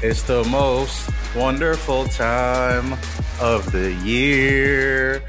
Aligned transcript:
It's 0.00 0.22
the 0.22 0.44
most 0.44 1.10
wonderful 1.34 2.04
time 2.06 2.92
of 3.40 3.72
the 3.72 3.92
year. 4.04 5.20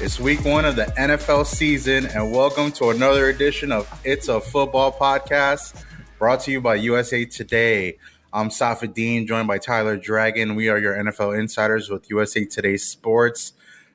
It's 0.00 0.18
week 0.18 0.44
one 0.44 0.64
of 0.64 0.74
the 0.74 0.86
NFL 0.98 1.46
season, 1.46 2.06
and 2.06 2.32
welcome 2.32 2.72
to 2.72 2.90
another 2.90 3.28
edition 3.28 3.70
of 3.70 3.88
It's 4.04 4.26
a 4.26 4.40
Football 4.40 4.90
Podcast 4.90 5.84
brought 6.18 6.40
to 6.40 6.50
you 6.50 6.60
by 6.60 6.74
USA 6.74 7.24
Today. 7.24 7.98
I'm 8.32 8.48
Safid 8.48 8.94
Deen, 8.94 9.28
joined 9.28 9.46
by 9.46 9.58
Tyler 9.58 9.96
Dragon. 9.96 10.56
We 10.56 10.70
are 10.70 10.78
your 10.78 10.96
NFL 10.96 11.38
insiders 11.38 11.88
with 11.88 12.10
USA 12.10 12.44
Today 12.44 12.78
Sports. 12.78 13.52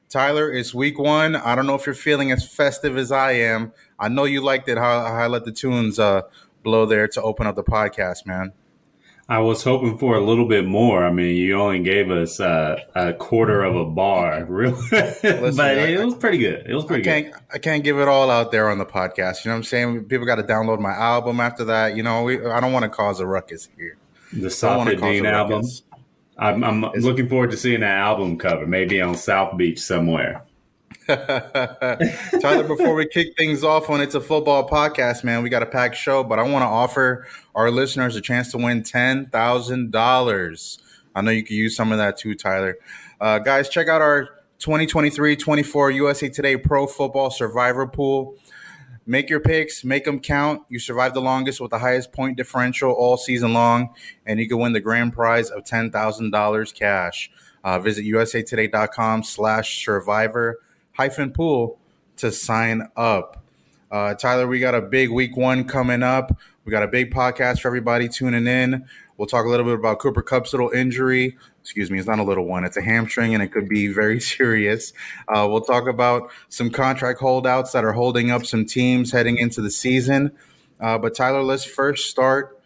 Tyler, 0.07 0.49
it's 0.49 0.73
week 0.73 0.97
one. 0.97 1.35
I 1.35 1.55
don't 1.55 1.67
know 1.67 1.75
if 1.75 1.85
you're 1.85 1.93
feeling 1.93 2.31
as 2.31 2.47
festive 2.47 2.95
as 2.95 3.11
I 3.11 3.33
am. 3.33 3.73
I 3.99 4.07
know 4.07 4.23
you 4.23 4.39
liked 4.39 4.69
it 4.69 4.77
how, 4.77 5.01
how 5.01 5.13
I 5.13 5.27
let 5.27 5.43
the 5.43 5.51
tunes 5.51 5.99
uh, 5.99 6.21
blow 6.63 6.85
there 6.85 7.09
to 7.09 7.21
open 7.21 7.47
up 7.47 7.57
the 7.57 7.65
podcast, 7.65 8.25
man. 8.25 8.53
I 9.31 9.39
was 9.39 9.63
hoping 9.63 9.97
for 9.97 10.17
a 10.17 10.19
little 10.19 10.45
bit 10.45 10.65
more. 10.65 11.05
I 11.05 11.09
mean, 11.09 11.37
you 11.37 11.57
only 11.57 11.79
gave 11.79 12.11
us 12.11 12.41
uh, 12.41 12.77
a 12.93 13.13
quarter 13.13 13.63
of 13.63 13.77
a 13.77 13.85
bar, 13.85 14.43
really, 14.49 14.73
Listen, 14.91 15.55
but 15.55 15.57
I, 15.57 15.87
it 15.87 16.03
was 16.03 16.15
pretty 16.15 16.37
good. 16.37 16.69
It 16.69 16.75
was 16.75 16.83
pretty 16.83 17.09
I 17.09 17.21
can't, 17.21 17.33
good. 17.33 17.43
I 17.53 17.57
can't 17.57 17.81
give 17.81 17.97
it 17.97 18.09
all 18.09 18.29
out 18.29 18.51
there 18.51 18.69
on 18.69 18.77
the 18.77 18.85
podcast. 18.85 19.45
You 19.45 19.49
know 19.49 19.55
what 19.55 19.59
I'm 19.59 19.63
saying? 19.63 20.03
People 20.09 20.25
got 20.25 20.35
to 20.35 20.43
download 20.43 20.81
my 20.81 20.91
album 20.91 21.39
after 21.39 21.63
that. 21.63 21.95
You 21.95 22.03
know, 22.03 22.23
we, 22.23 22.45
I 22.45 22.59
don't 22.59 22.73
want 22.73 22.83
to 22.83 22.89
cause 22.89 23.21
a 23.21 23.25
ruckus 23.25 23.69
here. 23.77 23.95
The 24.33 24.49
Safid 24.49 25.01
Deen 25.01 25.25
album. 25.25 25.63
I'm, 26.37 26.61
I'm 26.65 26.81
looking 26.81 27.29
forward 27.29 27.51
to 27.51 27.57
seeing 27.57 27.79
that 27.79 27.99
album 27.99 28.37
cover, 28.37 28.67
maybe 28.67 28.99
on 28.99 29.15
South 29.15 29.57
Beach 29.57 29.79
somewhere. 29.79 30.43
Tyler, 31.07 32.63
before 32.63 32.93
we 32.93 33.07
kick 33.07 33.35
things 33.35 33.63
off 33.63 33.89
on 33.89 34.01
It's 34.01 34.13
a 34.13 34.21
Football 34.21 34.69
podcast, 34.69 35.23
man, 35.23 35.41
we 35.41 35.49
got 35.49 35.63
a 35.63 35.65
packed 35.65 35.95
show, 35.95 36.23
but 36.23 36.37
I 36.37 36.43
want 36.43 36.61
to 36.61 36.67
offer 36.67 37.25
our 37.55 37.71
listeners 37.71 38.15
a 38.15 38.21
chance 38.21 38.51
to 38.51 38.59
win 38.59 38.83
$10,000. 38.83 40.77
I 41.15 41.21
know 41.21 41.31
you 41.31 41.43
could 41.43 41.55
use 41.55 41.75
some 41.75 41.91
of 41.91 41.97
that 41.97 42.17
too, 42.17 42.35
Tyler. 42.35 42.77
Uh, 43.19 43.39
guys, 43.39 43.67
check 43.67 43.87
out 43.87 44.01
our 44.01 44.29
2023 44.59 45.35
24 45.35 45.91
USA 45.91 46.29
Today 46.29 46.55
Pro 46.55 46.85
Football 46.85 47.31
Survivor 47.31 47.87
Pool. 47.87 48.35
Make 49.07 49.27
your 49.27 49.39
picks, 49.39 49.83
make 49.83 50.05
them 50.05 50.19
count. 50.19 50.61
You 50.69 50.77
survive 50.77 51.15
the 51.15 51.21
longest 51.21 51.59
with 51.59 51.71
the 51.71 51.79
highest 51.79 52.13
point 52.13 52.37
differential 52.37 52.91
all 52.91 53.17
season 53.17 53.53
long, 53.53 53.95
and 54.27 54.39
you 54.39 54.47
can 54.47 54.59
win 54.59 54.73
the 54.73 54.79
grand 54.79 55.13
prize 55.13 55.49
of 55.49 55.63
$10,000 55.63 56.73
cash. 56.75 57.31
Uh, 57.63 57.79
visit 57.79 58.05
usatoday.com 58.05 59.23
slash 59.23 59.83
survivor 59.83 60.59
hyphen 61.01 61.31
pool 61.31 61.79
to 62.15 62.31
sign 62.31 62.87
up. 62.95 63.43
Uh, 63.89 64.13
Tyler, 64.13 64.45
we 64.45 64.59
got 64.59 64.75
a 64.75 64.81
big 64.81 65.09
week 65.09 65.35
one 65.35 65.63
coming 65.63 66.03
up. 66.03 66.37
We 66.63 66.69
got 66.69 66.83
a 66.83 66.87
big 66.87 67.11
podcast 67.11 67.61
for 67.61 67.69
everybody 67.69 68.07
tuning 68.07 68.45
in. 68.45 68.85
We'll 69.17 69.25
talk 69.25 69.47
a 69.47 69.49
little 69.49 69.65
bit 69.65 69.73
about 69.73 69.97
Cooper 69.97 70.21
Kupp's 70.21 70.53
little 70.53 70.69
injury. 70.69 71.37
Excuse 71.61 71.89
me, 71.89 71.97
it's 71.97 72.07
not 72.07 72.19
a 72.19 72.23
little 72.23 72.45
one. 72.45 72.63
It's 72.65 72.77
a 72.77 72.83
hamstring 72.83 73.33
and 73.33 73.41
it 73.41 73.47
could 73.47 73.67
be 73.67 73.87
very 73.87 74.19
serious. 74.35 74.93
Uh, 75.27 75.47
we'll 75.49 75.61
talk 75.61 75.87
about 75.87 76.29
some 76.49 76.69
contract 76.69 77.19
holdouts 77.19 77.71
that 77.71 77.83
are 77.83 77.93
holding 77.93 78.29
up 78.29 78.45
some 78.45 78.63
teams 78.63 79.11
heading 79.11 79.39
into 79.39 79.59
the 79.59 79.71
season. 79.71 80.31
Uh, 80.79 80.99
but 80.99 81.15
Tyler, 81.15 81.41
let's 81.41 81.65
first 81.65 82.11
start 82.11 82.60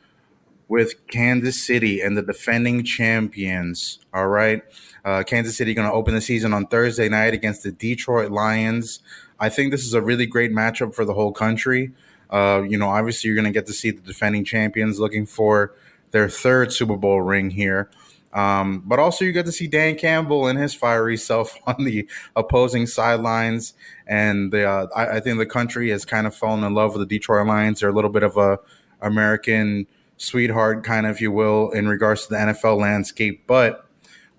with 0.68 1.08
Kansas 1.08 1.62
City 1.62 2.02
and 2.02 2.18
the 2.18 2.22
defending 2.22 2.84
champions. 2.84 4.00
All 4.14 4.28
right. 4.28 4.64
Uh, 5.04 5.24
Kansas 5.24 5.58
City 5.58 5.74
going 5.74 5.88
to 5.88 5.94
open 5.94 6.16
the 6.16 6.22
season 6.22 6.54
on 6.54 6.66
Thursday 6.68 7.10
night 7.10 7.34
against 7.34 7.64
the 7.64 7.72
Detroit 7.72 8.32
Lions. 8.32 9.00
I 9.40 9.50
think 9.50 9.72
this 9.72 9.86
is 9.86 9.94
a 9.94 10.02
really 10.02 10.26
great 10.26 10.52
matchup 10.52 10.96
for 10.96 11.06
the 11.06 11.14
whole 11.14 11.32
country. 11.32 11.92
Uh, 12.30 12.64
you 12.68 12.78
know, 12.78 12.90
obviously, 12.90 13.28
you're 13.28 13.36
going 13.36 13.46
to 13.46 13.52
get 13.52 13.68
to 13.68 13.74
see 13.74 13.92
the 13.92 14.02
defending 14.02 14.44
champions 14.44 15.00
looking 15.00 15.26
for 15.26 15.74
their 16.12 16.30
third 16.30 16.74
Super 16.74 16.98
Bowl 16.98 17.22
ring 17.22 17.52
here. 17.52 17.90
Um, 18.34 18.84
but 18.86 19.00
also, 19.00 19.24
you 19.24 19.32
get 19.32 19.46
to 19.46 19.52
see 19.52 19.68
Dan 19.68 19.96
Campbell 19.96 20.48
and 20.48 20.60
his 20.60 20.74
fiery 20.74 21.16
self 21.18 21.58
on 21.68 21.84
the 21.86 22.08
opposing 22.36 22.88
sidelines. 22.88 23.74
And 24.08 24.52
the, 24.52 24.68
uh, 24.68 24.88
I, 24.96 25.18
I, 25.18 25.20
think 25.20 25.38
the 25.38 25.46
country 25.46 25.90
has 25.90 26.04
kind 26.04 26.28
of 26.28 26.36
fallen 26.36 26.64
in 26.64 26.74
love 26.74 26.94
with 26.94 27.08
the 27.08 27.18
Detroit 27.18 27.48
Lions. 27.48 27.80
They're 27.80 27.90
a 27.90 27.94
little 27.94 28.10
bit 28.10 28.24
of 28.24 28.36
a 28.36 28.60
American 29.02 29.88
sweetheart, 30.18 30.84
kind 30.84 31.06
of, 31.06 31.16
if 31.16 31.22
you 31.22 31.32
will, 31.32 31.72
in 31.72 31.88
regards 31.88 32.28
to 32.28 32.34
the 32.34 32.40
NFL 32.40 32.80
landscape. 32.80 33.46
But 33.48 33.86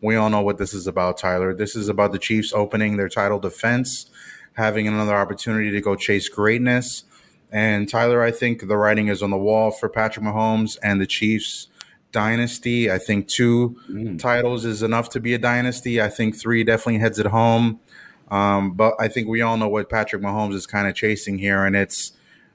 we 0.00 0.16
all 0.16 0.30
know 0.30 0.42
what 0.42 0.58
this 0.58 0.74
is 0.74 0.86
about, 0.86 1.18
Tyler. 1.18 1.54
This 1.54 1.76
is 1.76 1.88
about 1.88 2.12
the 2.12 2.18
Chiefs 2.18 2.52
opening 2.52 2.96
their 2.96 3.08
title 3.08 3.38
defense, 3.38 4.10
having 4.54 4.86
another 4.86 5.14
opportunity 5.14 5.70
to 5.70 5.80
go 5.80 5.96
chase 5.96 6.28
greatness. 6.28 7.04
And 7.50 7.88
Tyler, 7.88 8.22
I 8.22 8.30
think 8.30 8.68
the 8.68 8.76
writing 8.76 9.08
is 9.08 9.22
on 9.22 9.30
the 9.30 9.38
wall 9.38 9.70
for 9.70 9.88
Patrick 9.88 10.24
Mahomes 10.24 10.76
and 10.82 11.00
the 11.00 11.06
Chiefs 11.06 11.68
dynasty. 12.12 12.90
I 12.90 12.98
think 12.98 13.28
two 13.28 13.76
mm. 13.88 14.18
titles 14.18 14.64
is 14.64 14.82
enough 14.82 15.10
to 15.10 15.20
be 15.20 15.34
a 15.34 15.38
dynasty. 15.38 16.00
I 16.00 16.08
think 16.08 16.36
three 16.36 16.64
definitely 16.64 16.98
heads 16.98 17.18
it 17.18 17.26
home. 17.26 17.80
Um, 18.30 18.72
but 18.72 18.94
I 18.98 19.08
think 19.08 19.28
we 19.28 19.42
all 19.42 19.56
know 19.56 19.68
what 19.68 19.88
Patrick 19.88 20.22
Mahomes 20.22 20.54
is 20.54 20.66
kind 20.66 20.88
of 20.88 20.94
chasing 20.94 21.38
here, 21.38 21.64
and 21.64 21.76
it's 21.76 22.12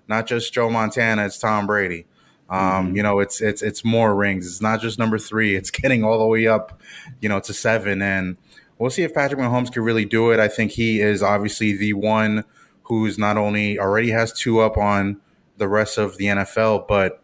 not 0.08 0.28
just 0.28 0.54
Joe 0.54 0.70
Montana; 0.70 1.26
it's 1.26 1.38
Tom 1.38 1.66
Brady. 1.66 2.06
Um, 2.52 2.88
mm-hmm. 2.88 2.98
You 2.98 3.04
know, 3.04 3.20
it's 3.20 3.42
it's 3.42 3.62
it's 3.62 3.84
more 3.84 4.14
rings. 4.14 4.46
It's 4.46 4.62
not 4.62 4.82
just 4.82 5.00
number 5.00 5.18
three. 5.18 5.56
It's 5.56 5.72
getting 5.72 6.04
all 6.04 6.20
the 6.20 6.28
way 6.28 6.46
up, 6.46 6.80
you 7.22 7.30
know, 7.30 7.40
to 7.40 7.54
seven. 7.54 8.02
And 8.02 8.38
we'll 8.78 8.92
see 8.92 9.04
if 9.04 9.14
Patrick 9.14 9.40
Mahomes 9.40 9.72
can 9.72 9.84
really 9.84 10.06
do 10.06 10.32
it. 10.32 10.40
I 10.40 10.50
think 10.50 10.72
he 10.72 11.02
is 11.02 11.24
obviously 11.24 11.74
the 11.74 11.94
one 11.94 12.44
who's 12.84 13.18
not 13.18 13.38
only 13.38 13.80
already 13.80 14.10
has 14.10 14.34
two 14.34 14.60
up 14.60 14.78
on 14.78 15.22
the 15.58 15.68
rest 15.68 15.98
of 15.98 16.18
the 16.18 16.26
NFL, 16.26 16.88
but 16.88 17.24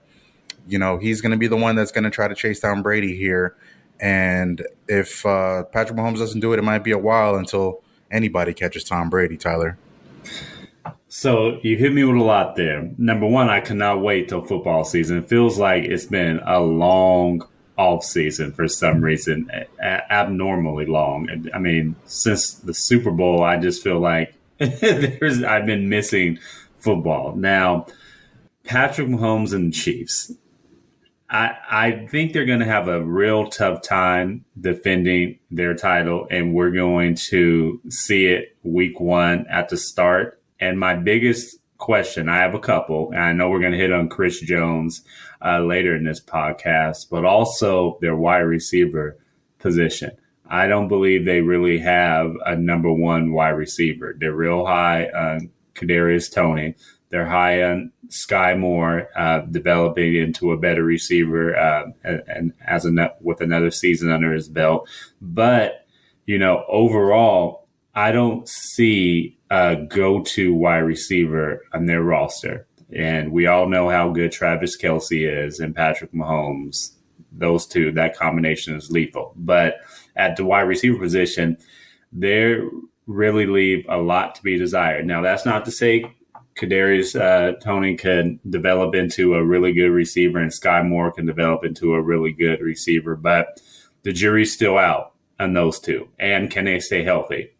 you 0.66 0.80
know, 0.80 0.98
he's 0.98 1.22
going 1.22 1.32
to 1.32 1.38
be 1.38 1.48
the 1.48 1.58
one 1.58 1.76
that's 1.76 1.92
going 1.92 2.04
to 2.04 2.09
try 2.09 2.28
to 2.28 2.36
chase 2.36 2.59
down 2.59 2.82
Brady 2.82 3.16
here. 3.16 3.56
And 4.00 4.66
if 4.88 5.26
uh, 5.26 5.64
Patrick 5.64 5.98
Mahomes 5.98 6.20
doesn't 6.20 6.40
do 6.40 6.54
it, 6.54 6.59
it 6.59 6.64
might 6.64 6.84
be 6.84 6.92
a 6.92 6.98
while 6.98 7.36
until 7.36 7.82
anybody 8.12 8.54
catches 8.54 8.84
Tom 8.84 9.09
Brady. 9.09 9.38
Tyler. 9.38 9.78
So 11.17 11.59
you 11.63 11.78
hit 11.78 11.94
me 11.94 12.03
with 12.03 12.16
a 12.16 12.23
lot 12.23 12.55
there. 12.55 12.91
Number 13.00 13.25
one, 13.25 13.50
I 13.50 13.59
cannot 13.59 14.01
wait 14.01 14.29
till 14.29 14.44
football 14.44 14.83
season. 14.83 15.17
It 15.17 15.28
feels 15.28 15.57
like 15.57 15.85
it's 15.85 16.05
been 16.05 16.39
a 16.45 16.59
long 16.59 17.41
off 17.75 18.03
season 18.03 18.51
for 18.51 18.67
some 18.67 19.01
reason, 19.01 19.50
a- 19.81 20.13
abnormally 20.13 20.85
long. 20.85 21.50
I 21.55 21.57
mean, 21.57 21.95
since 22.05 22.53
the 22.53 22.72
Super 22.72 23.09
Bowl, 23.09 23.44
I 23.44 23.57
just 23.57 23.81
feel 23.83 24.00
like 24.00 24.35
there's 24.59 25.41
I've 25.41 25.66
been 25.66 25.89
missing 25.89 26.38
football. 26.78 27.35
Now, 27.35 27.88
Patrick 28.63 29.07
Mahomes 29.07 29.53
and 29.53 29.73
the 29.73 29.75
Chiefs. 29.75 30.31
I, 31.31 31.55
I 31.67 32.05
think 32.11 32.34
they're 32.34 32.45
going 32.45 32.59
to 32.59 32.66
have 32.66 32.88
a 32.88 33.03
real 33.03 33.47
tough 33.47 33.81
time 33.81 34.45
defending 34.61 35.39
their 35.49 35.73
title, 35.73 36.28
and 36.29 36.53
we're 36.53 36.69
going 36.69 37.16
to 37.29 37.81
see 37.89 38.28
it 38.28 38.55
week 38.61 38.99
one 38.99 39.47
at 39.49 39.69
the 39.69 39.78
start 39.78 40.37
and 40.59 40.79
my 40.79 40.95
biggest 40.95 41.57
question, 41.78 42.29
I 42.29 42.38
have 42.38 42.56
a 42.56 42.59
couple, 42.59 43.12
and 43.12 43.22
I 43.22 43.34
know 43.34 43.50
we're 43.50 43.59
going 43.59 43.73
to 43.73 43.78
hit 43.78 43.94
on 43.94 44.09
Chris 44.09 44.40
Jones 44.41 45.03
uh, 45.44 45.62
later 45.62 45.95
in 45.95 46.03
this 46.03 46.19
podcast, 46.19 47.09
but 47.09 47.25
also 47.25 47.97
their 48.01 48.16
wide 48.16 48.40
receiver 48.40 49.17
position. 49.59 50.12
I 50.50 50.67
don't 50.67 50.88
believe 50.88 51.25
they 51.25 51.41
really 51.41 51.78
have 51.79 52.34
a 52.46 52.56
number 52.56 52.91
one 52.91 53.34
wide 53.34 53.50
receiver. 53.50 54.16
They're 54.17 54.34
real 54.34 54.66
high 54.66 55.09
on 55.09 55.50
Kadarius 55.75 56.34
Toney. 56.34 56.75
They're 57.09 57.28
high 57.28 57.63
on 57.63 57.91
Skyy 58.09 58.57
Moore, 58.57 59.09
uh, 59.16 59.41
developing 59.41 60.16
into 60.16 60.51
a 60.51 60.57
better 60.57 60.84
receiver, 60.84 61.56
uh, 61.56 61.85
and, 62.03 62.23
and 62.28 62.53
as 62.66 62.85
a 62.85 63.13
with 63.22 63.41
another 63.41 63.72
season 63.72 64.12
under 64.12 64.34
his 64.34 64.50
belt. 64.50 64.90
But 65.22 65.85
you 66.25 66.38
know, 66.38 66.66
overall, 66.67 67.66
I 67.97 68.12
don't 68.12 68.47
see 68.47 69.40
a 69.50 69.75
go 69.75 70.22
to 70.22 70.53
wide 70.53 70.84
receiver 70.85 71.63
on 71.74 71.88
their 71.88 72.03
roster. 72.03 72.67
And 72.96 73.32
we 73.32 73.47
all 73.47 73.67
know 73.67 73.90
how 73.90 74.11
good 74.11 74.32
Travis 74.32 74.78
Kelce 74.78 75.28
is 75.28 75.59
and 75.59 75.76
Patrick 75.76 76.14
Mahomes. 76.14 76.91
Those 77.32 77.66
two, 77.66 77.91
that 77.94 78.16
combination 78.16 78.76
is 78.76 78.91
lethal. 78.91 79.34
But 79.35 79.78
at 80.16 80.35
the 80.35 80.46
wide 80.46 80.67
receiver 80.67 80.99
position, 80.99 81.58
they 82.14 82.59
really 83.08 83.47
leave 83.47 83.84
a 83.90 83.97
lot 83.97 84.35
to 84.35 84.44
be 84.44 84.59
desired. 84.59 85.08
Now, 85.08 85.23
that's 85.23 85.46
not 85.46 85.66
to 85.66 85.72
say 85.72 86.05
Kadarius 86.55 87.20
uh, 87.20 87.58
Toney 87.59 87.96
can 87.96 88.40
develop 88.47 88.94
into 88.94 89.34
a 89.34 89.44
really 89.44 89.73
good 89.73 89.90
receiver 89.90 90.38
and 90.38 90.52
Skyy 90.52 90.88
Moore 90.88 91.11
can 91.11 91.26
develop 91.26 91.66
into 91.66 91.96
a 91.96 92.02
really 92.02 92.32
good 92.32 92.61
receiver, 92.61 93.16
but 93.16 93.59
the 94.03 94.14
jury's 94.14 94.53
still 94.53 94.78
out 94.78 95.14
on 95.40 95.53
those 95.53 95.79
two. 95.79 96.09
And 96.20 96.52
can 96.52 96.66
they 96.66 96.79
stay 96.79 97.03
healthy? 97.03 97.53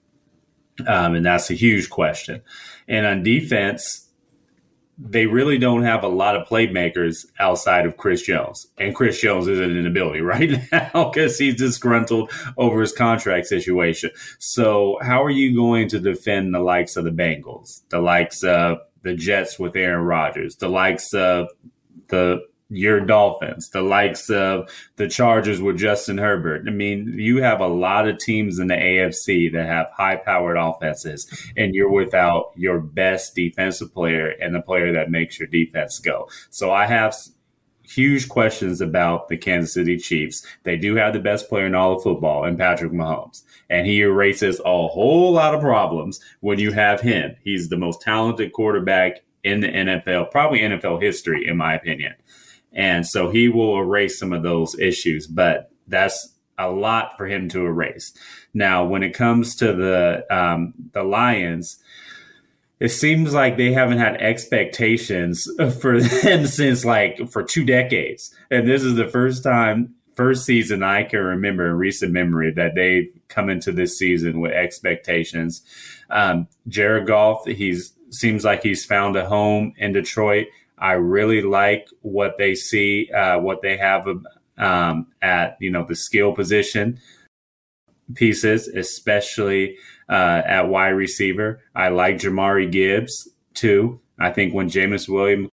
Um, 0.86 1.16
and 1.16 1.26
that's 1.26 1.50
a 1.50 1.56
huge 1.56 1.90
question. 1.90 2.42
And 2.88 3.06
on 3.06 3.24
defense, 3.24 4.08
they 4.98 5.28
really 5.28 5.58
don't 5.58 5.84
have 5.84 6.04
a 6.04 6.08
lot 6.08 6.36
of 6.36 6.48
playmakers 6.48 7.26
outside 7.40 7.86
of 7.86 7.98
Chris 7.98 8.24
Jones. 8.24 8.68
And 8.80 8.96
Chris 8.96 9.22
Jones 9.22 9.48
in 9.48 9.84
the 9.84 9.90
building 9.90 10.24
right 10.26 10.52
now 10.72 11.12
because 11.12 11.38
he's 11.38 11.56
disgruntled 11.56 12.32
over 12.58 12.82
his 12.82 12.94
contract 12.94 13.48
situation. 13.48 14.12
So, 14.40 14.98
how 15.02 15.24
are 15.24 15.30
you 15.30 15.56
going 15.56 15.88
to 15.90 16.00
defend 16.00 16.54
the 16.54 16.60
likes 16.60 16.96
of 16.96 17.06
the 17.06 17.12
Bengals, 17.12 17.82
the 17.90 18.00
likes 18.00 18.44
of 18.44 18.80
the 19.04 19.14
Jets 19.14 19.60
with 19.60 19.76
Aaron 19.76 20.06
Rodgers, 20.06 20.56
the 20.56 20.70
likes 20.70 21.14
of 21.14 21.48
the 22.08 22.42
your 22.70 23.00
Dolphins, 23.00 23.70
the 23.70 23.82
likes 23.82 24.30
of 24.30 24.70
the 24.98 25.08
Chargers 25.08 25.62
with 25.62 25.78
Justin 25.78 26.18
Herbert. 26.18 26.64
I 26.68 26.72
mean, 26.72 27.14
you 27.18 27.42
have 27.42 27.62
a 27.62 27.68
lot 27.68 28.08
of 28.08 28.18
teams 28.18 28.60
in 28.60 28.68
the 28.68 28.76
AFC 28.76 29.52
that 29.54 29.66
have 29.66 29.90
high 29.96 30.18
powered 30.18 30.58
offenses, 30.58 31.28
and 31.56 31.74
you're 31.74 31.92
without 31.92 32.52
your 32.56 32.80
best 32.80 33.36
defensive 33.36 33.94
player 33.94 34.34
and 34.42 34.54
the 34.54 34.62
player 34.62 34.92
that 34.94 35.12
makes 35.12 35.40
your 35.40 35.48
defense 35.48 36.00
go. 36.00 36.30
So 36.50 36.72
I 36.72 36.86
have 36.88 37.16
huge 37.84 38.28
questions 38.28 38.82
about 38.82 39.30
the 39.30 39.38
Kansas 39.38 39.74
City 39.74 39.98
Chiefs. 39.98 40.46
They 40.64 40.76
do 40.76 40.96
have 40.96 41.14
the 41.14 41.20
best 41.20 41.48
player 41.48 41.66
in 41.66 41.76
all 41.76 41.96
of 41.96 42.04
football, 42.04 42.44
and 42.44 42.58
Patrick 42.58 42.92
Mahomes. 42.92 43.44
And 43.70 43.88
he 43.88 44.02
erases 44.02 44.60
a 44.60 44.88
whole 44.88 45.32
lot 45.32 45.54
of 45.54 45.62
problems 45.62 46.20
when 46.42 46.60
you 46.60 46.72
have 46.74 47.00
him. 47.02 47.36
He's 47.44 47.70
the 47.70 47.78
most 47.78 48.02
talented 48.02 48.52
quarterback 48.52 49.22
in 49.44 49.62
the 49.62 49.70
NFL, 49.70 50.32
probably 50.32 50.60
NFL 50.60 51.02
history, 51.02 51.48
in 51.48 51.56
my 51.56 51.74
opinion. 51.74 52.14
And 52.78 53.06
so 53.06 53.32
he 53.32 53.50
will 53.50 53.80
erase 53.80 54.20
some 54.20 54.32
of 54.32 54.44
those 54.44 54.78
issues, 54.80 55.26
but 55.26 55.72
that's 55.88 56.34
a 56.60 56.70
lot 56.70 57.18
for 57.18 57.26
him 57.26 57.50
to 57.50 57.66
erase. 57.66 58.14
Now, 58.54 58.86
when 58.86 59.04
it 59.04 59.14
comes 59.14 59.56
to 59.58 59.74
the 59.74 60.26
um, 60.30 60.74
the 60.94 61.04
Lions, 61.04 61.78
it 62.80 62.90
seems 62.90 63.34
like 63.34 63.58
they 63.58 63.74
haven't 63.74 63.98
had 63.98 64.22
expectations 64.22 65.48
for 65.82 66.00
them 66.00 66.46
since 66.46 66.86
like 66.86 67.30
for 67.32 67.44
two 67.44 67.66
decades, 67.66 68.34
and 68.52 68.68
this 68.68 68.84
is 68.84 68.96
the 68.96 69.08
first 69.08 69.44
time, 69.44 69.96
first 70.16 70.46
season 70.46 70.84
I 70.84 71.04
can 71.04 71.20
remember 71.20 71.68
in 71.68 71.74
recent 71.74 72.14
memory 72.14 72.52
that 72.54 72.76
they've 72.76 73.12
come 73.28 73.50
into 73.50 73.72
this 73.72 73.98
season 73.98 74.40
with 74.40 74.52
expectations. 74.52 75.64
Um, 76.10 76.48
Jared 76.68 77.08
Goff, 77.08 77.46
he's 77.46 77.94
seems 78.10 78.46
like 78.46 78.64
he's 78.64 78.86
found 78.86 79.16
a 79.16 79.28
home 79.28 79.74
in 79.78 79.94
Detroit. 79.94 80.48
I 80.78 80.94
really 80.94 81.42
like 81.42 81.88
what 82.02 82.38
they 82.38 82.56
see, 82.56 83.10
uh, 83.12 83.40
what 83.40 83.62
they 83.62 83.78
have 83.78 84.08
um, 84.58 85.08
at 85.22 85.58
you 85.60 85.72
know 85.72 85.86
the 85.88 85.96
skill 85.96 86.34
position 86.34 87.00
pieces, 88.16 88.68
especially 88.68 89.78
uh, 90.10 90.42
at 90.46 90.70
wide 90.70 90.90
receiver. 90.90 91.62
I 91.76 91.90
like 91.90 92.18
Jahmyr 92.18 92.72
Gibbs 92.72 93.28
too. 93.54 94.00
I 94.20 94.32
think 94.32 94.54
when 94.54 94.70
Jameson 94.70 95.14
Williams 95.14 95.50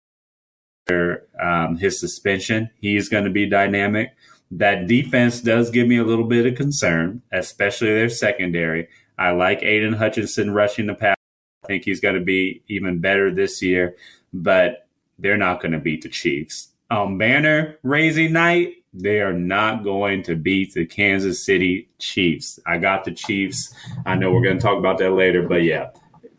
um, 1.40 1.78
his 1.78 2.00
suspension, 2.00 2.70
he's 2.82 3.10
going 3.10 3.24
to 3.24 3.30
be 3.30 3.46
dynamic. 3.46 4.16
That 4.52 4.88
defense 4.88 5.42
does 5.42 5.70
give 5.70 5.88
me 5.88 5.98
a 5.98 6.04
little 6.04 6.26
bit 6.26 6.48
of 6.48 6.56
concern, 6.56 7.22
especially 7.32 7.90
their 7.90 8.10
secondary. 8.10 8.88
I 9.18 9.32
like 9.32 9.62
Aidan 9.62 9.94
Hutchinson 9.94 10.52
rushing 10.52 10.88
the 10.88 10.96
pass. 10.96 11.16
I 11.64 11.68
think 11.68 11.84
he's 11.86 12.00
going 12.00 12.16
to 12.16 12.22
be 12.22 12.64
even 12.68 13.00
better 13.00 13.30
this 13.32 13.62
year, 13.62 13.96
but 14.34 14.88
they're 15.20 15.38
not 15.38 15.62
going 15.62 15.74
to 15.74 15.80
beat 15.80 16.02
the 16.02 16.10
Chiefs. 16.10 16.70
On 16.92 17.18
banner 17.18 17.78
raising 17.84 18.34
night, 18.34 18.74
they 18.94 19.22
are 19.22 19.34
not 19.34 19.84
going 19.84 20.24
to 20.24 20.36
beat 20.36 20.74
the 20.74 20.86
Kansas 20.86 21.46
City 21.46 21.90
Chiefs. 22.00 22.60
I 22.66 22.78
got 22.78 23.04
the 23.04 23.12
Chiefs. 23.12 23.74
I 24.06 24.16
know 24.16 24.32
we're 24.32 24.44
going 24.44 24.58
to 24.58 24.64
talk 24.64 24.78
about 24.78 24.98
that 24.98 25.12
later, 25.12 25.48
but 25.48 25.64
yeah, 25.64 25.90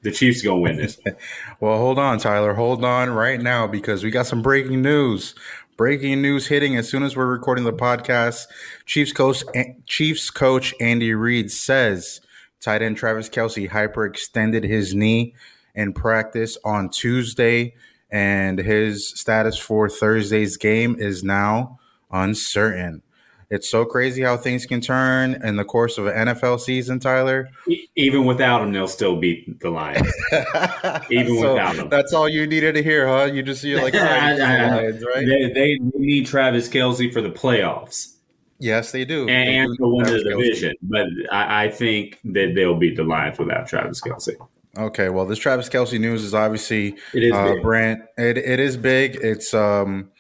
the 0.02 0.10
Chiefs 0.10 0.42
going 0.42 0.58
to 0.58 0.62
win 0.62 0.76
this. 0.76 0.98
well, 1.60 1.78
hold 1.78 1.98
on, 1.98 2.18
Tyler. 2.18 2.54
Hold 2.54 2.84
on 2.84 3.10
right 3.10 3.40
now 3.40 3.66
because 3.66 4.02
we 4.02 4.10
got 4.10 4.26
some 4.26 4.42
breaking 4.42 4.82
news. 4.82 5.34
Breaking 5.76 6.20
news 6.20 6.48
hitting 6.48 6.76
as 6.76 6.88
soon 6.88 7.02
as 7.02 7.16
we're 7.16 7.26
recording 7.26 7.64
the 7.64 7.72
podcast. 7.72 8.46
Chiefs 8.84 9.12
coach 9.12 9.44
eh, 9.54 9.72
Chiefs 9.86 10.30
coach 10.30 10.74
Andy 10.80 11.14
Reid 11.14 11.50
says 11.50 12.20
tight 12.60 12.82
end 12.82 12.98
Travis 12.98 13.30
Kelce 13.30 13.70
hyperextended 13.70 14.64
his 14.64 14.94
knee 14.94 15.34
in 15.74 15.94
practice 15.94 16.58
on 16.64 16.90
Tuesday 16.90 17.74
and 18.10 18.58
his 18.58 19.08
status 19.08 19.56
for 19.56 19.88
Thursday's 19.88 20.56
game 20.56 20.96
is 20.98 21.22
now 21.22 21.78
uncertain. 22.10 23.02
It's 23.50 23.68
so 23.68 23.84
crazy 23.84 24.22
how 24.22 24.36
things 24.36 24.64
can 24.64 24.80
turn 24.80 25.42
in 25.42 25.56
the 25.56 25.64
course 25.64 25.98
of 25.98 26.06
an 26.06 26.28
NFL 26.28 26.60
season, 26.60 27.00
Tyler. 27.00 27.50
Even 27.96 28.24
without 28.24 28.62
him, 28.62 28.72
they'll 28.72 28.86
still 28.86 29.16
beat 29.16 29.58
the 29.58 29.70
Lions. 29.70 30.06
Even 31.10 31.36
so 31.36 31.50
without 31.50 31.74
him, 31.74 31.88
that's 31.88 32.12
all 32.12 32.28
you 32.28 32.46
needed 32.46 32.76
to 32.76 32.82
hear, 32.82 33.08
huh? 33.08 33.24
You 33.24 33.42
just 33.42 33.64
you're 33.64 33.82
like, 33.82 33.94
Lions, 33.94 35.04
right? 35.04 35.26
They, 35.26 35.52
they, 35.52 35.78
need 35.94 36.26
Travis 36.26 36.68
Kelce 36.68 37.12
for 37.12 37.20
the 37.20 37.30
playoffs. 37.30 38.14
Yes, 38.60 38.92
they 38.92 39.04
do. 39.04 39.28
And 39.28 39.72
they 39.72 39.76
do 39.76 39.88
win 39.88 40.04
the 40.04 40.22
division, 40.22 40.74
but 40.82 41.06
I, 41.32 41.64
I 41.64 41.70
think 41.70 42.20
that 42.26 42.52
they'll 42.54 42.76
beat 42.76 42.96
the 42.96 43.04
Lions 43.04 43.36
without 43.36 43.66
Travis 43.66 44.00
Kelce. 44.00 44.36
Okay, 44.78 45.08
well, 45.08 45.26
this 45.26 45.38
Travis 45.38 45.69
Kelce 45.69 45.99
news 45.99 46.22
is 46.22 46.32
obviously 46.32 46.96
it 47.12 47.25
is 47.25 47.32
uh, 47.32 47.56
Brand. 47.61 48.05
It 48.17 48.38
it 48.38 48.61
is 48.61 48.76
big. 48.76 49.17
It's 49.17 49.52
um, 49.52 50.11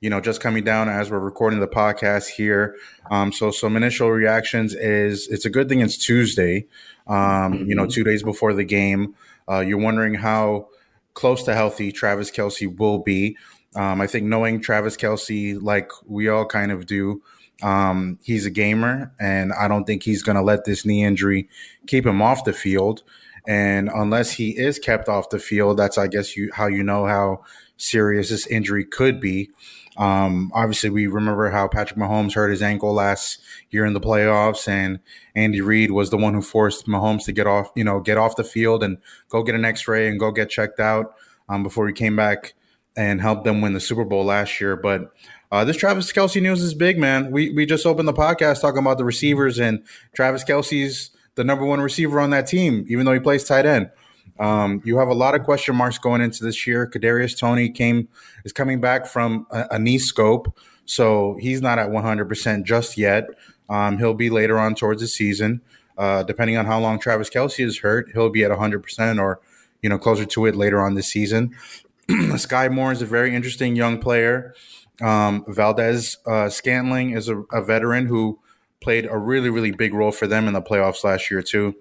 you 0.00 0.10
know, 0.10 0.20
just 0.20 0.42
coming 0.42 0.62
down 0.62 0.90
as 0.90 1.10
we're 1.10 1.18
recording 1.18 1.60
the 1.60 1.66
podcast 1.66 2.28
here. 2.28 2.76
Um, 3.10 3.32
so 3.32 3.50
some 3.50 3.76
initial 3.76 4.10
reactions 4.10 4.74
is 4.74 5.26
it's 5.28 5.46
a 5.46 5.50
good 5.50 5.70
thing 5.70 5.80
it's 5.80 5.96
Tuesday. 5.96 6.66
Um, 7.06 7.16
mm-hmm. 7.16 7.70
you 7.70 7.74
know, 7.74 7.84
mm-hmm. 7.84 7.90
two 7.90 8.04
days 8.04 8.22
before 8.22 8.52
the 8.52 8.64
game. 8.64 9.14
Uh, 9.48 9.60
you're 9.60 9.78
wondering 9.78 10.14
how 10.14 10.68
close 11.14 11.42
to 11.44 11.54
healthy 11.54 11.90
Travis 11.90 12.30
Kelce 12.30 12.76
will 12.76 12.98
be. 12.98 13.38
Um, 13.74 14.00
I 14.00 14.06
think 14.06 14.26
knowing 14.26 14.60
Travis 14.60 14.96
Kelce, 14.96 15.60
like 15.60 15.90
we 16.06 16.28
all 16.28 16.44
kind 16.44 16.70
of 16.70 16.84
do, 16.84 17.22
um, 17.62 18.18
he's 18.22 18.44
a 18.44 18.50
gamer, 18.50 19.12
and 19.18 19.52
I 19.52 19.68
don't 19.68 19.84
think 19.84 20.02
he's 20.02 20.22
going 20.22 20.36
to 20.36 20.42
let 20.42 20.64
this 20.64 20.84
knee 20.84 21.02
injury 21.02 21.48
keep 21.86 22.04
him 22.04 22.20
off 22.20 22.44
the 22.44 22.52
field. 22.52 23.02
And 23.46 23.90
unless 23.94 24.32
he 24.32 24.50
is 24.50 24.78
kept 24.78 25.08
off 25.08 25.28
the 25.28 25.38
field, 25.38 25.76
that's 25.76 25.98
I 25.98 26.06
guess 26.06 26.36
you 26.36 26.50
how 26.54 26.66
you 26.66 26.82
know 26.82 27.06
how 27.06 27.44
serious 27.76 28.30
this 28.30 28.46
injury 28.46 28.84
could 28.84 29.20
be. 29.20 29.50
Um, 29.96 30.50
obviously, 30.54 30.90
we 30.90 31.06
remember 31.06 31.50
how 31.50 31.68
Patrick 31.68 31.98
Mahomes 31.98 32.34
hurt 32.34 32.50
his 32.50 32.62
ankle 32.62 32.92
last 32.92 33.38
year 33.70 33.84
in 33.84 33.92
the 33.92 34.00
playoffs, 34.00 34.66
and 34.66 34.98
Andy 35.34 35.60
Reid 35.60 35.90
was 35.90 36.10
the 36.10 36.16
one 36.16 36.34
who 36.34 36.42
forced 36.42 36.86
Mahomes 36.86 37.24
to 37.26 37.32
get 37.32 37.46
off, 37.46 37.70
you 37.76 37.84
know, 37.84 38.00
get 38.00 38.18
off 38.18 38.36
the 38.36 38.44
field 38.44 38.82
and 38.82 38.98
go 39.28 39.42
get 39.42 39.54
an 39.54 39.64
X-ray 39.64 40.08
and 40.08 40.18
go 40.18 40.32
get 40.32 40.50
checked 40.50 40.80
out 40.80 41.14
um, 41.48 41.62
before 41.62 41.86
he 41.86 41.92
came 41.92 42.16
back 42.16 42.54
and 42.96 43.20
helped 43.20 43.44
them 43.44 43.60
win 43.60 43.72
the 43.72 43.80
Super 43.80 44.04
Bowl 44.04 44.24
last 44.24 44.60
year. 44.60 44.76
But 44.76 45.12
uh, 45.52 45.64
this 45.64 45.76
Travis 45.76 46.12
Kelce 46.12 46.42
news 46.42 46.62
is 46.62 46.74
big, 46.74 46.98
man. 46.98 47.30
We 47.30 47.50
we 47.50 47.66
just 47.66 47.86
opened 47.86 48.08
the 48.08 48.12
podcast 48.12 48.60
talking 48.60 48.80
about 48.80 48.98
the 48.98 49.04
receivers, 49.04 49.60
and 49.60 49.84
Travis 50.14 50.44
Kelce's 50.44 51.10
the 51.34 51.44
number 51.44 51.64
one 51.64 51.80
receiver 51.80 52.20
on 52.20 52.30
that 52.30 52.46
team, 52.46 52.84
even 52.88 53.06
though 53.06 53.12
he 53.12 53.20
plays 53.20 53.44
tight 53.44 53.66
end. 53.66 53.90
Um, 54.38 54.82
you 54.84 54.98
have 54.98 55.08
a 55.08 55.14
lot 55.14 55.34
of 55.34 55.44
question 55.44 55.76
marks 55.76 55.98
going 55.98 56.20
into 56.20 56.44
this 56.44 56.66
year. 56.66 56.86
Kadarius 56.86 57.38
Toney 57.38 57.68
came 57.68 58.08
is 58.44 58.52
coming 58.52 58.80
back 58.80 59.06
from 59.06 59.46
a, 59.50 59.66
a 59.72 59.78
knee 59.78 59.98
scope, 59.98 60.56
so 60.86 61.36
he's 61.40 61.62
not 61.62 61.78
at 61.78 61.90
100 61.90 62.28
percent 62.28 62.66
just 62.66 62.98
yet. 62.98 63.28
Um, 63.68 63.98
he'll 63.98 64.14
be 64.14 64.30
later 64.30 64.58
on 64.58 64.74
towards 64.74 65.00
the 65.00 65.08
season, 65.08 65.60
uh, 65.96 66.22
depending 66.24 66.56
on 66.56 66.66
how 66.66 66.80
long 66.80 66.98
Travis 66.98 67.30
Kelce 67.30 67.64
is 67.64 67.78
hurt. 67.78 68.10
He'll 68.12 68.30
be 68.30 68.44
at 68.44 68.50
100 68.50 68.82
percent 68.82 69.20
or 69.20 69.40
you 69.82 69.88
know 69.88 69.98
closer 69.98 70.24
to 70.24 70.46
it 70.46 70.56
later 70.56 70.80
on 70.80 70.94
this 70.94 71.08
season. 71.08 71.54
Skyy 72.08 72.72
Moore 72.72 72.92
is 72.92 73.02
a 73.02 73.06
very 73.06 73.34
interesting 73.34 73.76
young 73.76 73.98
player. 73.98 74.54
Um, 75.00 75.44
Valdes 75.48 76.18
uh, 76.26 76.48
Scantling 76.48 77.10
is 77.10 77.28
a, 77.28 77.40
a 77.52 77.62
veteran 77.62 78.06
who 78.06 78.38
played 78.84 79.06
a 79.10 79.18
really, 79.18 79.50
really 79.50 79.72
big 79.72 79.94
role 79.94 80.12
for 80.12 80.28
them 80.28 80.46
in 80.46 80.52
the 80.52 80.62
playoffs 80.62 81.02
last 81.02 81.30
year, 81.30 81.42
too. 81.42 81.74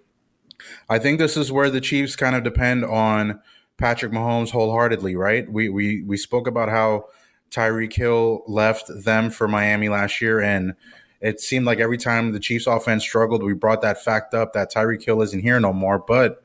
I 0.90 0.98
think 0.98 1.20
this 1.20 1.36
is 1.38 1.52
where 1.52 1.70
the 1.70 1.82
Chiefs 1.82 2.16
kind 2.16 2.36
of 2.36 2.44
depend 2.44 2.86
on 2.86 3.42
Patrick 3.78 4.14
Mahomes 4.14 4.52
wholeheartedly, 4.52 5.16
right? 5.16 5.52
We 5.52 5.70
we 5.70 6.04
we 6.04 6.16
spoke 6.18 6.48
about 6.48 6.70
how 6.70 7.06
Tyreek 7.52 7.94
Hill 7.94 8.44
left 8.48 8.90
them 9.04 9.30
for 9.30 9.48
Miami 9.48 9.90
last 9.90 10.22
year, 10.22 10.40
and 10.40 10.74
it 11.20 11.40
seemed 11.42 11.66
like 11.66 11.80
every 11.80 11.98
time 11.98 12.32
the 12.32 12.40
Chiefs 12.40 12.68
offense 12.68 13.04
struggled, 13.04 13.44
we 13.44 13.54
brought 13.54 13.82
that 13.82 14.04
fact 14.04 14.34
up 14.34 14.54
that 14.54 14.72
Tyreek 14.72 15.04
Hill 15.04 15.22
isn't 15.22 15.42
here 15.42 15.60
no 15.60 15.74
more. 15.74 16.00
But 16.00 16.44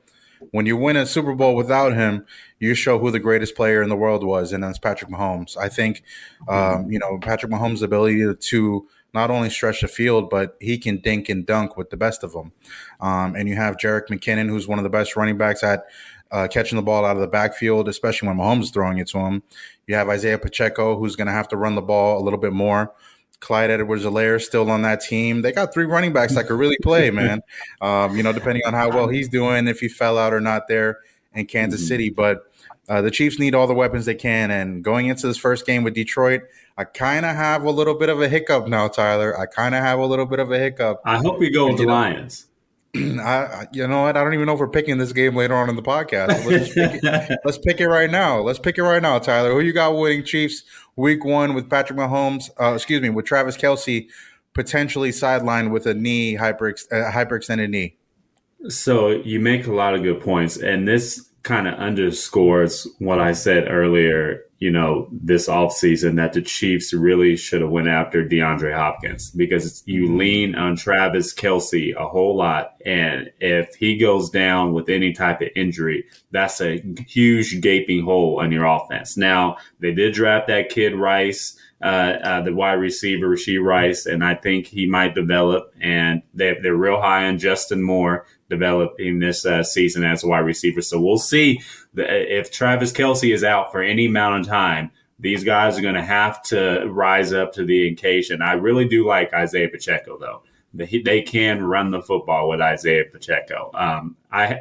when 0.51 0.67
you 0.67 0.77
win 0.77 0.97
a 0.97 1.07
Super 1.07 1.35
Bowl 1.35 1.55
without 1.55 1.95
him, 1.95 2.25
you 2.59 2.75
show 2.75 2.99
who 2.99 3.11
the 3.11 3.19
greatest 3.19 3.57
player 3.57 3.83
in 3.83 3.89
the 3.89 3.97
world 3.97 4.25
was, 4.25 4.53
and 4.53 4.63
that's 4.63 4.79
Patrick 4.79 5.11
Mahomes. 5.11 5.57
I 5.57 5.69
think, 5.69 6.03
um, 6.49 6.91
you 6.91 6.99
know, 6.99 7.19
Patrick 7.19 7.53
Mahomes' 7.53 7.83
ability 7.83 8.19
to, 8.19 8.35
to 8.35 8.87
not 9.15 9.31
only 9.31 9.51
stretch 9.51 9.81
the 9.81 9.89
field, 9.89 10.31
but 10.31 10.57
he 10.61 10.79
can 10.79 10.99
dink 10.99 11.29
and 11.29 11.47
dunk 11.47 11.77
with 11.77 11.91
the 11.91 11.97
best 11.97 12.23
of 12.23 12.33
them. 12.33 12.53
Um, 13.01 13.35
and 13.35 13.49
you 13.49 13.57
have 13.57 13.77
Jerick 13.77 14.09
McKinnon, 14.09 14.49
who's 14.49 14.69
one 14.69 14.79
of 14.79 14.83
the 14.83 14.91
best 14.91 15.17
running 15.17 15.39
backs 15.39 15.63
at 15.63 15.85
uh, 16.31 16.47
catching 16.49 16.77
the 16.77 16.83
ball 16.83 17.05
out 17.05 17.17
of 17.17 17.21
the 17.21 17.29
backfield, 17.29 17.89
especially 17.89 18.29
when 18.29 18.37
Mahomes 18.37 18.65
is 18.65 18.71
throwing 18.71 18.99
it 18.99 19.09
to 19.09 19.19
him. 19.19 19.43
You 19.87 19.95
have 19.95 20.09
Isaiah 20.09 20.39
Pacheco, 20.39 20.99
who's 20.99 21.17
going 21.17 21.27
to 21.27 21.33
have 21.33 21.49
to 21.49 21.57
run 21.57 21.75
the 21.75 21.83
ball 21.83 22.21
a 22.21 22.23
little 22.23 22.39
bit 22.39 22.53
more. 22.53 22.93
Clyde 23.41 23.71
Edwards-Helaire 23.71 24.41
still 24.43 24.71
on 24.71 24.83
that 24.83 25.01
team. 25.01 25.43
They 25.43 25.53
got 25.53 25.73
three 25.73 25.85
running 25.85 26.13
backs 26.13 26.35
that 26.35 26.47
could 26.47 26.59
really 26.59 26.77
play, 26.83 27.11
man. 27.13 27.41
Um, 27.81 28.17
you 28.17 28.23
know, 28.23 28.33
depending 28.33 28.63
on 28.67 28.75
how 28.75 28.91
well 28.91 29.09
he's 29.09 29.29
doing, 29.29 29.69
if 29.69 29.81
he 29.81 29.89
fell 29.89 30.19
out 30.19 30.35
or 30.35 30.41
not 30.41 30.69
there 30.69 30.99
in 31.35 31.47
Kansas 31.47 31.81
mm-hmm. 31.81 31.89
City. 31.89 32.11
But 32.11 32.51
uh, 32.89 33.01
the 33.01 33.11
Chiefs 33.11 33.39
need 33.39 33.55
all 33.55 33.67
the 33.67 33.75
weapons 33.75 34.07
they 34.07 34.15
can. 34.15 34.51
And 34.51 34.83
going 34.83 35.07
into 35.07 35.27
this 35.27 35.39
first 35.39 35.67
game 35.67 35.85
with 35.85 35.95
Detroit, 35.95 36.43
I 36.79 36.85
kind 36.85 37.27
of 37.27 37.35
have 37.35 37.65
a 37.65 37.71
little 37.73 37.95
bit 37.95 38.09
of 38.09 38.23
a 38.23 38.29
hiccup 38.29 38.69
now, 38.69 38.87
Tyler. 38.87 39.37
I 39.37 39.47
kind 39.47 39.75
of 39.75 39.83
have 39.83 39.99
a 39.99 40.07
little 40.07 40.27
bit 40.27 40.39
of 40.39 40.53
a 40.53 40.59
hiccup. 40.61 41.01
I 41.05 41.17
hope 41.17 41.41
we 41.41 41.51
go 41.51 41.67
with 41.67 41.79
the 41.79 41.87
Lions. 41.87 42.47
I, 42.97 43.67
you 43.73 43.85
know 43.89 44.03
what? 44.03 44.17
I 44.17 44.23
don't 44.23 44.33
even 44.33 44.47
know 44.47 44.55
if 44.55 44.61
we're 44.61 44.69
picking 44.69 44.97
this 44.97 45.13
game 45.13 45.35
later 45.35 45.57
on 45.57 45.69
in 45.69 45.75
the 45.75 45.83
podcast. 45.83 46.47
Let's 46.47 46.73
pick, 46.73 47.03
it, 47.03 47.39
let's 47.45 47.59
pick 47.59 47.81
it 47.81 47.89
right 47.89 48.09
now. 48.09 48.39
Let's 48.39 48.61
pick 48.61 48.79
it 48.79 48.85
right 48.85 49.03
now, 49.03 49.19
Tyler. 49.19 49.51
Who 49.51 49.61
you 49.61 49.73
got 49.73 49.97
winning 49.97 50.23
Chiefs 50.23 50.63
week 50.95 51.25
one 51.25 51.55
with 51.55 51.69
Patrick 51.69 51.99
Mahomes? 51.99 52.49
Uh, 52.61 52.75
excuse 52.75 53.03
me, 53.03 53.11
with 53.11 53.27
Travis 53.27 53.57
Kelce 53.57 54.09
potentially 54.55 55.11
sidelined 55.11 55.73
with 55.73 55.85
a 55.85 55.95
knee 55.95 56.37
hyper 56.37 56.71
uh, 56.71 57.11
hyperextended 57.11 57.71
knee. 57.71 57.97
So 58.69 59.11
you 59.11 59.41
make 59.41 59.67
a 59.67 59.73
lot 59.73 59.95
of 59.95 60.05
good 60.05 60.21
points, 60.21 60.57
and 60.57 60.87
this 60.87 61.29
kind 61.43 61.67
of 61.67 61.75
underscores 61.75 62.87
what 63.01 63.19
I 63.19 63.33
said 63.33 63.67
earlier 63.69 64.45
you 64.59 64.71
know, 64.73 65.09
this 65.13 65.49
offseason 65.49 66.17
that 66.17 66.33
the 66.33 66.43
Chiefs 66.43 66.93
really 66.93 67.37
should 67.37 67.61
have 67.61 67.71
went 67.71 67.87
after 67.87 68.25
DeAndre 68.27 68.75
Hopkins 68.75 69.31
because 69.31 69.85
you 69.87 70.05
mm-hmm. 70.05 70.17
lean 70.17 70.55
on 70.57 70.75
Travis 70.75 71.33
Kelce 71.33 71.95
a 71.95 72.09
whole 72.09 72.37
lot. 72.37 72.75
And 72.85 73.31
if 73.41 73.77
he 73.77 73.97
goes 73.97 74.31
down 74.31 74.73
with 74.73 74.89
any 74.89 75.13
type 75.13 75.41
of 75.43 75.49
injury, 75.55 76.05
that's 76.33 76.61
a 76.61 76.83
huge 77.07 77.61
gaping 77.61 78.03
hole 78.03 78.41
on 78.41 78.51
your 78.51 78.65
offense. 78.65 79.17
Now, 79.17 79.59
they 79.79 79.93
did 79.93 80.15
draft 80.15 80.49
that 80.49 80.71
kid 80.71 80.95
Rice. 80.95 81.57
Uh, 81.81 82.19
uh, 82.25 82.41
the 82.43 82.53
wide 82.53 82.73
receiver, 82.73 83.29
Rashee 83.29 83.63
Rice, 83.63 84.07
and 84.07 84.25
I 84.25 84.35
think 84.35 84.67
he 84.67 84.87
might 84.89 85.15
develop. 85.15 85.73
And 85.81 86.23
they, 86.35 86.57
they're 86.61 86.75
real 86.75 87.01
high 87.01 87.27
on 87.27 87.39
Justin 87.39 87.83
Moore 87.85 88.27
developing 88.51 89.21
this 89.21 89.47
uh, 89.47 89.63
season 89.63 90.05
as 90.05 90.25
a 90.25 90.27
wide 90.27 90.41
receiver. 90.41 90.83
So 90.83 91.01
we'll 91.01 91.19
see 91.19 91.61
if 91.95 92.51
Travis 92.51 92.93
Kelce 92.93 93.33
is 93.33 93.45
out 93.45 93.71
for 93.71 93.81
any 93.81 94.07
amount 94.07 94.41
of 94.41 94.47
time, 94.49 94.91
these 95.21 95.45
guys 95.45 95.79
are 95.79 95.83
going 95.83 95.95
to 95.95 96.03
have 96.03 96.43
to 96.45 96.87
rise 96.89 97.33
up 97.33 97.53
to 97.55 97.65
the 97.65 97.89
occasion. 97.89 98.43
I 98.43 98.53
really 98.53 98.87
do 98.89 99.07
like 99.07 99.33
Isaiah 99.33 99.69
Pacheco, 99.69 100.19
though. 100.19 100.43
They, 100.75 101.03
they 101.05 101.23
can 101.23 101.65
run 101.65 101.91
the 101.91 102.03
football 102.03 102.49
with 102.49 102.61
Isaiah 102.61 103.05
Pacheco. 103.11 103.71
Um, 103.75 104.17
I, 104.31 104.61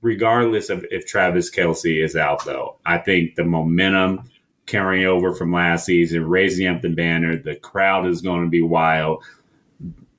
regardless 0.00 0.70
of 0.70 0.84
if 0.90 1.06
Travis 1.06 1.50
Kelce 1.50 2.02
is 2.02 2.16
out, 2.16 2.44
though, 2.44 2.78
I 2.84 2.98
think 2.98 3.36
the 3.36 3.44
momentum 3.44 4.30
carrying 4.66 5.06
over 5.06 5.34
from 5.34 5.52
last 5.52 5.86
season, 5.86 6.28
raising 6.28 6.66
up 6.66 6.82
the 6.82 6.88
banner, 6.88 7.36
the 7.36 7.56
crowd 7.56 8.06
is 8.06 8.22
going 8.22 8.44
to 8.44 8.50
be 8.50 8.62
wild. 8.62 9.22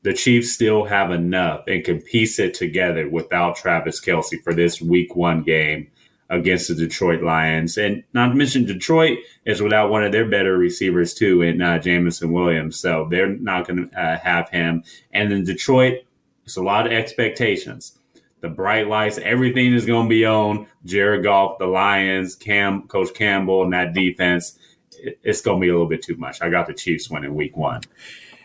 The 0.04 0.14
Chiefs 0.14 0.52
still 0.52 0.84
have 0.84 1.12
enough 1.12 1.64
and 1.68 1.84
can 1.84 2.02
piece 2.02 2.38
it 2.40 2.54
together 2.54 3.10
without 3.10 3.56
Travis 3.56 4.02
Kelce 4.02 4.44
for 4.44 4.54
this 4.54 4.82
Week 4.82 5.16
One 5.16 5.44
game 5.44 5.88
against 6.30 6.68
the 6.68 6.76
Detroit 6.76 7.22
Lions. 7.22 7.78
And 7.78 8.04
not 8.14 8.30
to 8.30 8.36
mention, 8.36 8.66
Detroit 8.66 9.20
is 9.46 9.62
without 9.62 9.90
one 9.90 10.04
of 10.04 10.12
their 10.12 10.28
better 10.28 10.58
receivers, 10.58 11.14
too, 11.14 11.42
in 11.42 11.62
uh, 11.62 11.80
Jameson 11.80 12.34
Williams. 12.34 12.78
So 12.78 13.08
they're 13.10 13.30
not 13.30 13.68
going 13.68 13.90
to 13.90 14.00
uh, 14.00 14.20
have 14.20 14.50
him. 14.50 14.84
And 15.14 15.32
then 15.32 15.44
Detroit, 15.44 16.00
it's 16.44 16.58
a 16.58 16.64
lot 16.64 16.86
of 16.86 16.92
expectations. 16.92 17.98
The 18.44 18.50
bright 18.50 18.90
lights, 18.90 19.18
everything 19.20 19.74
is 19.74 19.86
going 19.86 20.08
to 20.08 20.10
be 20.10 20.26
on 20.26 20.68
Jared 20.84 21.24
Goff, 21.24 21.60
the 21.60 21.66
Lions, 21.66 22.36
Cam, 22.36 22.90
Coach 22.90 23.14
Campbell, 23.14 23.64
and 23.64 23.72
that 23.72 23.94
defense. 23.94 24.60
It's 24.92 25.40
going 25.40 25.62
to 25.62 25.66
be 25.66 25.70
a 25.70 25.72
little 25.72 25.88
bit 25.88 26.02
too 26.02 26.18
much. 26.18 26.42
I 26.42 26.50
got 26.50 26.68
the 26.68 26.74
Chiefs 26.74 27.10
winning 27.10 27.36
week 27.36 27.56
one. 27.56 27.80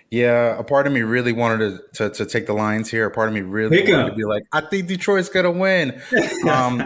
Yeah, 0.08 0.56
a 0.56 0.62
part 0.62 0.86
of 0.86 0.92
me 0.92 1.02
really 1.02 1.32
wanted 1.32 1.80
to, 1.94 2.10
to, 2.10 2.14
to 2.14 2.26
take 2.26 2.46
the 2.46 2.52
Lions 2.52 2.88
here. 2.88 3.06
A 3.06 3.10
part 3.10 3.28
of 3.28 3.34
me 3.34 3.40
really 3.40 3.76
Pick 3.76 3.88
wanted 3.88 4.04
up. 4.04 4.10
to 4.10 4.16
be 4.16 4.24
like, 4.24 4.44
I 4.52 4.60
think 4.60 4.86
Detroit's 4.86 5.28
gonna 5.28 5.50
win. 5.50 6.00
Um, 6.48 6.80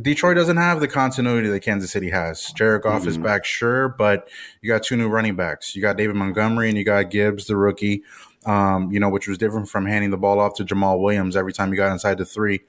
Detroit 0.00 0.36
doesn't 0.36 0.56
have 0.56 0.78
the 0.78 0.88
continuity 0.88 1.48
that 1.48 1.60
Kansas 1.60 1.90
City 1.90 2.10
has. 2.10 2.50
Jared 2.52 2.82
Goff 2.82 3.00
mm-hmm. 3.00 3.10
is 3.10 3.18
back, 3.18 3.44
sure, 3.44 3.88
but 3.90 4.28
you 4.62 4.68
got 4.68 4.84
two 4.84 4.96
new 4.96 5.08
running 5.08 5.36
backs. 5.36 5.76
You 5.76 5.82
got 5.82 5.98
David 5.98 6.16
Montgomery 6.16 6.68
and 6.68 6.78
you 6.78 6.84
got 6.84 7.10
Gibbs, 7.10 7.46
the 7.46 7.56
rookie. 7.56 8.02
Um, 8.44 8.90
you 8.90 8.98
know, 8.98 9.08
which 9.08 9.28
was 9.28 9.38
different 9.38 9.68
from 9.68 9.86
handing 9.86 10.10
the 10.10 10.16
ball 10.16 10.40
off 10.40 10.54
to 10.56 10.64
Jamaal 10.64 11.00
Williams 11.00 11.36
every 11.36 11.52
time 11.52 11.70
you 11.70 11.76
got 11.76 11.92
inside 11.92 12.18
the 12.18 12.24
three. 12.24 12.62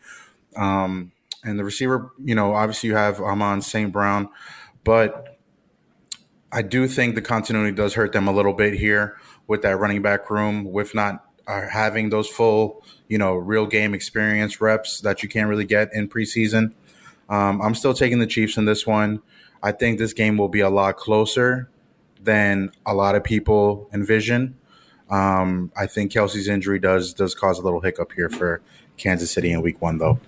Um, 0.55 1.11
and 1.43 1.57
the 1.57 1.63
receiver, 1.63 2.11
you 2.23 2.35
know, 2.35 2.53
obviously 2.53 2.89
you 2.89 2.95
have 2.95 3.19
Amon 3.19 3.61
St. 3.61 3.91
Brown, 3.91 4.29
but 4.83 5.39
I 6.51 6.61
do 6.61 6.87
think 6.87 7.15
the 7.15 7.21
continuity 7.21 7.75
does 7.75 7.95
hurt 7.95 8.11
them 8.11 8.27
a 8.27 8.31
little 8.31 8.53
bit 8.53 8.75
here 8.75 9.17
with 9.47 9.63
that 9.63 9.77
running 9.77 10.03
back 10.03 10.29
room, 10.29 10.71
with 10.71 10.93
not 10.93 11.25
uh, 11.47 11.67
having 11.67 12.09
those 12.09 12.27
full, 12.27 12.83
you 13.07 13.17
know, 13.17 13.33
real 13.33 13.65
game 13.65 13.93
experience 13.93 14.61
reps 14.61 15.01
that 15.01 15.23
you 15.23 15.29
can't 15.29 15.49
really 15.49 15.65
get 15.65 15.89
in 15.93 16.07
preseason. 16.07 16.73
Um, 17.29 17.61
I'm 17.61 17.75
still 17.75 17.93
taking 17.93 18.19
the 18.19 18.27
Chiefs 18.27 18.57
in 18.57 18.65
this 18.65 18.85
one. 18.85 19.21
I 19.61 19.71
think 19.71 19.97
this 19.97 20.13
game 20.13 20.37
will 20.37 20.49
be 20.49 20.59
a 20.59 20.69
lot 20.69 20.97
closer 20.97 21.69
than 22.21 22.71
a 22.85 22.93
lot 22.93 23.15
of 23.15 23.23
people 23.23 23.89
envision. 23.93 24.57
Um, 25.09 25.71
I 25.77 25.85
think 25.85 26.11
Kelce's 26.11 26.47
injury 26.47 26.79
does 26.79 27.13
does 27.13 27.35
cause 27.35 27.59
a 27.59 27.61
little 27.61 27.81
hiccup 27.81 28.11
here 28.13 28.29
for 28.29 28.61
Kansas 28.97 29.31
City 29.31 29.51
in 29.51 29.61
Week 29.61 29.81
One, 29.81 29.97
though. 29.97 30.19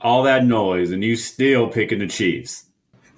All 0.00 0.22
that 0.24 0.44
noise, 0.44 0.92
and 0.92 1.02
you 1.02 1.16
still 1.16 1.68
picking 1.68 1.98
the 1.98 2.06
Chiefs. 2.06 2.66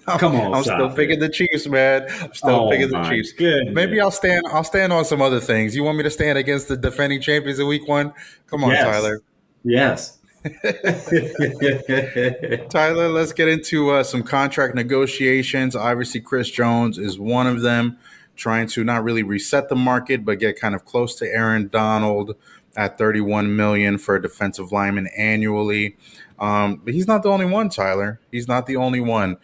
Come 0.19 0.37
on, 0.37 0.55
I'm 0.55 0.63
still 0.63 0.91
picking 0.91 1.19
the 1.19 1.29
Chiefs, 1.29 1.67
man. 1.67 2.07
I'm 2.23 2.33
still 2.33 2.51
oh 2.51 2.71
picking 2.71 2.89
the 2.89 3.03
Chiefs. 3.09 3.33
Goodness. 3.33 3.75
Maybe 3.75 4.01
I'll 4.01 4.11
stand. 4.11 4.47
I'll 4.51 4.65
stand 4.65 4.93
on 4.93 5.05
some 5.05 5.21
other 5.21 5.41
things. 5.41 5.77
You 5.77 5.85
want 5.85 5.99
me 5.99 6.05
to 6.05 6.11
stand 6.11 6.39
against 6.39 6.69
the 6.69 6.77
defending 6.77 7.21
champions 7.21 7.59
in 7.59 7.67
Week 7.67 7.87
One? 7.87 8.15
Come 8.47 8.65
on, 8.65 8.71
yes. 8.71 8.85
Tyler. 8.85 9.21
Yes. 9.65 10.19
Tyler, 12.71 13.09
let's 13.09 13.33
get 13.33 13.49
into 13.49 13.91
uh, 13.91 14.03
some 14.03 14.23
contract 14.23 14.75
negotiations. 14.75 15.77
Obviously, 15.77 16.21
Chris 16.21 16.49
Jones 16.49 16.97
is 16.97 17.19
one 17.19 17.47
of 17.47 17.61
them, 17.61 17.99
trying 18.39 18.67
to 18.69 18.85
not 18.85 19.05
really 19.05 19.23
reset 19.23 19.69
the 19.69 19.77
market, 19.77 20.25
but 20.25 20.39
get 20.39 20.59
kind 20.59 20.75
of 20.75 20.85
close 20.85 21.15
to 21.17 21.27
Aaron 21.27 21.69
Donald 21.69 22.37
at 22.77 22.97
31 22.97 23.55
million 23.55 23.99
for 23.99 24.15
a 24.15 24.23
defensive 24.23 24.73
lineman 24.73 25.09
annually. 25.17 25.97
Um, 26.39 26.81
but 26.85 26.95
he's 26.95 27.07
not 27.07 27.23
the 27.23 27.29
only 27.29 27.47
one, 27.47 27.69
Tyler. 27.69 28.21
He's 28.31 28.49
not 28.49 28.67
the 28.67 28.77
only 28.77 29.01
one. 29.01 29.37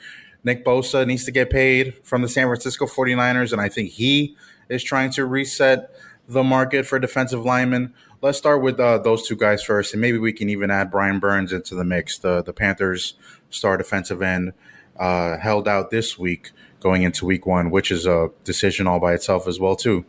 Nick 0.44 0.64
Bosa 0.64 1.06
needs 1.06 1.24
to 1.24 1.32
get 1.32 1.50
paid 1.50 1.94
from 2.04 2.22
the 2.22 2.28
San 2.28 2.46
Francisco 2.46 2.86
49ers, 2.86 3.52
and 3.52 3.60
I 3.60 3.68
think 3.68 3.90
he 3.90 4.36
is 4.68 4.82
trying 4.82 5.10
to 5.10 5.26
reset 5.26 5.90
the 6.26 6.42
market 6.42 6.86
for 6.86 6.98
defensive 6.98 7.44
linemen 7.44 7.92
let's 8.24 8.38
start 8.38 8.62
with 8.62 8.80
uh, 8.80 8.96
those 8.96 9.28
two 9.28 9.36
guys 9.36 9.62
first, 9.62 9.92
and 9.92 10.00
maybe 10.00 10.16
we 10.16 10.32
can 10.32 10.48
even 10.48 10.70
add 10.70 10.90
Brian 10.90 11.20
Burns 11.20 11.52
into 11.52 11.74
the 11.74 11.84
mix. 11.84 12.18
The 12.18 12.42
the 12.42 12.54
Panthers 12.54 13.14
star 13.50 13.76
defensive 13.76 14.22
end 14.22 14.54
uh, 14.98 15.36
held 15.36 15.68
out 15.68 15.90
this 15.90 16.18
week 16.18 16.50
going 16.84 17.02
into 17.02 17.24
week 17.24 17.46
one, 17.46 17.70
which 17.70 17.90
is 17.90 18.06
a 18.06 18.30
decision 18.44 18.86
all 18.86 19.00
by 19.00 19.14
itself 19.14 19.48
as 19.48 19.58
well 19.58 19.74
too. 19.74 20.04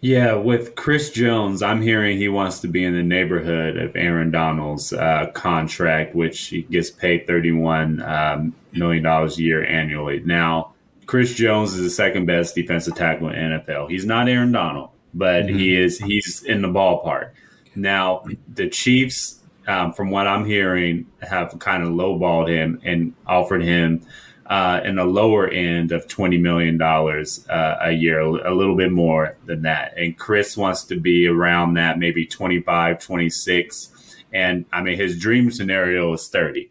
Yeah, 0.00 0.34
with 0.34 0.74
Chris 0.74 1.10
Jones, 1.10 1.62
I'm 1.62 1.80
hearing 1.80 2.18
he 2.18 2.28
wants 2.28 2.60
to 2.60 2.68
be 2.68 2.84
in 2.84 2.92
the 2.92 3.02
neighborhood 3.02 3.78
of 3.78 3.96
Aaron 3.96 4.30
Donald's 4.30 4.92
uh, 4.92 5.30
contract, 5.32 6.14
which 6.14 6.48
he 6.48 6.62
gets 6.62 6.90
paid 6.90 7.26
31 7.26 8.02
um, 8.02 8.54
million 8.72 9.04
dollars 9.04 9.38
a 9.38 9.42
year 9.42 9.64
annually. 9.64 10.20
Now, 10.24 10.74
Chris 11.06 11.34
Jones 11.34 11.72
is 11.72 11.82
the 11.82 11.90
second 11.90 12.26
best 12.26 12.56
defensive 12.56 12.96
tackle 12.96 13.28
in 13.28 13.36
NFL. 13.36 13.88
He's 13.88 14.04
not 14.04 14.28
Aaron 14.28 14.52
Donald, 14.52 14.90
but 15.14 15.44
mm-hmm. 15.44 15.56
he 15.56 15.76
is 15.76 15.98
he's 15.98 16.42
in 16.42 16.62
the 16.62 16.68
ballpark. 16.68 17.30
Now 17.76 18.24
the 18.52 18.68
Chiefs, 18.68 19.40
um, 19.68 19.92
from 19.92 20.10
what 20.10 20.26
I'm 20.26 20.44
hearing, 20.44 21.06
have 21.22 21.56
kind 21.60 21.84
of 21.84 21.90
lowballed 21.90 22.48
him 22.48 22.80
and 22.84 23.14
offered 23.26 23.62
him 23.62 24.04
uh, 24.48 24.80
in 24.84 24.96
the 24.96 25.04
lower 25.04 25.48
end 25.48 25.92
of 25.92 26.06
twenty 26.08 26.38
million 26.38 26.78
dollars 26.78 27.46
uh, 27.48 27.76
a 27.80 27.92
year, 27.92 28.20
a 28.20 28.54
little 28.54 28.76
bit 28.76 28.92
more 28.92 29.36
than 29.44 29.62
that. 29.62 29.96
And 29.96 30.16
Chris 30.16 30.56
wants 30.56 30.84
to 30.84 30.96
be 30.98 31.26
around 31.26 31.74
that, 31.74 31.98
maybe 31.98 32.26
25, 32.26 32.98
26. 33.00 34.16
And 34.32 34.64
I 34.72 34.82
mean, 34.82 34.96
his 34.96 35.18
dream 35.18 35.50
scenario 35.50 36.12
is 36.12 36.28
30. 36.28 36.70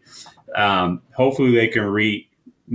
Um, 0.54 1.02
hopefully, 1.14 1.54
they 1.54 1.68
can 1.68 1.84
re, 1.84 2.28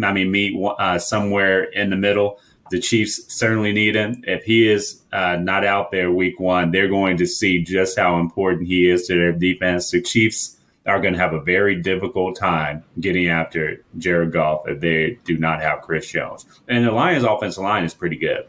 I 0.03 0.13
mean, 0.13 0.31
meet 0.31 0.59
uh, 0.77 0.99
somewhere 0.99 1.63
in 1.63 1.89
the 1.89 1.95
middle 1.95 2.39
the 2.71 2.79
Chiefs 2.79 3.25
certainly 3.27 3.73
need 3.73 3.95
him. 3.95 4.23
If 4.25 4.43
he 4.45 4.67
is 4.67 5.01
uh, 5.11 5.35
not 5.35 5.65
out 5.65 5.91
there 5.91 6.09
week 6.09 6.39
one, 6.39 6.71
they're 6.71 6.87
going 6.87 7.17
to 7.17 7.27
see 7.27 7.61
just 7.61 7.99
how 7.99 8.19
important 8.19 8.67
he 8.67 8.89
is 8.89 9.05
to 9.07 9.15
their 9.15 9.33
defense. 9.33 9.91
The 9.91 10.01
Chiefs 10.01 10.57
are 10.85 10.99
going 10.99 11.13
to 11.13 11.19
have 11.19 11.33
a 11.33 11.41
very 11.41 11.81
difficult 11.81 12.35
time 12.35 12.83
getting 12.99 13.27
after 13.27 13.83
Jared 13.97 14.31
Goff 14.31 14.67
if 14.67 14.79
they 14.79 15.19
do 15.25 15.37
not 15.37 15.61
have 15.61 15.81
Chris 15.81 16.09
Jones. 16.09 16.45
And 16.67 16.85
the 16.85 16.91
Lions' 16.91 17.23
offensive 17.23 17.63
line 17.63 17.83
is 17.83 17.93
pretty 17.93 18.15
good. 18.15 18.47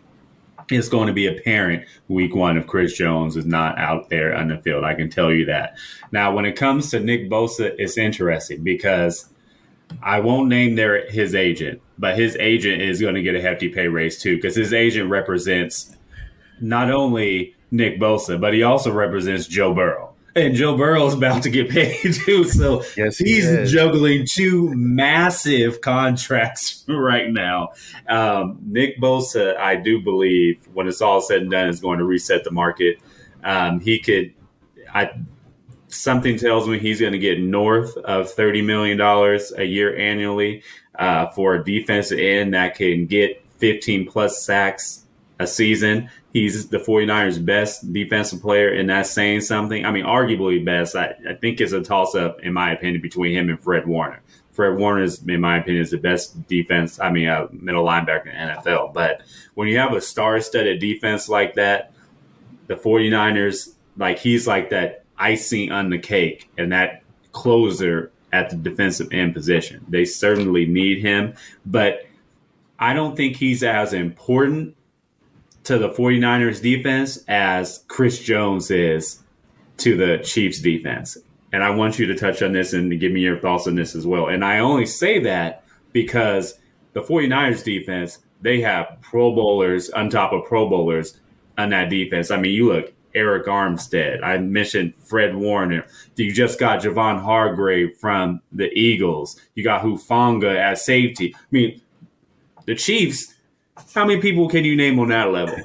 It's 0.71 0.89
going 0.89 1.09
to 1.09 1.13
be 1.13 1.27
apparent 1.27 1.85
week 2.09 2.35
one 2.35 2.57
if 2.57 2.67
Chris 2.67 2.97
Jones 2.97 3.37
is 3.37 3.45
not 3.45 3.79
out 3.79 4.09
there 4.09 4.35
on 4.35 4.49
the 4.49 4.59
field. 4.59 4.85
I 4.85 4.95
can 4.95 5.11
tell 5.11 5.31
you 5.31 5.45
that. 5.47 5.77
Now, 6.13 6.33
when 6.35 6.47
it 6.47 6.57
comes 6.57 6.91
to 6.91 7.01
Nick 7.01 7.29
Bosa, 7.29 7.75
it's 7.79 7.99
interesting 7.99 8.63
because 8.63 9.29
I 10.03 10.21
won't 10.21 10.49
name 10.49 10.77
their 10.77 11.11
his 11.11 11.35
agent, 11.35 11.83
but 11.99 12.17
his 12.17 12.37
agent 12.37 12.81
is 12.81 13.01
going 13.01 13.17
to 13.17 13.23
get 13.23 13.35
a 13.35 13.43
hefty 13.43 13.69
pay 13.69 13.89
raise 13.89 14.19
too 14.19 14.37
because 14.37 14.57
his 14.57 14.73
agent 14.73 15.11
represents 15.11 15.97
not 16.61 16.91
only 16.91 17.55
Nick 17.71 17.99
Bosa, 17.99 18.41
but 18.41 18.55
he 18.55 18.63
also 18.63 18.93
represents 18.93 19.47
Joe 19.47 19.75
Burrow. 19.75 20.12
And 20.35 20.55
Joe 20.55 20.77
Burrow 20.77 21.07
is 21.07 21.15
about 21.15 21.43
to 21.43 21.51
get 21.51 21.69
paid 21.69 22.15
too. 22.15 22.45
So 22.45 22.85
yes, 22.97 23.19
he 23.19 23.35
he's 23.35 23.45
is. 23.45 23.73
juggling 23.73 24.27
two 24.27 24.73
massive 24.75 25.81
contracts 25.81 26.85
right 26.89 27.31
now. 27.31 27.71
Um, 28.09 28.59
Nick 28.65 28.99
Bosa, 28.99 29.57
I 29.57 29.77
do 29.77 30.01
believe, 30.01 30.67
when 30.73 30.89
it's 30.89 31.03
all 31.03 31.21
said 31.21 31.43
and 31.43 31.51
done, 31.51 31.69
is 31.69 31.81
going 31.81 31.99
to 31.99 32.05
reset 32.05 32.45
the 32.45 32.51
market. 32.51 32.99
Um, 33.45 33.81
he 33.81 33.99
could, 33.99 34.33
I 34.95 35.11
something 35.89 36.39
tells 36.39 36.67
me 36.69 36.79
he's 36.79 37.01
going 37.01 37.13
to 37.13 37.19
get 37.19 37.41
north 37.41 37.97
of 37.99 38.35
$30 38.35 38.65
million 38.65 39.01
a 39.59 39.65
year 39.65 39.97
annually 39.97 40.63
uh, 40.99 41.29
for 41.31 41.55
a 41.55 41.65
defensive 41.65 42.19
end 42.19 42.55
that 42.55 42.75
can 42.77 43.07
get 43.07 43.45
15 43.59 44.09
plus 44.09 44.45
sacks 44.45 45.05
a 45.39 45.47
season. 45.47 46.09
He's 46.33 46.69
the 46.69 46.79
49ers' 46.79 47.45
best 47.45 47.93
defensive 47.93 48.41
player, 48.41 48.73
and 48.73 48.89
that's 48.89 49.11
saying 49.11 49.43
something. 49.43 49.85
I 49.85 49.91
mean, 49.91 50.05
arguably 50.05 50.65
best. 50.65 50.97
I, 50.97 51.15
I 51.29 51.35
think 51.35 51.61
it's 51.61 51.73
a 51.73 51.83
toss 51.83 52.15
up, 52.15 52.41
in 52.41 52.55
my 52.55 52.73
opinion, 52.73 53.03
between 53.03 53.37
him 53.37 53.51
and 53.51 53.61
Fred 53.61 53.87
Warner. 53.87 54.23
Fred 54.53 54.79
Warner 54.79 55.03
is, 55.03 55.23
in 55.27 55.41
my 55.41 55.59
opinion, 55.59 55.83
is 55.83 55.91
the 55.91 55.99
best 55.99 56.47
defense. 56.49 56.99
I 57.01 57.11
mean, 57.11 57.29
uh, 57.29 57.49
middle 57.53 57.85
linebacker 57.85 58.27
in 58.27 58.49
the 58.49 58.55
NFL. 58.55 58.95
But 58.95 59.23
when 59.55 59.69
you 59.69 59.79
have 59.79 59.93
a 59.93 60.01
star-studded 60.01 60.79
defense 60.79 61.29
like 61.29 61.55
that, 61.55 61.93
the 62.67 62.77
49ers, 62.77 63.75
like 63.99 64.19
he's 64.19 64.47
like 64.47 64.71
that 64.71 65.05
icing 65.19 65.71
on 65.71 65.91
the 65.91 65.99
cake, 65.99 66.51
and 66.57 66.73
that 66.73 67.03
closer 67.33 68.11
at 68.33 68.49
the 68.51 68.57
defensive 68.57 69.09
end 69.13 69.35
position. 69.35 69.85
They 69.89 70.05
certainly 70.07 70.65
need 70.65 71.03
him, 71.03 71.35
but 71.67 72.07
I 72.79 72.95
don't 72.95 73.17
think 73.17 73.37
he's 73.37 73.63
as 73.63 73.93
important 73.93 74.75
to 75.65 75.79
the 75.79 75.91
49ers 75.91 76.61
defense 76.61 77.25
as 77.29 77.85
Chris 77.89 78.21
Jones 78.23 78.71
is 78.71 79.23
to 79.79 79.97
the 79.97 80.19
Chiefs 80.25 80.61
defense. 80.61 81.17
And 81.53 81.63
I 81.63 81.71
want 81.71 81.99
you 81.99 82.07
to 82.07 82.17
touch 82.17 82.43
on 82.43 82.53
this 82.53 82.73
and 82.73 82.99
give 82.99 83.13
me 83.13 83.21
your 83.21 83.39
thoughts 83.39 83.67
on 83.67 83.75
this 83.75 83.95
as 83.95 84.07
well. 84.07 84.29
And 84.29 84.45
I 84.45 84.59
only 84.59 84.87
say 84.87 85.21
that 85.21 85.65
because 85.93 86.59
the 86.95 87.03
49ers 87.03 87.63
defense, 87.63 88.19
they 88.41 88.61
have 88.63 88.99
pro 89.01 89.35
bowlers 89.35 89.91
on 89.91 90.09
top 90.09 90.33
of 90.33 90.45
pro 90.47 90.69
bowlers 90.69 91.19
on 91.59 91.71
that 91.71 91.91
defense. 91.91 92.31
I 92.31 92.39
mean, 92.39 92.53
you 92.53 92.73
look 92.73 92.93
Arik 93.15 93.45
Armstead. 93.45 94.23
I 94.23 94.39
mentioned 94.39 94.95
Fred 94.97 95.37
Warner. 95.37 95.87
You 96.17 96.33
just 96.33 96.59
got 96.59 96.81
Javon 96.81 97.21
Hargrave 97.21 97.97
from 97.99 98.41
the 98.53 98.71
Eagles. 98.73 99.41
You 99.55 99.65
got 99.65 99.83
Hufanga 99.83 100.57
at 100.57 100.79
safety. 100.79 101.35
I 101.37 101.39
mean, 101.51 101.81
the 102.65 102.75
Chiefs 102.75 103.35
how 103.95 104.07
many 104.07 104.21
people 104.21 104.49
can 104.49 104.65
you 104.65 104.77
name 104.77 104.99
on 104.99 105.09
that 105.09 105.33
level 105.33 105.57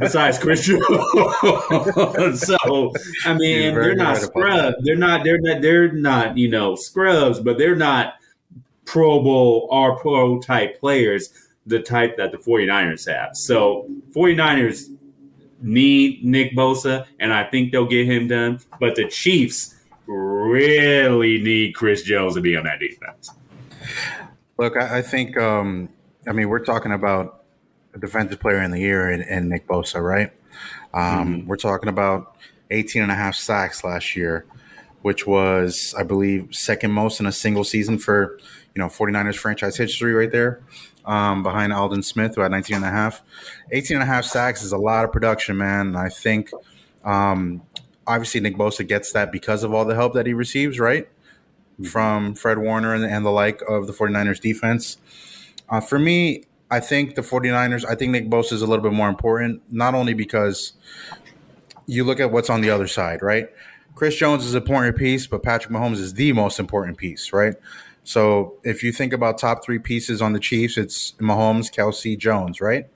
besides 0.00 0.38
Christian? 0.38 0.82
so 2.36 2.92
I 3.24 3.34
mean, 3.34 3.74
they're 3.74 3.94
not 3.94 4.18
scrubs. 4.18 4.76
They're 4.82 4.96
not. 4.96 5.24
They're 5.24 5.40
not. 5.40 5.62
They're 5.62 5.92
not. 5.92 6.36
You 6.36 6.48
know, 6.48 6.74
scrubs, 6.74 7.38
but 7.38 7.58
they're 7.58 7.76
not 7.76 8.14
Pro 8.84 9.22
Bowl 9.22 9.68
or 9.70 9.96
Pro 9.98 10.40
type 10.40 10.80
players. 10.80 11.30
The 11.66 11.80
type 11.80 12.16
that 12.16 12.32
the 12.32 12.38
49ers 12.38 13.08
have. 13.08 13.36
So 13.36 13.86
49ers 14.10 14.96
need 15.60 16.24
Nick 16.24 16.56
Bosa, 16.56 17.06
and 17.20 17.32
I 17.32 17.44
think 17.44 17.70
they'll 17.70 17.86
get 17.86 18.06
him 18.06 18.26
done. 18.26 18.58
But 18.80 18.96
the 18.96 19.06
Chiefs 19.06 19.76
really 20.08 21.40
need 21.40 21.76
Chris 21.76 22.02
Jones 22.02 22.34
to 22.34 22.40
be 22.40 22.56
on 22.56 22.64
that 22.64 22.80
defense. 22.80 23.30
Look, 24.58 24.76
I, 24.76 24.98
I 24.98 25.02
think. 25.02 25.36
Um, 25.36 25.88
I 26.26 26.32
mean, 26.32 26.48
we're 26.48 26.64
talking 26.64 26.92
about 26.92 27.41
defensive 27.98 28.40
player 28.40 28.62
in 28.62 28.70
the 28.70 28.80
year 28.80 29.10
in, 29.10 29.22
in 29.22 29.48
Nick 29.48 29.66
Bosa, 29.66 30.02
right? 30.02 30.32
Um, 30.94 31.40
mm-hmm. 31.40 31.46
We're 31.46 31.56
talking 31.56 31.88
about 31.88 32.36
18 32.70 33.02
and 33.02 33.10
a 33.10 33.14
half 33.14 33.34
sacks 33.34 33.84
last 33.84 34.16
year, 34.16 34.46
which 35.02 35.26
was, 35.26 35.94
I 35.96 36.02
believe, 36.02 36.54
second 36.54 36.92
most 36.92 37.20
in 37.20 37.26
a 37.26 37.32
single 37.32 37.64
season 37.64 37.98
for, 37.98 38.38
you 38.74 38.80
know, 38.80 38.86
49ers 38.86 39.36
franchise 39.36 39.76
history 39.76 40.14
right 40.14 40.30
there, 40.30 40.62
um, 41.04 41.42
behind 41.42 41.72
Aldon 41.72 42.02
Smith, 42.02 42.34
who 42.34 42.40
had 42.40 42.50
19 42.50 42.76
and 42.76 42.84
a 42.84 42.90
half. 42.90 43.22
18 43.70 43.96
and 43.96 44.02
a 44.02 44.06
half 44.06 44.24
sacks 44.24 44.62
is 44.62 44.72
a 44.72 44.78
lot 44.78 45.04
of 45.04 45.12
production, 45.12 45.56
man. 45.56 45.96
I 45.96 46.08
think, 46.08 46.50
um, 47.04 47.62
obviously, 48.06 48.40
Nick 48.40 48.56
Bosa 48.56 48.86
gets 48.86 49.12
that 49.12 49.32
because 49.32 49.64
of 49.64 49.72
all 49.72 49.84
the 49.84 49.94
help 49.94 50.14
that 50.14 50.26
he 50.26 50.34
receives, 50.34 50.78
right? 50.78 51.08
Mm-hmm. 51.74 51.84
From 51.84 52.34
Fred 52.34 52.58
Warner 52.58 52.94
and, 52.94 53.04
and 53.04 53.24
the 53.24 53.30
like 53.30 53.62
of 53.68 53.86
the 53.86 53.92
49ers 53.92 54.40
defense. 54.40 54.98
Uh, 55.68 55.80
for 55.80 55.98
me, 55.98 56.44
I 56.72 56.80
think 56.80 57.16
the 57.16 57.22
49ers, 57.22 57.84
I 57.84 57.94
think 57.94 58.12
Nick 58.12 58.30
Bosa 58.30 58.54
is 58.54 58.62
a 58.62 58.66
little 58.66 58.82
bit 58.82 58.94
more 58.94 59.10
important, 59.10 59.60
not 59.70 59.94
only 59.94 60.14
because 60.14 60.72
you 61.86 62.02
look 62.02 62.18
at 62.18 62.32
what's 62.32 62.48
on 62.48 62.62
the 62.62 62.70
other 62.70 62.88
side, 62.88 63.20
right? 63.20 63.50
Chris 63.94 64.16
Jones 64.16 64.46
is 64.46 64.54
an 64.54 64.62
important 64.62 64.96
piece, 64.96 65.26
but 65.26 65.42
Patrick 65.42 65.70
Mahomes 65.70 65.98
is 65.98 66.14
the 66.14 66.32
most 66.32 66.58
important 66.58 66.96
piece, 66.96 67.30
right? 67.30 67.54
So 68.04 68.54
if 68.64 68.82
you 68.82 68.90
think 68.90 69.12
about 69.12 69.36
top 69.36 69.62
three 69.62 69.78
pieces 69.78 70.22
on 70.22 70.32
the 70.32 70.40
Chiefs, 70.40 70.78
it's 70.78 71.12
Mahomes, 71.20 71.70
Kelce, 71.70 72.16
Jones, 72.16 72.62
right? 72.62 72.86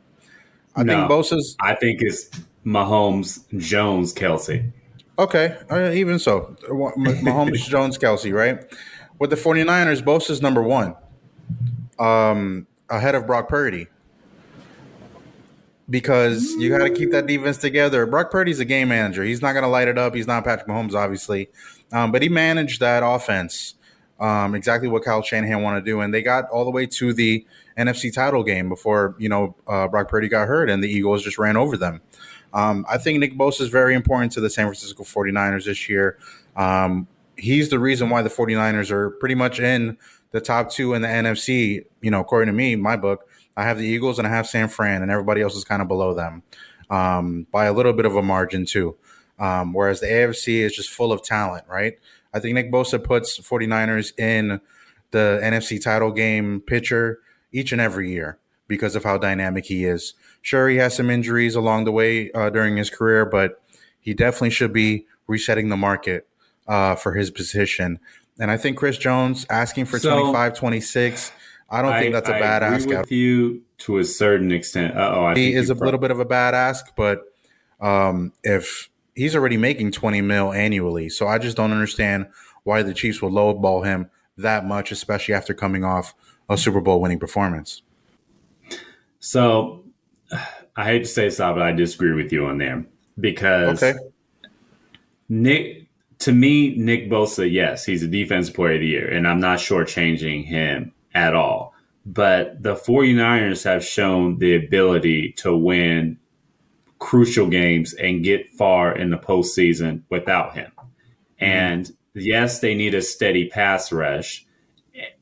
I 0.74 0.82
no, 0.82 1.06
think 1.06 1.10
Bosa's. 1.10 1.54
I 1.60 1.74
think 1.74 2.00
it's 2.00 2.30
Mahomes, 2.64 3.46
Jones, 3.58 4.14
Kelce. 4.14 4.72
Okay, 5.18 5.54
uh, 5.70 5.90
even 5.90 6.18
so, 6.18 6.56
Mahomes, 6.70 7.68
Jones, 7.68 7.98
Kelce, 7.98 8.32
right? 8.32 8.64
With 9.18 9.28
the 9.28 9.36
49ers, 9.36 10.02
Bosa's 10.02 10.40
number 10.40 10.62
one. 10.62 10.94
Um, 11.98 12.66
ahead 12.90 13.14
of 13.14 13.26
Brock 13.26 13.48
Purdy 13.48 13.86
because 15.88 16.52
you 16.58 16.68
got 16.68 16.84
to 16.84 16.90
keep 16.90 17.12
that 17.12 17.26
defense 17.26 17.58
together. 17.58 18.06
Brock 18.06 18.30
Purdy's 18.30 18.60
a 18.60 18.64
game 18.64 18.88
manager. 18.88 19.22
He's 19.22 19.42
not 19.42 19.52
going 19.52 19.62
to 19.62 19.68
light 19.68 19.88
it 19.88 19.98
up. 19.98 20.14
He's 20.14 20.26
not 20.26 20.44
Patrick 20.44 20.68
Mahomes, 20.68 20.94
obviously, 20.94 21.48
um, 21.92 22.10
but 22.12 22.22
he 22.22 22.28
managed 22.28 22.80
that 22.80 23.02
offense 23.04 23.74
um, 24.18 24.54
exactly 24.54 24.88
what 24.88 25.04
Kyle 25.04 25.22
Shanahan 25.22 25.62
wanted 25.62 25.80
to 25.80 25.86
do, 25.86 26.00
and 26.00 26.12
they 26.12 26.22
got 26.22 26.48
all 26.48 26.64
the 26.64 26.70
way 26.70 26.86
to 26.86 27.12
the 27.12 27.44
NFC 27.76 28.12
title 28.12 28.42
game 28.42 28.68
before 28.68 29.14
you 29.18 29.28
know 29.28 29.54
uh, 29.66 29.88
Brock 29.88 30.08
Purdy 30.08 30.28
got 30.28 30.48
hurt, 30.48 30.70
and 30.70 30.82
the 30.82 30.88
Eagles 30.88 31.22
just 31.22 31.38
ran 31.38 31.56
over 31.56 31.76
them. 31.76 32.00
Um, 32.54 32.86
I 32.88 32.96
think 32.96 33.20
Nick 33.20 33.36
Bosa 33.36 33.62
is 33.62 33.68
very 33.68 33.94
important 33.94 34.32
to 34.32 34.40
the 34.40 34.48
San 34.48 34.66
Francisco 34.66 35.02
49ers 35.02 35.66
this 35.66 35.88
year. 35.88 36.18
Um, 36.56 37.06
he's 37.36 37.68
the 37.68 37.78
reason 37.78 38.08
why 38.08 38.22
the 38.22 38.30
49ers 38.30 38.90
are 38.90 39.10
pretty 39.10 39.34
much 39.34 39.60
in 39.60 39.98
the 40.32 40.40
top 40.40 40.70
two 40.70 40.94
in 40.94 41.02
the 41.02 41.08
NFC, 41.08 41.84
you 42.00 42.10
know, 42.10 42.20
according 42.20 42.46
to 42.48 42.52
me, 42.52 42.76
my 42.76 42.96
book, 42.96 43.28
I 43.56 43.64
have 43.64 43.78
the 43.78 43.86
Eagles 43.86 44.18
and 44.18 44.26
I 44.26 44.30
have 44.30 44.46
San 44.46 44.68
Fran, 44.68 45.02
and 45.02 45.10
everybody 45.10 45.40
else 45.40 45.54
is 45.56 45.64
kind 45.64 45.80
of 45.80 45.88
below 45.88 46.14
them 46.14 46.42
um, 46.90 47.46
by 47.50 47.66
a 47.66 47.72
little 47.72 47.92
bit 47.92 48.04
of 48.04 48.16
a 48.16 48.22
margin, 48.22 48.66
too. 48.66 48.96
Um, 49.38 49.72
whereas 49.72 50.00
the 50.00 50.06
AFC 50.06 50.60
is 50.60 50.74
just 50.74 50.90
full 50.90 51.12
of 51.12 51.22
talent, 51.22 51.64
right? 51.68 51.98
I 52.32 52.40
think 52.40 52.54
Nick 52.54 52.70
Bosa 52.70 53.02
puts 53.02 53.38
49ers 53.38 54.18
in 54.18 54.60
the 55.10 55.40
NFC 55.42 55.82
title 55.82 56.12
game 56.12 56.60
picture 56.60 57.20
each 57.52 57.72
and 57.72 57.80
every 57.80 58.10
year 58.10 58.38
because 58.68 58.96
of 58.96 59.04
how 59.04 59.18
dynamic 59.18 59.66
he 59.66 59.84
is. 59.84 60.14
Sure, 60.42 60.68
he 60.68 60.76
has 60.76 60.94
some 60.96 61.10
injuries 61.10 61.54
along 61.54 61.84
the 61.84 61.92
way 61.92 62.30
uh, 62.32 62.50
during 62.50 62.76
his 62.76 62.90
career, 62.90 63.24
but 63.24 63.62
he 64.00 64.14
definitely 64.14 64.50
should 64.50 64.72
be 64.72 65.06
resetting 65.26 65.68
the 65.68 65.76
market 65.76 66.28
uh, 66.66 66.94
for 66.94 67.14
his 67.14 67.30
position. 67.30 67.98
And 68.38 68.50
I 68.50 68.56
think 68.56 68.76
Chris 68.76 68.98
Jones 68.98 69.46
asking 69.48 69.86
for 69.86 69.98
so, 69.98 70.10
25, 70.10 70.54
26, 70.54 71.32
I 71.68 71.82
don't 71.82 71.92
I, 71.92 72.00
think 72.00 72.12
that's 72.12 72.28
a 72.28 72.36
I 72.36 72.40
bad 72.40 72.62
agree 72.62 72.76
ask. 72.76 72.88
with 72.88 73.12
you 73.12 73.62
to 73.78 73.98
a 73.98 74.04
certain 74.04 74.52
extent. 74.52 74.94
oh, 74.96 75.32
he 75.34 75.54
is 75.54 75.70
a 75.70 75.74
little 75.74 75.98
bit 75.98 76.10
of 76.10 76.20
a 76.20 76.24
bad 76.24 76.54
ask, 76.54 76.94
but 76.96 77.22
um, 77.80 78.32
if 78.44 78.88
he's 79.14 79.34
already 79.34 79.56
making 79.56 79.92
20 79.92 80.20
mil 80.20 80.52
annually, 80.52 81.08
so 81.08 81.26
I 81.26 81.38
just 81.38 81.56
don't 81.56 81.72
understand 81.72 82.28
why 82.64 82.82
the 82.82 82.94
Chiefs 82.94 83.20
will 83.20 83.30
lowball 83.30 83.84
him 83.84 84.10
that 84.36 84.64
much, 84.64 84.92
especially 84.92 85.34
after 85.34 85.54
coming 85.54 85.84
off 85.84 86.14
a 86.48 86.56
Super 86.56 86.80
Bowl 86.80 87.00
winning 87.00 87.18
performance. 87.18 87.82
So 89.18 89.84
I 90.76 90.84
hate 90.84 91.00
to 91.00 91.08
say 91.08 91.30
so, 91.30 91.52
but 91.52 91.62
I 91.62 91.72
disagree 91.72 92.12
with 92.12 92.32
you 92.32 92.46
on 92.46 92.58
there 92.58 92.84
because 93.18 93.82
okay. 93.82 93.98
Nick 95.28 95.85
to 96.20 96.32
me, 96.32 96.74
Nick 96.76 97.10
Bosa, 97.10 97.50
yes, 97.50 97.84
he's 97.84 98.02
a 98.02 98.08
defense 98.08 98.50
player 98.50 98.74
of 98.74 98.80
the 98.80 98.86
year, 98.86 99.08
and 99.08 99.28
I'm 99.28 99.40
not 99.40 99.58
shortchanging 99.58 100.44
him 100.44 100.92
at 101.14 101.34
all. 101.34 101.74
But 102.04 102.62
the 102.62 102.74
49ers 102.74 103.64
have 103.64 103.84
shown 103.84 104.38
the 104.38 104.54
ability 104.54 105.32
to 105.38 105.56
win 105.56 106.18
crucial 106.98 107.48
games 107.48 107.92
and 107.94 108.24
get 108.24 108.48
far 108.50 108.96
in 108.96 109.10
the 109.10 109.18
postseason 109.18 110.02
without 110.08 110.54
him. 110.54 110.70
Mm-hmm. 110.76 111.44
And 111.44 111.92
yes, 112.14 112.60
they 112.60 112.74
need 112.74 112.94
a 112.94 113.02
steady 113.02 113.48
pass 113.48 113.92
rush, 113.92 114.46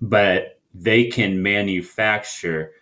but 0.01 0.61
they 0.75 1.07
can 1.07 1.43
manufacture 1.43 2.73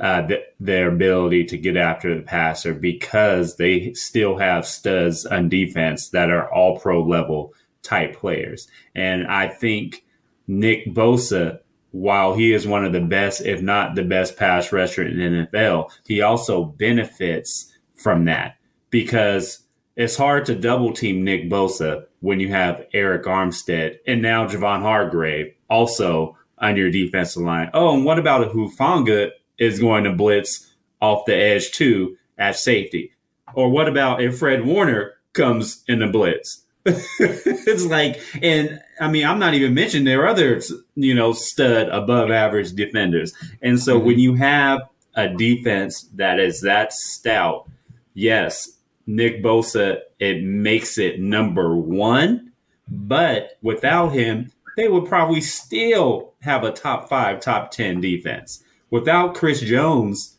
uh, 0.00 0.26
th- 0.26 0.44
their 0.58 0.88
ability 0.88 1.44
to 1.44 1.58
get 1.58 1.76
after 1.76 2.14
the 2.14 2.22
passer 2.22 2.72
because 2.72 3.56
they 3.56 3.92
still 3.92 4.38
have 4.38 4.66
studs 4.66 5.26
on 5.26 5.48
defense 5.48 6.08
that 6.08 6.30
are 6.30 6.52
all 6.52 6.78
pro 6.78 7.02
level 7.02 7.52
type 7.82 8.16
players. 8.16 8.68
And 8.94 9.26
I 9.26 9.48
think 9.48 10.04
Nick 10.46 10.86
Bosa, 10.86 11.60
while 11.92 12.34
he 12.34 12.52
is 12.52 12.66
one 12.66 12.84
of 12.84 12.92
the 12.92 13.00
best, 13.00 13.42
if 13.42 13.62
not 13.62 13.94
the 13.94 14.04
best 14.04 14.36
pass 14.36 14.72
rusher 14.72 15.02
in 15.02 15.18
the 15.18 15.46
NFL, 15.46 15.90
he 16.06 16.22
also 16.22 16.64
benefits 16.64 17.72
from 17.94 18.24
that 18.26 18.56
because 18.90 19.60
it's 19.96 20.16
hard 20.16 20.46
to 20.46 20.54
double 20.54 20.92
team 20.92 21.24
Nick 21.24 21.50
Bosa 21.50 22.06
when 22.20 22.40
you 22.40 22.48
have 22.48 22.86
Arik 22.94 23.24
Armstead 23.24 23.98
and 24.06 24.22
now 24.22 24.46
Javon 24.46 24.82
Hargrave 24.82 25.54
also 25.68 26.36
on 26.58 26.76
your 26.76 26.90
defensive 26.90 27.42
line. 27.42 27.70
Oh, 27.74 27.94
and 27.94 28.04
what 28.04 28.18
about 28.18 28.42
if 28.42 28.52
Hufanga 28.52 29.30
is 29.58 29.80
going 29.80 30.04
to 30.04 30.12
blitz 30.12 30.72
off 31.00 31.24
the 31.26 31.34
edge 31.34 31.70
too 31.72 32.16
at 32.38 32.56
safety? 32.56 33.12
Or 33.54 33.68
what 33.70 33.88
about 33.88 34.22
if 34.22 34.38
Fred 34.38 34.64
Warner 34.64 35.14
comes 35.32 35.82
in 35.88 36.00
the 36.00 36.06
blitz? 36.06 36.64
It's 36.84 37.84
like, 37.86 38.20
and 38.42 38.80
I 39.00 39.08
mean, 39.08 39.26
I'm 39.26 39.38
not 39.38 39.54
even 39.54 39.74
mentioning 39.74 40.04
there 40.04 40.22
are 40.22 40.28
other, 40.28 40.60
you 40.94 41.14
know, 41.14 41.32
stud 41.32 41.88
above 41.88 42.30
average 42.30 42.72
defenders. 42.72 43.32
And 43.62 43.80
so 43.80 43.96
mm-hmm. 43.96 44.06
when 44.06 44.18
you 44.18 44.34
have 44.34 44.80
a 45.14 45.28
defense 45.28 46.08
that 46.14 46.40
is 46.40 46.62
that 46.62 46.92
stout, 46.92 47.68
yes, 48.14 48.68
Nick 49.06 49.42
Bosa, 49.42 50.00
it 50.18 50.42
makes 50.42 50.98
it 50.98 51.20
number 51.20 51.76
one. 51.76 52.52
But 52.88 53.58
without 53.62 54.08
him, 54.10 54.50
they 54.76 54.88
would 54.88 55.06
probably 55.06 55.40
still 55.40 56.32
have 56.40 56.64
a 56.64 56.72
top 56.72 57.08
five, 57.08 57.40
top 57.40 57.70
10 57.70 58.00
defense. 58.00 58.62
Without 58.90 59.34
Chris 59.34 59.60
Jones, 59.60 60.36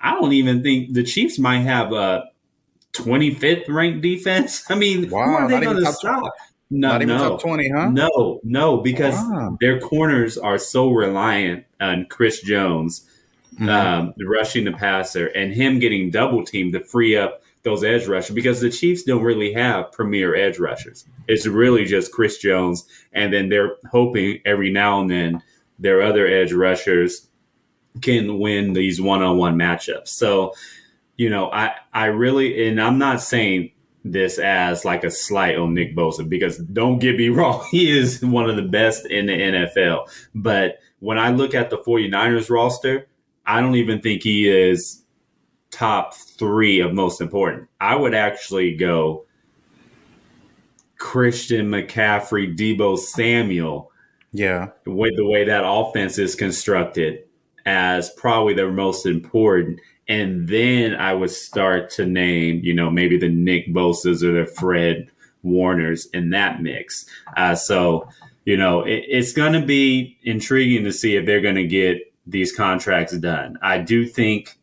I 0.00 0.12
don't 0.12 0.32
even 0.32 0.62
think 0.62 0.92
the 0.92 1.02
Chiefs 1.02 1.38
might 1.38 1.60
have 1.60 1.92
a 1.92 2.30
25th 2.98 3.68
ranked 3.68 4.02
defense. 4.02 4.64
I 4.70 4.74
mean, 4.74 5.10
wow, 5.10 5.24
who 5.24 5.34
are 5.34 5.48
they 5.48 5.60
going 5.60 5.84
to 5.84 5.92
stop? 5.92 6.32
No, 6.68 6.98
no, 6.98 7.38
20, 7.38 7.70
huh? 7.70 7.90
No, 7.90 8.40
no, 8.42 8.78
because 8.78 9.14
wow. 9.14 9.56
their 9.60 9.78
corners 9.78 10.36
are 10.36 10.58
so 10.58 10.90
reliant 10.90 11.64
on 11.80 12.06
Chris 12.10 12.40
Jones 12.40 13.08
mm-hmm. 13.54 13.68
um, 13.68 14.14
rushing 14.26 14.64
the 14.64 14.72
passer 14.72 15.26
and 15.28 15.52
him 15.52 15.78
getting 15.78 16.10
double 16.10 16.44
teamed 16.44 16.72
to 16.72 16.80
free 16.80 17.16
up 17.16 17.42
those 17.62 17.82
edge 17.82 18.06
rushers 18.06 18.34
because 18.34 18.60
the 18.60 18.70
Chiefs 18.70 19.02
don't 19.02 19.22
really 19.22 19.52
have 19.52 19.90
premier 19.92 20.34
edge 20.36 20.58
rushers. 20.58 21.04
It's 21.26 21.46
really 21.46 21.84
just 21.84 22.12
Chris 22.12 22.38
Jones, 22.38 22.86
and 23.12 23.32
then 23.32 23.48
they're 23.48 23.76
hoping 23.90 24.40
every 24.44 24.70
now 24.70 25.00
and 25.00 25.10
then 25.10 25.42
their 25.78 26.02
other 26.02 26.26
edge 26.26 26.52
rushers 26.52 27.28
can 28.02 28.38
win 28.38 28.72
these 28.72 29.00
one 29.00 29.22
on 29.22 29.36
one 29.36 29.56
matchups. 29.56 30.08
So 30.08 30.54
you 31.16 31.30
know, 31.30 31.50
I 31.50 31.74
I 31.92 32.06
really 32.06 32.68
and 32.68 32.80
I'm 32.80 32.98
not 32.98 33.20
saying 33.20 33.72
this 34.04 34.38
as 34.38 34.84
like 34.84 35.04
a 35.04 35.10
slight 35.10 35.56
on 35.56 35.74
Nick 35.74 35.96
Bosa 35.96 36.28
because 36.28 36.58
don't 36.58 36.98
get 36.98 37.16
me 37.16 37.28
wrong, 37.30 37.66
he 37.70 37.96
is 37.96 38.22
one 38.22 38.48
of 38.48 38.56
the 38.56 38.62
best 38.62 39.06
in 39.06 39.26
the 39.26 39.32
NFL. 39.32 40.08
But 40.34 40.78
when 41.00 41.18
I 41.18 41.30
look 41.30 41.54
at 41.54 41.70
the 41.70 41.78
49ers 41.78 42.50
roster, 42.50 43.08
I 43.44 43.60
don't 43.60 43.76
even 43.76 44.00
think 44.00 44.22
he 44.22 44.48
is 44.48 45.02
top 45.70 46.14
three 46.14 46.80
of 46.80 46.92
most 46.92 47.20
important. 47.20 47.68
I 47.80 47.94
would 47.94 48.14
actually 48.14 48.76
go 48.76 49.26
Christian 50.98 51.68
McCaffrey, 51.68 52.56
Deebo 52.56 52.98
Samuel. 52.98 53.92
Yeah. 54.32 54.70
With 54.84 55.16
the 55.16 55.26
way 55.26 55.44
that 55.44 55.62
offense 55.64 56.18
is 56.18 56.34
constructed 56.34 57.25
as 57.66 58.10
probably 58.10 58.54
the 58.54 58.70
most 58.70 59.04
important. 59.04 59.80
And 60.08 60.48
then 60.48 60.94
I 60.94 61.12
would 61.12 61.30
start 61.30 61.90
to 61.90 62.06
name, 62.06 62.60
you 62.62 62.72
know, 62.72 62.90
maybe 62.90 63.18
the 63.18 63.28
Nick 63.28 63.68
Bosa's 63.68 64.22
or 64.22 64.32
the 64.32 64.46
Fred 64.46 65.10
Warners 65.42 66.06
in 66.14 66.30
that 66.30 66.62
mix. 66.62 67.06
Uh, 67.36 67.56
so, 67.56 68.08
you 68.44 68.56
know, 68.56 68.82
it, 68.82 69.04
it's 69.08 69.32
going 69.32 69.52
to 69.52 69.66
be 69.66 70.16
intriguing 70.22 70.84
to 70.84 70.92
see 70.92 71.16
if 71.16 71.26
they're 71.26 71.40
going 71.40 71.56
to 71.56 71.66
get 71.66 72.12
these 72.26 72.54
contracts 72.54 73.16
done. 73.18 73.58
I 73.62 73.78
do 73.78 74.06
think 74.06 74.56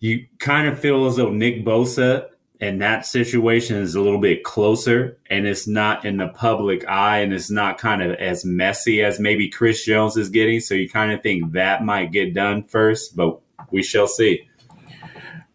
you 0.00 0.26
kind 0.38 0.68
of 0.68 0.78
feel 0.78 1.06
as 1.06 1.16
though 1.16 1.30
Nick 1.30 1.64
Bosa 1.64 2.28
and 2.60 2.80
that 2.80 3.04
situation 3.04 3.76
is 3.76 3.94
a 3.94 4.00
little 4.00 4.20
bit 4.20 4.42
closer 4.42 5.18
and 5.28 5.46
it's 5.46 5.66
not 5.66 6.04
in 6.06 6.16
the 6.16 6.28
public 6.28 6.88
eye 6.88 7.18
and 7.18 7.32
it's 7.32 7.50
not 7.50 7.78
kind 7.78 8.02
of 8.02 8.12
as 8.12 8.44
messy 8.44 9.02
as 9.02 9.20
maybe 9.20 9.48
Chris 9.48 9.84
Jones 9.84 10.16
is 10.16 10.30
getting. 10.30 10.60
So 10.60 10.74
you 10.74 10.88
kind 10.88 11.12
of 11.12 11.22
think 11.22 11.52
that 11.52 11.84
might 11.84 12.12
get 12.12 12.32
done 12.32 12.62
first, 12.62 13.14
but 13.14 13.40
we 13.70 13.82
shall 13.82 14.06
see. 14.06 14.48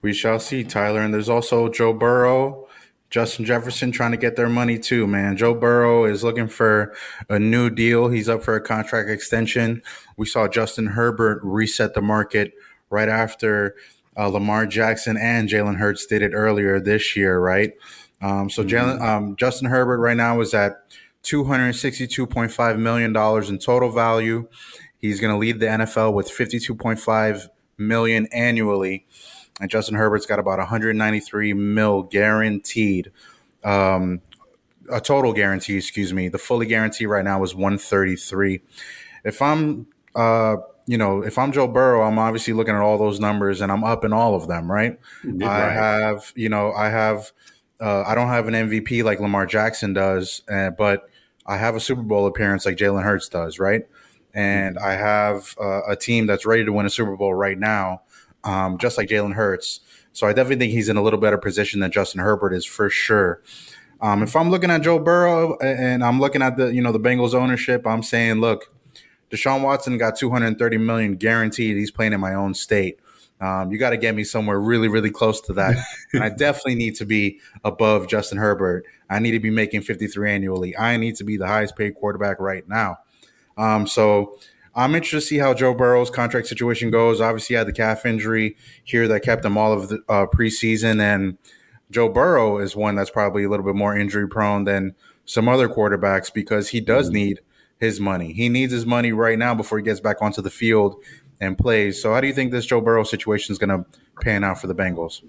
We 0.03 0.13
shall 0.13 0.39
see, 0.39 0.63
Tyler. 0.63 1.01
And 1.01 1.13
there's 1.13 1.29
also 1.29 1.69
Joe 1.69 1.93
Burrow, 1.93 2.67
Justin 3.09 3.45
Jefferson 3.45 3.91
trying 3.91 4.11
to 4.11 4.17
get 4.17 4.35
their 4.35 4.49
money 4.49 4.77
too, 4.77 5.07
man. 5.07 5.37
Joe 5.37 5.55
Burrow 5.55 6.05
is 6.05 6.23
looking 6.23 6.47
for 6.47 6.95
a 7.29 7.39
new 7.39 7.71
deal. 7.71 8.09
He's 8.09 8.29
up 8.29 8.43
for 8.43 8.55
a 8.55 8.61
contract 8.61 9.09
extension. 9.09 9.81
We 10.17 10.27
saw 10.27 10.47
Justin 10.47 10.87
Herbert 10.87 11.41
reset 11.43 11.95
the 11.95 12.01
market 12.01 12.53
right 12.91 13.09
after 13.09 13.75
uh, 14.17 14.27
Lamar 14.27 14.65
Jackson 14.65 15.17
and 15.17 15.49
Jalen 15.49 15.77
Hurts 15.77 16.05
did 16.05 16.21
it 16.21 16.33
earlier 16.33 16.79
this 16.79 17.15
year, 17.15 17.39
right? 17.39 17.73
Um, 18.21 18.49
so 18.49 18.63
Jalen, 18.63 18.99
mm-hmm. 18.99 19.03
um, 19.03 19.35
Justin 19.35 19.69
Herbert 19.69 19.99
right 19.99 20.17
now 20.17 20.41
is 20.41 20.53
at 20.53 20.83
two 21.23 21.43
hundred 21.43 21.73
sixty-two 21.73 22.27
point 22.27 22.51
five 22.51 22.77
million 22.77 23.13
dollars 23.13 23.49
in 23.49 23.57
total 23.57 23.91
value. 23.91 24.47
He's 24.97 25.19
going 25.19 25.33
to 25.33 25.37
lead 25.37 25.59
the 25.59 25.65
NFL 25.65 26.13
with 26.13 26.29
fifty-two 26.29 26.75
point 26.75 26.99
five 26.99 27.49
million 27.77 28.27
annually, 28.31 29.05
and 29.59 29.69
Justin 29.69 29.95
Herbert's 29.95 30.25
got 30.25 30.39
about 30.39 30.59
193 30.59 31.53
mil 31.53 32.03
guaranteed. 32.03 33.11
Um, 33.63 34.21
a 34.91 34.99
total 34.99 35.33
guarantee, 35.33 35.77
excuse 35.77 36.13
me. 36.13 36.27
The 36.27 36.37
fully 36.37 36.65
guarantee 36.65 37.05
right 37.05 37.23
now 37.23 37.43
is 37.43 37.55
133. 37.55 38.61
If 39.23 39.41
I'm, 39.41 39.87
uh, 40.15 40.57
you 40.87 40.97
know, 40.97 41.21
if 41.21 41.37
I'm 41.37 41.51
Joe 41.51 41.67
Burrow, 41.67 42.03
I'm 42.03 42.19
obviously 42.19 42.53
looking 42.53 42.75
at 42.75 42.81
all 42.81 42.97
those 42.97 43.19
numbers 43.19 43.61
and 43.61 43.71
I'm 43.71 43.83
up 43.83 44.03
in 44.03 44.13
all 44.13 44.35
of 44.35 44.47
them, 44.47 44.71
right? 44.71 44.99
right. 45.23 45.49
I 45.49 45.71
have, 45.73 46.31
you 46.35 46.49
know, 46.49 46.73
I 46.73 46.89
have, 46.89 47.31
uh, 47.79 48.03
I 48.03 48.15
don't 48.15 48.27
have 48.27 48.47
an 48.47 48.53
MVP 48.53 49.03
like 49.03 49.19
Lamar 49.19 49.45
Jackson 49.45 49.93
does, 49.93 50.41
uh, 50.51 50.69
but 50.71 51.09
I 51.45 51.57
have 51.57 51.75
a 51.75 51.79
Super 51.79 52.01
Bowl 52.01 52.27
appearance 52.27 52.65
like 52.65 52.77
Jalen 52.77 53.03
Hurts 53.03 53.29
does, 53.29 53.59
right? 53.59 53.85
and 54.33 54.77
I 54.77 54.93
have 54.93 55.55
uh, 55.59 55.81
a 55.87 55.95
team 55.95 56.25
that's 56.25 56.45
ready 56.45 56.65
to 56.65 56.71
win 56.71 56.85
a 56.85 56.89
Super 56.89 57.15
Bowl 57.15 57.33
right 57.33 57.57
now, 57.57 58.01
um, 58.43 58.77
just 58.77 58.97
like 58.97 59.09
Jalen 59.09 59.33
Hurts. 59.33 59.81
So 60.13 60.27
I 60.27 60.33
definitely 60.33 60.65
think 60.65 60.73
he's 60.73 60.89
in 60.89 60.97
a 60.97 61.01
little 61.01 61.19
better 61.19 61.37
position 61.37 61.79
than 61.79 61.91
Justin 61.91 62.21
Herbert 62.21 62.53
is 62.53 62.65
for 62.65 62.89
sure. 62.89 63.41
Um, 64.01 64.23
if 64.23 64.35
I'm 64.35 64.49
looking 64.49 64.71
at 64.71 64.81
Joe 64.81 64.99
Burrow 64.99 65.57
and 65.59 66.03
I'm 66.03 66.19
looking 66.19 66.41
at 66.41 66.57
the 66.57 66.73
you 66.73 66.81
know 66.81 66.91
the 66.91 66.99
Bengals 66.99 67.33
ownership, 67.33 67.85
I'm 67.85 68.03
saying, 68.03 68.41
look, 68.41 68.73
Deshaun 69.31 69.61
Watson 69.61 69.97
got 69.97 70.17
230 70.17 70.77
million 70.77 71.15
guaranteed. 71.15 71.77
He's 71.77 71.91
playing 71.91 72.13
in 72.13 72.19
my 72.19 72.33
own 72.33 72.53
state. 72.53 72.99
Um, 73.39 73.71
you 73.71 73.79
got 73.79 73.89
to 73.89 73.97
get 73.97 74.13
me 74.13 74.23
somewhere 74.23 74.59
really, 74.59 74.87
really 74.87 75.09
close 75.09 75.41
to 75.41 75.53
that. 75.53 75.75
and 76.13 76.23
I 76.23 76.29
definitely 76.29 76.75
need 76.75 76.95
to 76.97 77.05
be 77.05 77.39
above 77.63 78.07
Justin 78.07 78.37
Herbert. 78.37 78.85
I 79.09 79.19
need 79.19 79.31
to 79.31 79.39
be 79.39 79.49
making 79.49 79.81
53 79.81 80.31
annually. 80.31 80.77
I 80.77 80.97
need 80.97 81.15
to 81.15 81.23
be 81.23 81.37
the 81.37 81.47
highest 81.47 81.75
paid 81.75 81.95
quarterback 81.95 82.39
right 82.39 82.67
now. 82.69 82.97
Um, 83.57 83.87
so 83.87 84.37
I'm 84.75 84.93
interested 84.95 85.17
to 85.17 85.21
see 85.21 85.37
how 85.37 85.53
Joe 85.53 85.73
Burrow's 85.73 86.09
contract 86.09 86.47
situation 86.47 86.91
goes. 86.91 87.19
Obviously, 87.19 87.55
he 87.55 87.57
had 87.57 87.67
the 87.67 87.73
calf 87.73 88.05
injury 88.05 88.55
here 88.83 89.07
that 89.07 89.21
kept 89.21 89.43
him 89.43 89.57
all 89.57 89.73
of 89.73 89.89
the 89.89 90.03
uh, 90.07 90.27
preseason, 90.27 91.01
and 91.01 91.37
Joe 91.89 92.07
Burrow 92.07 92.59
is 92.59 92.75
one 92.75 92.95
that's 92.95 93.09
probably 93.09 93.43
a 93.43 93.49
little 93.49 93.65
bit 93.65 93.75
more 93.75 93.97
injury 93.97 94.27
prone 94.27 94.63
than 94.63 94.95
some 95.25 95.49
other 95.49 95.67
quarterbacks 95.67 96.33
because 96.33 96.69
he 96.69 96.79
does 96.79 97.07
mm-hmm. 97.07 97.15
need 97.15 97.41
his 97.81 97.99
money. 97.99 98.31
He 98.31 98.47
needs 98.47 98.71
his 98.71 98.85
money 98.85 99.11
right 99.11 99.37
now 99.37 99.53
before 99.55 99.79
he 99.79 99.83
gets 99.83 99.99
back 99.99 100.21
onto 100.21 100.41
the 100.41 100.51
field 100.51 101.03
and 101.41 101.57
plays. 101.57 102.01
So, 102.01 102.13
how 102.13 102.21
do 102.21 102.27
you 102.27 102.33
think 102.33 102.51
this 102.51 102.65
Joe 102.65 102.79
Burrow 102.79 103.03
situation 103.03 103.51
is 103.51 103.57
going 103.57 103.69
to 103.69 103.85
pan 104.21 104.45
out 104.45 104.61
for 104.61 104.67
the 104.67 104.75
Bengals? 104.75 105.23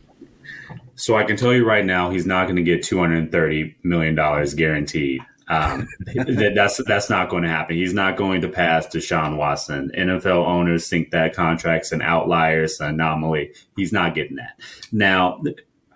So, 0.95 1.17
I 1.17 1.25
can 1.25 1.37
tell 1.37 1.55
you 1.55 1.67
right 1.67 1.85
now, 1.85 2.11
he's 2.11 2.27
not 2.27 2.45
going 2.45 2.57
to 2.57 2.63
get 2.63 2.83
$230 2.83 3.75
million 3.83 4.15
guaranteed. 4.55 5.23
Um, 5.49 5.89
that, 6.15 6.53
that's 6.55 6.81
that's 6.85 7.11
not 7.11 7.31
going 7.31 7.43
to 7.43 7.49
happen. 7.49 7.75
He's 7.75 7.95
not 7.95 8.17
going 8.17 8.43
to 8.43 8.49
pass 8.49 8.87
Deshaun 8.87 9.39
Watson. 9.39 9.91
NFL 9.97 10.47
owners 10.47 10.89
think 10.89 11.11
that 11.11 11.35
contract's 11.35 11.91
an 11.91 12.03
outlier, 12.03 12.65
it's 12.65 12.79
an 12.81 12.91
anomaly. 12.91 13.53
He's 13.77 13.93
not 13.93 14.15
getting 14.15 14.37
that. 14.37 14.61
Now, 14.93 15.43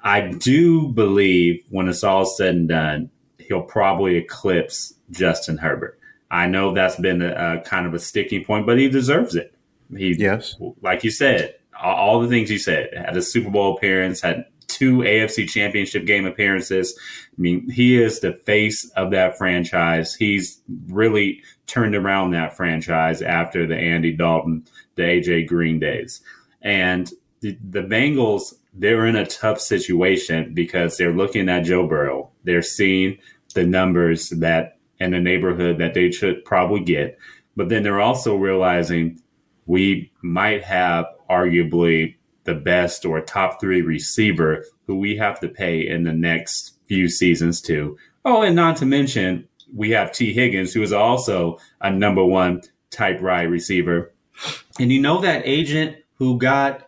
I 0.03 0.23
do 0.23 0.89
believe 0.89 1.63
when 1.69 1.89
it's 1.89 2.03
all 2.03 2.25
said 2.25 2.55
and 2.55 2.69
done, 2.69 3.11
he'll 3.39 3.63
probably 3.63 4.17
eclipse 4.17 4.95
Justin 5.11 5.59
Herbert. 5.59 5.96
I 6.31 6.47
know 6.47 6.75
that's 6.75 6.97
been 6.97 7.23
a, 7.23 7.59
a 7.59 7.61
kind 7.61 7.87
of 7.87 7.95
a 7.95 7.99
sticking 7.99 8.45
point, 8.45 8.67
but 8.67 8.79
he 8.79 8.89
deserves 8.89 9.35
it. 9.35 9.55
He, 9.97 10.17
yes, 10.19 10.57
like 10.83 11.05
you 11.05 11.11
said, 11.11 11.55
all, 11.81 11.95
all 11.95 12.21
the 12.21 12.29
things 12.29 12.51
you 12.51 12.59
said. 12.59 12.91
Had 12.95 13.17
a 13.17 13.23
Super 13.23 13.51
Bowl 13.51 13.77
appearance, 13.77 14.21
had 14.21 14.47
two 14.67 14.99
AFC 14.99 15.49
championship 15.49 16.07
game 16.07 16.27
appearances. 16.27 16.99
I 17.37 17.41
mean, 17.41 17.71
he 17.71 18.01
is 18.01 18.21
the 18.21 18.33
face 18.33 18.89
of 18.91 19.11
that 19.13 19.39
franchise. 19.39 20.15
He's 20.15 20.61
really 20.89 21.43
turned 21.67 21.95
around 21.95 22.33
that 22.33 22.57
franchise 22.57 23.23
after 23.23 23.67
the 23.67 23.77
Andy 23.77 24.13
Dalton, 24.13 24.67
the 24.97 25.03
AJ 25.03 25.47
Green 25.47 25.79
days. 25.79 26.21
And 26.63 27.11
the, 27.41 27.57
the 27.71 27.83
Bengals, 27.83 28.55
they're 28.75 29.07
in 29.07 29.17
a 29.17 29.27
tough 29.27 29.61
situation 29.61 30.53
because 30.55 30.97
they're 30.97 31.13
looking 31.13 31.49
at 31.49 31.65
Joe 31.65 31.87
Burrow. 31.87 32.31
They're 32.45 32.63
seeing 32.63 33.19
the 33.55 33.65
numbers 33.65 34.31
that 34.31 34.76
in 35.01 35.13
the 35.13 35.21
neighborhood 35.21 35.79
that 35.79 35.95
they 35.95 36.11
should 36.11 36.45
probably 36.45 36.81
get. 36.81 37.19
But 37.57 37.69
then 37.69 37.83
they're 37.83 38.01
also 38.01 38.37
realizing 38.37 39.21
we 39.67 40.13
might 40.23 40.63
have 40.63 41.07
arguably 41.29 42.17
the 42.45 42.55
best 42.55 43.05
or 43.05 43.21
top 43.21 43.61
three 43.61 43.83
receiver 43.83 44.65
who 44.87 44.97
we 44.99 45.17
have 45.17 45.41
to 45.41 45.49
pay 45.49 45.87
in 45.87 46.05
the 46.05 46.13
next 46.13 46.79
few 46.87 47.09
seasons 47.09 47.61
too. 47.61 47.97
Oh, 48.25 48.43
and 48.43 48.57
not 48.57 48.77
to 48.79 48.87
mention 48.87 49.49
we 49.75 49.91
have 49.91 50.13
Tee 50.13 50.33
Higgins, 50.33 50.73
who 50.73 50.83
is 50.83 50.93
also 50.93 51.59
a 51.81 51.91
number 51.91 52.25
one 52.25 52.63
type 52.91 53.21
wide 53.21 53.51
receiver. 53.51 54.13
And 54.79 54.93
you 54.93 55.01
know 55.01 55.21
that 55.21 55.43
agent 55.45 55.97
who 56.15 56.39
got 56.39 56.86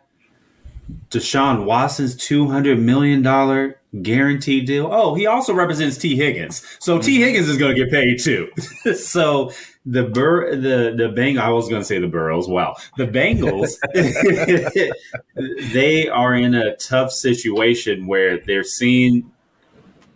Deshaun 1.11 1.65
Watson's 1.65 2.15
two 2.15 2.49
hundred 2.49 2.79
million 2.79 3.23
dollar 3.23 3.81
guaranteed 4.03 4.67
deal. 4.67 4.89
Oh, 4.91 5.15
he 5.15 5.27
also 5.27 5.55
represents 5.55 5.97
Tee 5.97 6.17
Higgins, 6.17 6.63
so 6.79 6.99
mm-hmm. 6.99 7.11
Higgins 7.11 7.49
is 7.49 7.57
going 7.59 7.75
to 7.75 7.85
get 7.85 7.91
paid 7.91 8.21
too. 8.21 8.51
so 8.95 9.53
the 9.85 10.05
Bur 10.05 10.55
the 10.57 10.95
the 10.97 11.09
Bang 11.15 11.39
I 11.39 11.51
was 11.51 11.69
going 11.69 11.81
to 11.81 11.87
say 11.87 11.99
the 11.99 12.07
Burrows. 12.07 12.49
Wow, 12.49 12.77
the 12.97 13.07
Bengals 13.07 13.79
they 15.73 16.09
are 16.09 16.35
in 16.35 16.55
a 16.55 16.77
tough 16.77 17.13
situation 17.13 18.07
where 18.07 18.39
they're 18.39 18.65
seeing 18.65 19.31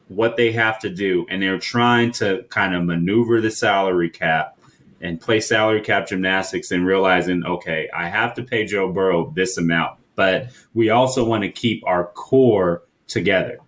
what 0.08 0.36
they 0.36 0.52
have 0.52 0.78
to 0.80 0.90
do, 0.90 1.26
and 1.28 1.42
they're 1.42 1.58
trying 1.58 2.12
to 2.12 2.44
kind 2.50 2.74
of 2.74 2.84
maneuver 2.84 3.40
the 3.40 3.50
salary 3.50 4.10
cap 4.10 4.58
and 5.00 5.20
play 5.20 5.40
salary 5.40 5.80
cap 5.80 6.06
gymnastics 6.06 6.70
and 6.70 6.86
realizing, 6.86 7.44
okay, 7.44 7.88
I 7.94 8.08
have 8.08 8.34
to 8.34 8.42
pay 8.42 8.64
Joe 8.64 8.92
Burrow 8.92 9.32
this 9.34 9.56
amount, 9.58 9.98
but 10.14 10.48
we 10.74 10.90
also 10.90 11.24
want 11.24 11.42
to 11.42 11.50
keep 11.50 11.82
our 11.86 12.06
core 12.06 12.82
together. 13.06 13.58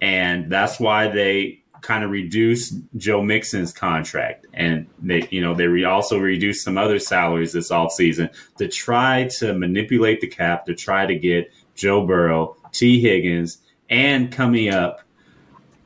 And 0.00 0.50
that's 0.50 0.80
why 0.80 1.08
they 1.08 1.62
kind 1.82 2.04
of 2.04 2.10
reduced 2.10 2.74
Joe 2.96 3.22
Mixon's 3.22 3.72
contract. 3.72 4.46
And 4.52 4.86
they, 5.00 5.26
you 5.30 5.40
know, 5.40 5.54
they 5.54 5.66
re- 5.66 5.84
also 5.84 6.18
reduced 6.18 6.64
some 6.64 6.76
other 6.76 6.98
salaries 6.98 7.52
this 7.52 7.70
offseason 7.70 8.30
to 8.58 8.68
try 8.68 9.28
to 9.38 9.54
manipulate 9.54 10.20
the 10.20 10.26
cap, 10.26 10.66
to 10.66 10.74
try 10.74 11.06
to 11.06 11.14
get 11.14 11.50
Joe 11.74 12.06
Burrow, 12.06 12.56
Tee 12.72 13.00
Higgins, 13.00 13.58
and 13.88 14.30
coming 14.30 14.68
up, 14.68 15.00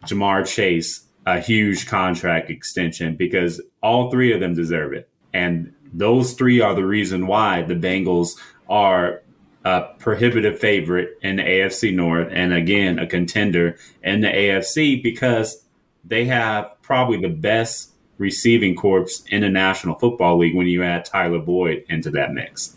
Ja'Marr 0.07 0.47
Chase 0.47 1.05
a 1.27 1.41
huge 1.41 1.87
contract 1.87 2.51
extension 2.51 3.17
because 3.17 3.61
all 3.83 4.11
three 4.11 4.33
of 4.33 4.41
them 4.41 4.55
deserve 4.55 4.93
it. 4.93 5.09
And 5.33 5.73
those 5.93 6.35
three 6.35 6.61
are 6.61 6.75
the 6.75 6.85
reason 6.85 7.27
why 7.27 7.63
the 7.63 7.75
Bengals 7.75 8.33
are 8.69 9.23
a 9.65 9.83
prohibitive 9.99 10.59
favorite 10.59 11.19
in 11.23 11.37
the 11.37 11.43
AFC 11.43 11.95
North 11.95 12.29
and 12.31 12.53
again 12.53 12.99
a 12.99 13.07
contender 13.07 13.79
in 14.03 14.21
the 14.21 14.29
AFC 14.29 15.03
because 15.03 15.65
they 16.05 16.27
have 16.27 16.71
probably 16.83 17.19
the 17.21 17.29
best 17.29 17.93
receiving 18.19 18.77
corps 18.77 19.25
in 19.29 19.41
the 19.41 19.49
National 19.49 19.99
Football 19.99 20.39
League 20.39 20.55
when 20.55 20.67
you 20.67 20.83
add 20.83 21.05
Tyler 21.05 21.39
Boyd 21.39 21.85
into 21.89 22.11
that 22.11 22.33
mix. 22.33 22.77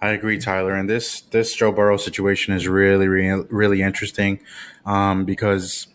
I 0.00 0.10
agree, 0.10 0.38
Tyler. 0.38 0.74
And 0.74 0.88
this 0.88 1.22
this 1.22 1.54
Joe 1.54 1.72
Burrow 1.72 1.96
situation 1.96 2.54
is 2.54 2.68
really, 2.68 3.08
really, 3.08 3.46
really 3.50 3.82
interesting 3.82 4.40
um, 4.84 5.24
because 5.24 5.86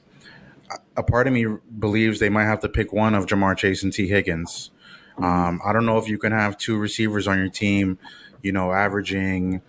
a 0.95 1.03
part 1.03 1.27
of 1.27 1.33
me 1.33 1.45
believes 1.77 2.19
they 2.19 2.29
might 2.29 2.45
have 2.45 2.59
to 2.61 2.69
pick 2.69 2.91
one 2.91 3.15
of 3.15 3.25
Ja'Marr 3.25 3.57
Chase 3.57 3.83
and 3.83 3.93
Tee 3.93 4.07
Higgins. 4.07 4.71
Um, 5.17 5.59
I 5.65 5.73
don't 5.73 5.85
know 5.85 5.97
if 5.97 6.07
you 6.07 6.17
can 6.17 6.31
have 6.31 6.57
two 6.57 6.77
receivers 6.77 7.27
on 7.27 7.37
your 7.37 7.49
team, 7.49 7.99
you 8.41 8.51
know, 8.51 8.71
averaging 8.71 9.61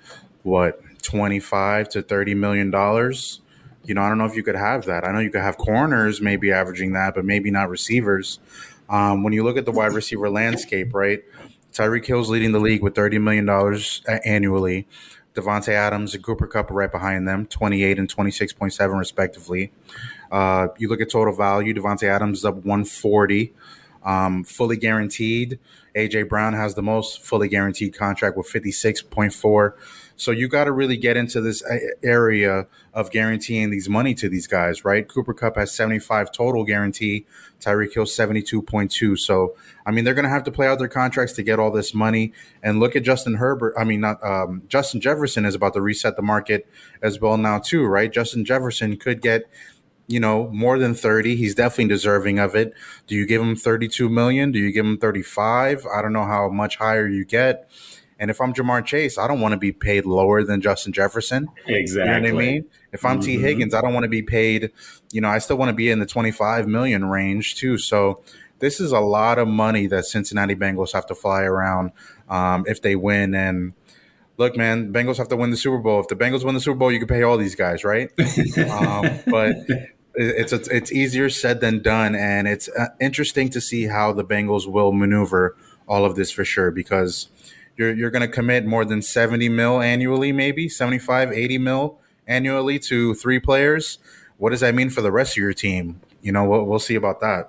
what 0.43 0.81
twenty-five 1.03 1.89
to 1.91 2.03
thirty 2.03 2.35
million 2.35 2.71
dollars. 2.71 3.41
You 3.85 3.95
know, 3.95 4.03
I 4.03 4.09
don't 4.09 4.19
know 4.19 4.27
if 4.27 4.37
you 4.37 4.43
could 4.43 4.57
have 4.57 4.85
that. 4.87 5.05
I 5.05 5.13
know 5.13 5.21
you 5.21 5.31
could 5.31 5.41
have 5.43 5.57
corners 5.57 6.21
maybe 6.21 6.53
averaging 6.53 6.93
that, 6.93 7.15
but 7.15 7.25
maybe 7.25 7.51
not 7.51 7.69
receivers. 7.71 8.39
Um, 8.89 9.23
when 9.23 9.33
you 9.33 9.43
look 9.43 9.57
at 9.57 9.65
the 9.65 9.73
wide 9.73 9.93
receiver 9.93 10.29
landscape, 10.29 10.93
right? 10.95 11.23
Tyreek 11.73 12.05
Hill's 12.05 12.29
leading 12.29 12.53
the 12.53 12.59
league 12.59 12.83
with 12.83 12.95
thirty 12.95 13.19
million 13.19 13.47
dollars 13.47 14.03
annually. 14.25 14.87
Davante 15.35 15.69
Adams 15.69 16.15
and 16.15 16.25
Cooper 16.25 16.47
Kupp 16.47 16.71
are 16.71 16.75
right 16.75 16.91
behind 16.91 17.29
them, 17.29 17.47
28 17.47 17.99
and 17.99 18.15
26.7 18.15 18.99
respectively. 18.99 19.71
Uh, 20.31 20.69
you 20.79 20.89
look 20.89 21.01
at 21.01 21.11
total 21.11 21.35
value, 21.35 21.73
Davante 21.73 22.05
Adams 22.05 22.39
is 22.39 22.45
up 22.45 22.57
140, 22.57 23.53
um, 24.05 24.45
fully 24.45 24.77
guaranteed. 24.77 25.59
AJ 25.97 26.29
Brown 26.29 26.53
has 26.53 26.75
the 26.75 26.83
most 26.83 27.23
fully 27.23 27.49
guaranteed 27.49 27.97
contract 27.97 28.37
with 28.37 28.47
56.4. 28.47 29.73
So 30.17 30.31
you 30.31 30.49
got 30.49 30.65
to 30.65 30.73
really 30.73 30.99
get 30.99 31.17
into 31.17 31.41
this 31.41 31.63
area 32.05 32.67
of 32.93 33.11
guaranteeing 33.11 33.71
these 33.71 33.89
money 33.89 34.15
to 34.15 34.29
these 34.29 34.47
guys, 34.47 34.85
right? 34.85 35.09
Cooper 35.09 35.33
Kupp 35.33 35.57
has 35.57 35.73
75 35.73 36.31
total 36.31 36.63
guarantee, 36.63 37.27
Tyreek 37.59 37.95
Hill 37.95 38.05
72.2. 38.05 39.19
So 39.19 39.55
I 39.87 39.93
mean, 39.93 40.05
they're 40.05 40.15
going 40.15 40.25
to 40.25 40.31
have 40.31 40.45
to 40.45 40.53
play 40.53 40.67
out 40.67 40.79
their 40.79 40.89
contracts 40.89 41.33
to 41.35 41.43
get 41.43 41.59
all 41.59 41.71
this 41.71 41.95
money. 41.95 42.33
And 42.63 42.79
look 42.79 42.95
at 42.95 43.03
Justin 43.03 43.35
Herbert. 43.35 43.75
I 43.79 43.85
mean, 43.85 44.01
not 44.01 44.23
um, 44.23 44.63
Justin 44.69 45.01
Jefferson 45.01 45.45
is 45.45 45.55
about 45.55 45.75
to 45.75 45.81
reset 45.81 46.17
the 46.17 46.23
market 46.23 46.67
as 47.03 47.21
well 47.21 47.37
now 47.37 47.59
too, 47.59 47.85
right? 47.87 48.13
Justin 48.13 48.45
Jefferson 48.45 48.97
could 48.97 49.21
get 49.21 49.49
you 50.11 50.19
know, 50.19 50.49
more 50.49 50.77
than 50.79 50.93
30. 50.93 51.37
He's 51.37 51.55
definitely 51.55 51.87
deserving 51.87 52.41
of 52.41 52.57
it. 52.57 52.75
Do 53.07 53.15
you 53.15 53.27
give 53.27 53.41
him 53.41 53.55
32 53.55 54.09
million? 54.09 54.51
Do 54.51 54.59
you 54.59 54.73
give 54.73 54.85
him 54.85 54.99
35? 54.99 55.87
I 55.87 56.03
don't 56.03 56.13
know 56.13 56.25
how 56.25 56.49
much 56.49 56.77
higher 56.77 57.07
you 57.07 57.25
get. 57.25 57.71
And 58.19 58.29
if 58.29 58.41
I'm 58.41 58.53
Ja'Marr 58.53 58.85
Chase, 58.85 59.17
I 59.19 59.29
don't 59.29 59.41
want 59.41 59.53
to 59.53 59.59
be 59.59 59.71
paid 59.71 60.05
lower 60.05 60.43
than 60.43 60.61
Justin 60.61 60.93
Jefferson. 60.93 61.49
Exactly. 61.67 62.01
You 62.01 62.33
know 62.33 62.35
what 62.35 62.43
I 62.43 62.47
mean? 62.47 62.65
If 62.93 63.05
I'm 63.05 63.19
mm-hmm. 63.19 63.27
Tee 63.27 63.39
Higgins, 63.39 63.73
I 63.73 63.81
don't 63.81 63.95
want 63.95 64.03
to 64.03 64.11
be 64.11 64.21
paid, 64.21 64.73
you 65.13 65.21
know, 65.21 65.29
I 65.29 65.39
still 65.39 65.57
want 65.57 65.69
to 65.69 65.75
be 65.75 65.91
in 65.91 66.01
the 66.01 66.07
25 66.07 66.67
million 66.67 67.05
range 67.05 67.55
too. 67.55 67.79
So 67.79 68.21
this 68.59 68.81
is 68.81 68.91
a 68.91 69.01
lot 69.01 69.39
of 69.39 69.47
money 69.47 69.87
that 69.87 70.07
Cincinnati 70.07 70.57
Bengals 70.57 70.93
have 70.93 71.07
to 71.07 71.15
fly 71.15 71.43
around 71.43 71.93
um, 72.29 72.65
if 72.67 72.83
they 72.83 72.97
win. 72.97 73.33
And 73.33 73.75
look, 74.39 74.57
man, 74.57 74.93
Bengals 74.93 75.19
have 75.19 75.29
to 75.29 75.37
win 75.37 75.51
the 75.51 75.57
Super 75.57 75.79
Bowl. 75.79 76.01
If 76.01 76.09
the 76.09 76.17
Bengals 76.17 76.45
win 76.45 76.55
the 76.55 76.61
Super 76.61 76.79
Bowl, 76.79 76.91
you 76.91 76.99
can 76.99 77.09
pay 77.09 77.23
all 77.23 77.39
these 77.39 77.55
guys, 77.55 77.85
right? 77.85 78.11
um, 78.71 79.21
but 79.29 79.55
it's 80.15 80.53
it's, 80.53 80.93
easier 80.93 81.31
said 81.31 81.61
than 81.61 81.83
done, 81.83 82.15
and 82.15 82.49
it's 82.49 82.69
uh, 82.69 82.89
interesting 83.01 83.49
to 83.51 83.61
see 83.61 83.87
how 83.87 84.13
the 84.13 84.25
Bengals 84.25 84.67
will 84.67 84.93
maneuver 84.93 85.57
all 85.87 86.05
of 86.05 86.17
this 86.17 86.31
for 86.31 86.45
sure 86.45 86.71
because 86.71 87.29
you're 87.77 87.95
you're 87.95 88.11
going 88.11 88.23
to 88.23 88.29
commit 88.29 88.67
more 88.67 88.85
than 88.85 89.03
70 89.03 89.49
mil 89.49 89.81
annually, 89.81 90.33
maybe 90.33 90.69
75, 90.69 91.33
80 91.33 91.59
mil 91.59 91.99
annually 92.27 92.79
to 92.81 93.15
three 93.15 93.41
players. 93.41 93.99
What 94.39 94.51
does 94.51 94.61
that 94.61 94.75
mean 94.75 94.91
for 94.91 95.03
the 95.03 95.13
rest 95.13 95.33
of 95.33 95.37
your 95.39 95.53
team? 95.53 96.01
You 96.23 96.33
know, 96.33 96.45
we'll, 96.45 96.65
we'll 96.65 96.79
see 96.79 96.95
about 96.95 97.21
that. 97.21 97.49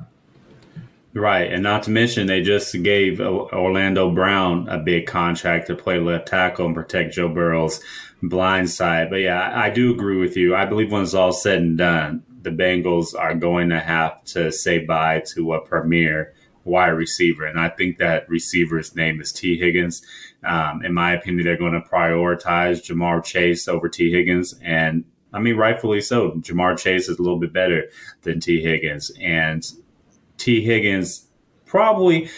Right, 1.13 1.52
and 1.52 1.62
not 1.62 1.84
to 1.84 1.91
mention 1.91 2.28
they 2.28 2.41
just 2.41 2.82
gave 2.84 3.19
Orlando 3.19 4.12
Brown 4.12 4.69
a 4.69 4.78
big 4.78 5.08
contract 5.08 5.67
to 5.67 5.76
play 5.76 6.00
left 6.00 6.30
tackle 6.30 6.67
and 6.67 6.76
protect 6.76 7.13
Joe 7.13 7.28
Burrow's 7.28 7.82
blind 8.24 8.69
side. 8.69 9.10
But 9.10 9.17
yeah, 9.17 9.52
I 9.54 9.69
do 9.69 9.93
agree 9.93 10.17
with 10.17 10.38
you. 10.38 10.56
I 10.56 10.65
believe 10.65 10.89
when 10.89 11.04
it's 11.04 11.13
all 11.13 11.34
said 11.34 11.60
and 11.60 11.78
done, 11.78 12.24
the 12.41 12.49
Bengals 12.49 13.17
are 13.17 13.36
going 13.36 13.69
to 13.69 13.80
have 13.80 14.23
to 14.25 14.51
say 14.51 14.80
bye 14.86 15.23
to 15.34 15.54
a 15.54 15.62
premier 15.62 16.34
wide 16.63 16.89
receiver. 16.89 17.45
And 17.45 17.60
I 17.60 17.69
think 17.69 17.97
that 17.97 18.30
receiver's 18.30 18.95
name 18.95 19.19
is 19.19 19.32
Tee 19.32 19.58
Higgins. 19.58 20.01
Um, 20.43 20.84
in 20.84 20.93
my 20.93 21.13
opinion, 21.13 21.45
they're 21.45 21.58
going 21.58 21.73
to 21.73 21.82
prioritize 21.82 22.84
Ja'Marr 22.86 23.23
Chase 23.23 23.67
over 23.67 23.89
Tee 23.89 24.12
Higgins. 24.12 24.56
And 24.62 25.06
I 25.34 25.39
mean, 25.39 25.58
rightfully 25.58 26.01
so. 26.01 26.32
Ja'Marr 26.32 26.77
Chase 26.77 27.10
is 27.10 27.19
a 27.19 27.21
little 27.21 27.39
bit 27.39 27.54
better 27.54 27.86
than 28.23 28.39
Tee 28.39 28.62
Higgins. 28.62 29.12
And 29.21 29.65
Tee 30.38 30.62
Higgins 30.62 31.27
probably, 31.65 32.30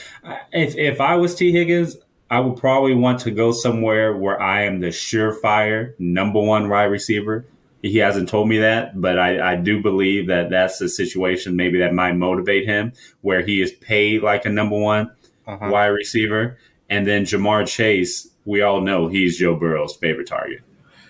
if, 0.52 0.76
if 0.78 1.02
I 1.02 1.16
was 1.16 1.36
Tee 1.36 1.52
Higgins, 1.52 1.98
I 2.30 2.40
would 2.40 2.58
probably 2.58 2.96
want 2.96 3.20
to 3.22 3.32
go 3.32 3.52
somewhere 3.52 4.16
where 4.16 4.42
I 4.42 4.64
am 4.64 4.80
the 4.80 4.88
surefire 4.88 5.94
number 6.00 6.40
one 6.40 6.70
wide 6.70 6.86
receiver 6.86 7.46
he 7.84 7.98
hasn't 7.98 8.30
told 8.30 8.48
me 8.48 8.60
that, 8.60 9.00
but 9.00 9.20
I, 9.20 9.54
I 9.54 9.56
do 9.58 9.82
believe 9.82 10.28
that 10.28 10.50
that's 10.50 10.80
a 10.80 10.88
situation 10.88 11.58
maybe 11.58 11.80
that 11.80 11.94
might 11.94 12.14
motivate 12.14 12.66
him 12.66 12.94
where 13.22 13.42
he 13.42 13.62
is 13.62 13.74
paid 13.74 14.24
like 14.24 14.46
a 14.46 14.50
number 14.50 14.78
one 14.78 15.12
uh-huh. 15.46 15.70
wide 15.70 15.88
receiver. 15.88 16.58
And 16.90 17.06
then 17.06 17.26
Ja'Marr 17.26 17.68
Chase, 17.68 18.30
we 18.46 18.62
all 18.62 18.80
know 18.80 19.10
he's 19.10 19.38
Joe 19.38 19.56
Burrow's 19.56 19.98
favorite 19.98 20.28
target. 20.28 20.62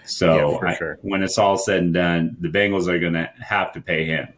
So 0.05 0.59
yeah, 0.63 0.69
I, 0.69 0.75
sure. 0.75 0.97
when 1.03 1.21
it's 1.21 1.37
all 1.37 1.57
said 1.57 1.83
and 1.83 1.93
done, 1.93 2.37
the 2.39 2.49
Bengals 2.49 2.87
are 2.87 2.99
going 2.99 3.13
to 3.13 3.31
have 3.39 3.71
to 3.73 3.81
pay 3.81 4.05
him. 4.05 4.29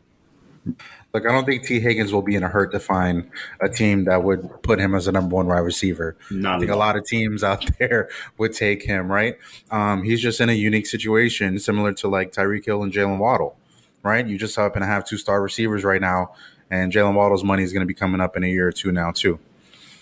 Look, 1.15 1.25
I 1.25 1.32
don't 1.32 1.45
think 1.45 1.63
Tee 1.63 1.80
Higgins 1.80 2.12
will 2.12 2.21
be 2.21 2.36
in 2.36 2.43
a 2.43 2.49
hurt 2.49 2.73
to 2.73 2.80
find 2.82 3.32
a 3.62 3.69
team 3.69 4.04
that 4.04 4.25
would 4.25 4.62
put 4.63 4.80
him 4.80 4.93
as 4.93 5.08
a 5.08 5.13
number 5.13 5.34
one 5.34 5.47
wide 5.47 5.60
receiver. 5.60 6.17
Not 6.30 6.58
I 6.58 6.60
think 6.60 6.71
a 6.71 6.75
lot 6.75 6.97
of 6.97 7.06
teams 7.06 7.41
out 7.41 7.65
there 7.80 8.10
would 8.38 8.51
take 8.51 8.84
him, 8.84 9.10
right? 9.10 9.38
Um, 9.71 10.04
he's 10.04 10.19
just 10.19 10.41
in 10.41 10.49
a 10.49 10.54
unique 10.54 10.86
situation, 10.86 11.58
similar 11.58 11.93
to 11.93 12.10
like 12.10 12.34
Tyreek 12.34 12.65
Hill 12.65 12.84
and 12.84 12.91
Jaylen 12.91 13.17
Waddle, 13.17 13.58
right? 14.04 14.28
You 14.28 14.38
just 14.38 14.58
happen 14.58 14.82
to 14.82 14.86
have 14.86 15.06
two 15.06 15.17
star 15.17 15.41
receivers 15.41 15.86
right 15.86 16.01
now, 16.01 16.34
and 16.69 16.91
Jaylen 16.91 17.13
Waddle's 17.13 17.45
money 17.45 17.63
is 17.63 17.71
going 17.71 17.80
to 17.80 17.88
be 17.88 17.93
coming 17.93 18.19
up 18.19 18.36
in 18.36 18.43
a 18.43 18.47
year 18.47 18.67
or 18.67 18.73
two 18.73 18.91
now, 18.91 19.12
too. 19.12 19.39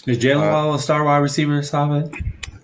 Is 0.08 0.18
Jaylen 0.18 0.50
uh, 0.50 0.52
Waddle 0.52 0.74
a 0.74 0.80
star 0.80 1.04
wide 1.04 1.18
receiver, 1.18 1.62
Stop 1.62 1.92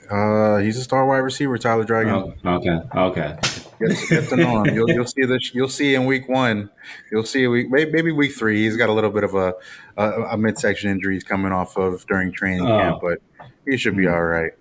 Uh, 0.09 0.57
he's 0.57 0.77
a 0.77 0.83
star 0.83 1.05
wide 1.05 1.17
receiver, 1.17 1.57
Tyler 1.57 1.83
Dragon. 1.83 2.33
Oh, 2.43 2.55
okay, 2.55 2.79
okay. 2.95 3.37
Get, 3.79 4.09
get 4.09 4.29
to 4.29 4.35
know 4.35 4.63
him. 4.63 4.73
You'll, 4.73 4.89
you'll 4.89 5.05
see 5.05 5.25
this. 5.25 5.53
You'll 5.53 5.69
see 5.69 5.93
in 5.93 6.05
week 6.05 6.27
one. 6.27 6.69
You'll 7.11 7.25
see 7.25 7.45
week 7.47 7.69
maybe 7.69 8.11
week 8.11 8.33
three. 8.33 8.63
He's 8.63 8.75
got 8.75 8.89
a 8.89 8.93
little 8.93 9.11
bit 9.11 9.23
of 9.23 9.35
a 9.35 9.53
a, 9.97 10.21
a 10.31 10.37
midsection 10.37 10.89
injury 10.89 11.13
he's 11.13 11.23
coming 11.23 11.51
off 11.51 11.77
of 11.77 12.05
during 12.07 12.31
training 12.31 12.65
oh. 12.65 12.79
camp, 12.79 12.99
but 13.01 13.19
he 13.65 13.77
should 13.77 13.95
be 13.95 14.07
all 14.07 14.23
right. 14.23 14.53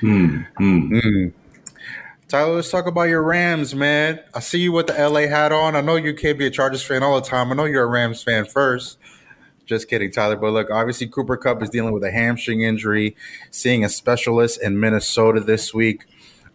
Hmm. 0.00 0.42
Hmm. 0.56 0.94
Mm. 0.94 1.32
Tyler, 2.28 2.56
let's 2.56 2.70
talk 2.70 2.86
about 2.86 3.04
your 3.04 3.22
Rams, 3.22 3.74
man. 3.74 4.20
I 4.34 4.40
see 4.40 4.60
you 4.60 4.72
with 4.72 4.88
the 4.88 4.92
LA 4.92 5.28
hat 5.28 5.50
on. 5.50 5.74
I 5.74 5.80
know 5.80 5.96
you 5.96 6.12
can't 6.12 6.38
be 6.38 6.46
a 6.46 6.50
Chargers 6.50 6.82
fan 6.82 7.02
all 7.02 7.18
the 7.18 7.26
time. 7.26 7.50
I 7.50 7.54
know 7.54 7.64
you're 7.64 7.84
a 7.84 7.88
Rams 7.88 8.22
fan 8.22 8.44
first. 8.44 8.98
Just 9.68 9.86
kidding, 9.86 10.10
Tyler. 10.10 10.36
But 10.36 10.52
look, 10.54 10.70
obviously 10.70 11.08
Cooper 11.08 11.36
Kupp 11.36 11.62
is 11.62 11.68
dealing 11.68 11.92
with 11.92 12.02
a 12.02 12.10
hamstring 12.10 12.62
injury, 12.62 13.14
seeing 13.50 13.84
a 13.84 13.90
specialist 13.90 14.62
in 14.62 14.80
Minnesota 14.80 15.40
this 15.40 15.74
week. 15.74 16.06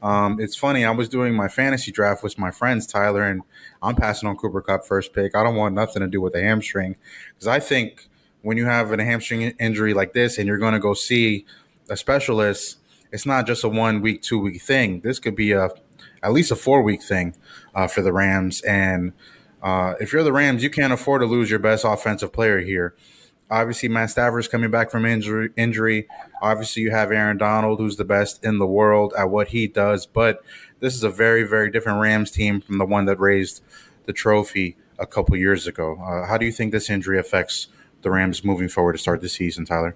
Um, 0.02 0.40
it's 0.40 0.56
funny. 0.56 0.84
I 0.84 0.90
was 0.90 1.10
doing 1.10 1.36
my 1.36 1.48
fantasy 1.48 1.92
draft 1.92 2.24
with 2.24 2.40
my 2.40 2.50
friends, 2.50 2.88
Tyler, 2.88 3.22
and 3.24 3.44
I'm 3.84 3.96
passing 3.96 4.28
on 4.28 4.36
Cooper 4.36 4.62
Kupp 4.62 4.88
first 4.88 5.14
pick. 5.14 5.36
I 5.36 5.44
don't 5.44 5.56
want 5.56 5.76
nothing 5.76 6.02
to 6.02 6.08
do 6.08 6.22
with 6.22 6.34
a 6.34 6.42
hamstring 6.42 6.98
because 7.36 7.48
I 7.48 7.60
think 7.60 8.10
when 8.42 8.58
you 8.58 8.66
have 8.66 8.92
a 8.92 9.04
hamstring 9.04 9.44
injury 9.44 9.94
like 9.94 10.14
this 10.14 10.40
and 10.40 10.48
you're 10.48 10.58
going 10.58 10.74
to 10.74 10.80
go 10.80 10.96
see 10.96 11.46
a 11.90 11.96
specialist, 11.96 12.80
it's 13.12 13.28
not 13.28 13.46
just 13.46 13.64
a 13.64 13.70
one 13.70 14.02
week, 14.02 14.24
two 14.24 14.40
week 14.40 14.60
thing. 14.60 15.02
This 15.02 15.20
could 15.20 15.36
be 15.36 15.52
a 15.52 15.70
at 16.24 16.34
least 16.34 16.52
a 16.52 16.56
four 16.56 16.82
week 16.82 17.04
thing 17.04 17.36
uh, 17.76 17.88
for 17.88 18.02
the 18.02 18.12
Rams. 18.12 18.62
And 18.64 19.14
uh, 19.64 19.96
if 20.00 20.12
you're 20.12 20.24
the 20.24 20.34
Rams, 20.34 20.62
you 20.62 20.70
can't 20.70 20.94
afford 20.94 21.22
to 21.22 21.26
lose 21.26 21.50
your 21.50 21.60
best 21.60 21.86
offensive 21.86 22.34
player 22.34 22.60
here. 22.60 22.96
Obviously, 23.50 23.88
Matt 23.88 24.10
Stafford's 24.10 24.48
coming 24.48 24.72
back 24.72 24.92
from 24.92 25.06
injury. 25.06 25.50
Injury. 25.56 26.08
Obviously, 26.42 26.84
you 26.84 26.92
have 26.92 27.12
Aaron 27.12 27.38
Donald, 27.38 27.80
who's 27.80 27.98
the 27.98 28.04
best 28.06 28.44
in 28.44 28.58
the 28.58 28.68
world 28.68 29.14
at 29.18 29.30
what 29.30 29.50
he 29.50 29.68
does. 29.68 30.06
But 30.06 30.44
this 30.80 30.96
is 30.96 31.04
a 31.04 31.10
very, 31.10 31.44
very 31.44 31.72
different 31.72 32.02
Rams 32.02 32.32
team 32.32 32.62
from 32.62 32.78
the 32.78 32.86
one 32.86 33.06
that 33.06 33.20
raised 33.20 33.64
the 34.06 34.14
trophy 34.14 34.76
a 35.00 35.06
couple 35.06 35.38
years 35.38 35.66
ago. 35.66 35.98
Uh, 36.02 36.28
how 36.28 36.38
do 36.38 36.46
you 36.46 36.52
think 36.52 36.72
this 36.72 36.90
injury 36.90 37.18
affects 37.18 37.68
the 38.02 38.12
Rams 38.12 38.44
moving 38.44 38.68
forward 38.68 38.94
to 38.94 39.00
start 39.00 39.22
the 39.22 39.30
season, 39.30 39.66
Tyler? 39.66 39.96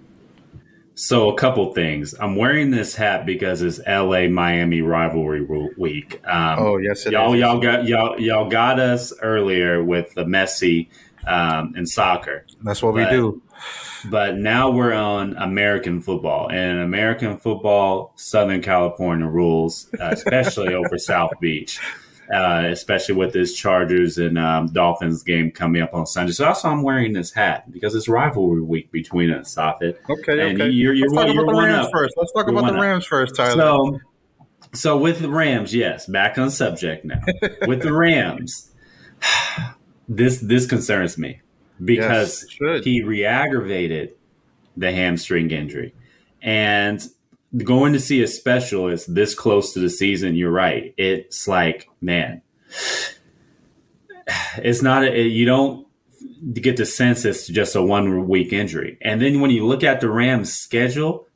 So, 0.99 1.29
a 1.29 1.35
couple 1.35 1.71
things. 1.73 2.15
I'm 2.19 2.35
wearing 2.35 2.71
this 2.71 2.95
hat 2.95 3.23
because 3.23 3.61
it's 3.61 3.79
LA 3.87 4.27
Miami 4.29 4.81
rivalry 4.81 5.45
week. 5.77 6.19
Um, 6.27 6.57
oh 6.57 6.77
yes, 6.77 7.05
y'all 7.05 7.35
is. 7.35 7.39
y'all 7.39 7.59
got 7.59 7.85
y'all 7.85 8.19
y'all 8.19 8.49
got 8.49 8.79
us 8.79 9.13
earlier 9.21 9.83
with 9.83 10.11
the 10.15 10.25
Messi 10.25 10.89
um, 11.27 11.75
in 11.75 11.85
soccer. 11.85 12.47
That's 12.63 12.81
what 12.81 12.95
but, 12.95 13.11
we 13.11 13.15
do. 13.15 13.43
But 14.09 14.37
now 14.37 14.71
we're 14.71 14.93
on 14.93 15.37
American 15.37 16.01
football, 16.01 16.49
and 16.49 16.79
American 16.79 17.37
football, 17.37 18.13
Southern 18.15 18.63
California 18.63 19.27
rules, 19.27 19.89
uh, 20.01 20.09
especially 20.13 20.73
over 20.73 20.97
South 20.97 21.33
Beach. 21.39 21.79
Uh, 22.31 22.67
especially 22.71 23.15
with 23.15 23.31
this 23.31 23.55
Chargers 23.55 24.17
and 24.17 24.37
um, 24.37 24.67
Dolphins 24.67 25.23
game 25.23 25.49
coming 25.49 25.81
up 25.81 25.93
on 25.93 26.05
Sunday. 26.05 26.33
So 26.33 26.43
that's 26.43 26.61
why 26.61 26.71
I'm 26.71 26.83
wearing 26.83 27.13
this 27.13 27.31
hat 27.31 27.71
because 27.71 27.95
it's 27.95 28.09
rivalry 28.09 28.61
week 28.61 28.91
between 28.91 29.31
us, 29.31 29.55
Safid. 29.55 29.95
Okay, 30.09 30.49
and 30.49 30.61
okay. 30.61 30.69
You're, 30.69 30.93
you're, 30.93 31.09
Let's 31.09 31.25
talk 31.25 31.33
you're 31.33 31.43
about 31.45 31.55
the 31.55 31.67
Rams 31.67 31.85
up. 31.85 31.91
first. 31.93 32.15
Let's 32.17 32.33
talk 32.33 32.47
you're 32.47 32.59
about 32.59 32.73
the 32.73 32.79
Rams 32.79 33.05
up. 33.05 33.09
first, 33.09 33.35
Tyler. 33.37 33.55
So, 33.55 33.99
so 34.73 34.97
with 34.97 35.19
the 35.19 35.29
Rams, 35.29 35.73
yes, 35.73 36.05
back 36.05 36.37
on 36.37 36.51
subject 36.51 37.05
now. 37.05 37.21
with 37.65 37.81
the 37.81 37.93
Rams, 37.93 38.71
this 40.09 40.39
this 40.39 40.65
concerns 40.65 41.17
me 41.17 41.39
because 41.83 42.45
yes, 42.59 42.83
he 42.83 43.03
re-aggravated 43.03 44.15
the 44.75 44.91
hamstring 44.91 45.51
injury. 45.51 45.93
And 46.41 47.05
going 47.55 47.93
to 47.93 47.99
see 47.99 48.21
a 48.21 48.27
specialist 48.27 49.13
this 49.13 49.33
close 49.33 49.73
to 49.73 49.79
the 49.79 49.89
season, 49.89 50.35
you're 50.35 50.51
right. 50.51 50.93
It's 50.97 51.47
like, 51.47 51.89
man, 52.01 52.41
it's 54.57 54.81
not, 54.81 55.03
a, 55.03 55.21
you 55.21 55.45
don't 55.45 55.87
get 56.53 56.77
the 56.77 56.85
sense 56.85 57.25
it's 57.25 57.47
just 57.47 57.75
a 57.75 57.81
one 57.81 58.27
week 58.27 58.53
injury. 58.53 58.97
And 59.01 59.21
then 59.21 59.39
when 59.41 59.51
you 59.51 59.65
look 59.65 59.83
at 59.83 60.01
the 60.01 60.09
Rams' 60.09 60.53
schedule, 60.53 61.27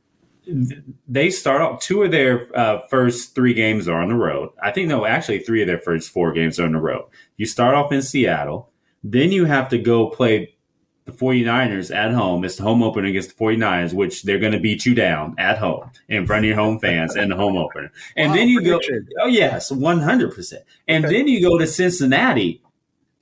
they 1.08 1.30
start 1.30 1.62
off 1.62 1.80
two 1.80 2.02
of 2.02 2.10
their 2.10 2.48
uh, 2.56 2.80
first 2.90 3.34
three 3.34 3.54
games 3.54 3.88
are 3.88 4.00
on 4.00 4.08
the 4.08 4.14
road. 4.14 4.50
I 4.62 4.72
think 4.72 4.88
no, 4.88 5.06
actually 5.06 5.40
three 5.40 5.62
of 5.62 5.68
their 5.68 5.78
first 5.78 6.10
four 6.10 6.32
games 6.32 6.58
are 6.58 6.64
on 6.64 6.72
the 6.72 6.80
road. 6.80 7.08
You 7.36 7.46
start 7.46 7.74
off 7.74 7.92
in 7.92 8.02
Seattle, 8.02 8.70
then 9.04 9.30
you 9.30 9.44
have 9.44 9.68
to 9.70 9.78
go 9.78 10.08
play 10.08 10.56
the 11.04 11.12
49ers 11.12 11.94
at 11.94 12.12
home. 12.12 12.44
It's 12.44 12.56
the 12.56 12.62
home 12.62 12.82
opener 12.82 13.08
against 13.08 13.36
the 13.36 13.44
49ers, 13.44 13.92
which 13.92 14.22
they're 14.22 14.38
going 14.38 14.52
to 14.52 14.60
beat 14.60 14.86
you 14.86 14.94
down 14.94 15.34
at 15.38 15.58
home 15.58 15.90
in 16.08 16.26
front 16.26 16.44
of 16.44 16.48
your 16.48 16.58
home 16.58 16.78
fans 16.78 17.16
and 17.16 17.30
the 17.30 17.36
home 17.36 17.56
opener. 17.56 17.90
And 18.16 18.30
wow, 18.30 18.36
then 18.36 18.48
you 18.48 18.60
prediction. 18.60 19.08
go, 19.16 19.24
oh, 19.24 19.26
yes, 19.26 19.70
100%. 19.70 20.54
And 20.86 21.04
okay. 21.04 21.14
then 21.14 21.28
you 21.28 21.42
go 21.42 21.58
to 21.58 21.66
Cincinnati 21.66 22.62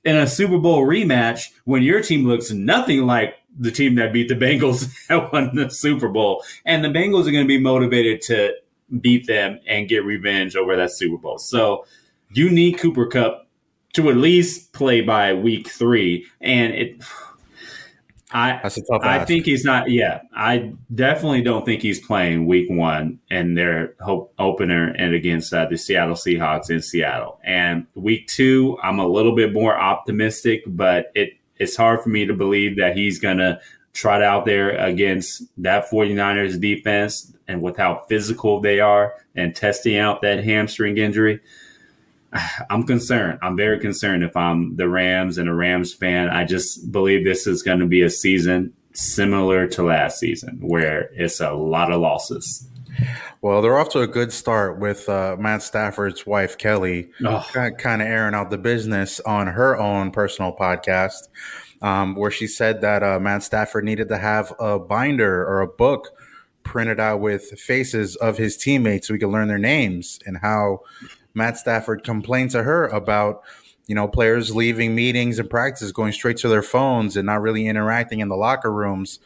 in 0.03 0.15
a 0.15 0.27
Super 0.27 0.57
Bowl 0.57 0.85
rematch 0.85 1.49
when 1.65 1.81
your 1.81 2.01
team 2.01 2.27
looks 2.27 2.51
nothing 2.51 3.05
like 3.05 3.35
the 3.57 3.71
team 3.71 3.95
that 3.95 4.13
beat 4.13 4.29
the 4.29 4.35
Bengals 4.35 4.91
that 5.07 5.33
won 5.33 5.55
the 5.55 5.69
Super 5.69 6.07
Bowl. 6.07 6.43
And 6.65 6.83
the 6.83 6.89
Bengals 6.89 7.27
are 7.27 7.31
going 7.31 7.45
to 7.45 7.47
be 7.47 7.59
motivated 7.59 8.21
to 8.23 8.53
beat 8.99 9.25
them 9.25 9.59
and 9.67 9.87
get 9.87 10.05
revenge 10.05 10.55
over 10.55 10.75
that 10.75 10.91
Super 10.91 11.17
Bowl. 11.17 11.37
So 11.37 11.85
you 12.33 12.49
need 12.49 12.73
Cooper 12.73 13.07
Kupp 13.07 13.47
to 13.93 14.09
at 14.09 14.17
least 14.17 14.73
play 14.73 15.01
by 15.01 15.33
week 15.33 15.69
three. 15.69 16.25
And 16.39 16.73
it 16.73 17.03
I 18.33 18.59
That's 18.63 18.77
a 18.77 18.81
tough 18.81 19.01
I 19.03 19.17
ask. 19.17 19.27
think 19.27 19.45
he's 19.45 19.65
not. 19.65 19.89
Yeah, 19.89 20.21
I 20.33 20.73
definitely 20.93 21.41
don't 21.41 21.65
think 21.65 21.81
he's 21.81 21.99
playing 21.99 22.45
Week 22.45 22.69
One 22.69 23.19
and 23.29 23.57
their 23.57 23.95
hope 23.99 24.33
opener 24.39 24.89
and 24.97 25.13
against 25.13 25.53
uh, 25.53 25.65
the 25.65 25.77
Seattle 25.77 26.15
Seahawks 26.15 26.69
in 26.69 26.81
Seattle. 26.81 27.39
And 27.43 27.87
Week 27.95 28.27
Two, 28.27 28.77
I'm 28.81 28.99
a 28.99 29.07
little 29.07 29.35
bit 29.35 29.53
more 29.53 29.77
optimistic, 29.77 30.63
but 30.65 31.11
it 31.15 31.33
it's 31.57 31.75
hard 31.75 32.01
for 32.01 32.09
me 32.09 32.25
to 32.25 32.33
believe 32.33 32.77
that 32.77 32.95
he's 32.95 33.19
gonna 33.19 33.59
trot 33.93 34.21
out 34.23 34.45
there 34.45 34.71
against 34.77 35.43
that 35.57 35.89
49ers 35.89 36.59
defense 36.59 37.33
and 37.47 37.61
with 37.61 37.75
how 37.75 38.05
physical 38.07 38.61
they 38.61 38.79
are 38.79 39.13
and 39.35 39.55
testing 39.55 39.97
out 39.97 40.21
that 40.21 40.43
hamstring 40.43 40.97
injury. 40.97 41.39
I'm 42.69 42.83
concerned. 42.83 43.39
I'm 43.41 43.57
very 43.57 43.79
concerned 43.79 44.23
if 44.23 44.35
I'm 44.35 44.75
the 44.75 44.87
Rams 44.87 45.37
and 45.37 45.49
a 45.49 45.53
Rams 45.53 45.93
fan. 45.93 46.29
I 46.29 46.45
just 46.45 46.91
believe 46.91 47.25
this 47.25 47.47
is 47.47 47.63
going 47.63 47.79
to 47.79 47.87
be 47.87 48.01
a 48.01 48.09
season 48.09 48.73
similar 48.93 49.67
to 49.67 49.83
last 49.83 50.19
season 50.19 50.57
where 50.61 51.09
it's 51.13 51.39
a 51.39 51.51
lot 51.51 51.91
of 51.91 52.01
losses. 52.01 52.67
Well, 53.41 53.61
they're 53.61 53.77
off 53.77 53.89
to 53.89 54.01
a 54.01 54.07
good 54.07 54.33
start 54.33 54.79
with 54.79 55.07
uh, 55.09 55.35
Matt 55.39 55.63
Stafford's 55.63 56.27
wife, 56.27 56.57
Kelly, 56.57 57.09
oh. 57.25 57.45
kind 57.53 58.01
of 58.01 58.07
airing 58.07 58.35
out 58.35 58.49
the 58.49 58.57
business 58.57 59.19
on 59.21 59.47
her 59.47 59.77
own 59.77 60.11
personal 60.11 60.55
podcast, 60.55 61.29
um, 61.81 62.15
where 62.15 62.31
she 62.31 62.47
said 62.47 62.81
that 62.81 63.01
uh, 63.01 63.19
Matt 63.19 63.43
Stafford 63.43 63.85
needed 63.85 64.09
to 64.09 64.17
have 64.17 64.53
a 64.59 64.77
binder 64.77 65.43
or 65.45 65.61
a 65.61 65.67
book 65.67 66.09
printed 66.63 66.99
out 66.99 67.21
with 67.21 67.59
faces 67.59 68.15
of 68.17 68.37
his 68.37 68.55
teammates 68.57 69.07
so 69.07 69.13
we 69.13 69.19
could 69.19 69.29
learn 69.29 69.47
their 69.47 69.57
names 69.57 70.19
and 70.25 70.37
how 70.37 70.81
Matt 71.33 71.57
Stafford 71.57 72.03
complained 72.03 72.51
to 72.51 72.63
her 72.63 72.87
about, 72.87 73.43
you 73.87 73.95
know, 73.95 74.07
players 74.07 74.55
leaving 74.55 74.95
meetings 74.95 75.39
and 75.39 75.49
practices, 75.49 75.91
going 75.91 76.13
straight 76.13 76.37
to 76.37 76.49
their 76.49 76.61
phones 76.61 77.17
and 77.17 77.25
not 77.25 77.41
really 77.41 77.67
interacting 77.67 78.19
in 78.19 78.29
the 78.29 78.35
locker 78.35 78.71
rooms. 78.71 79.19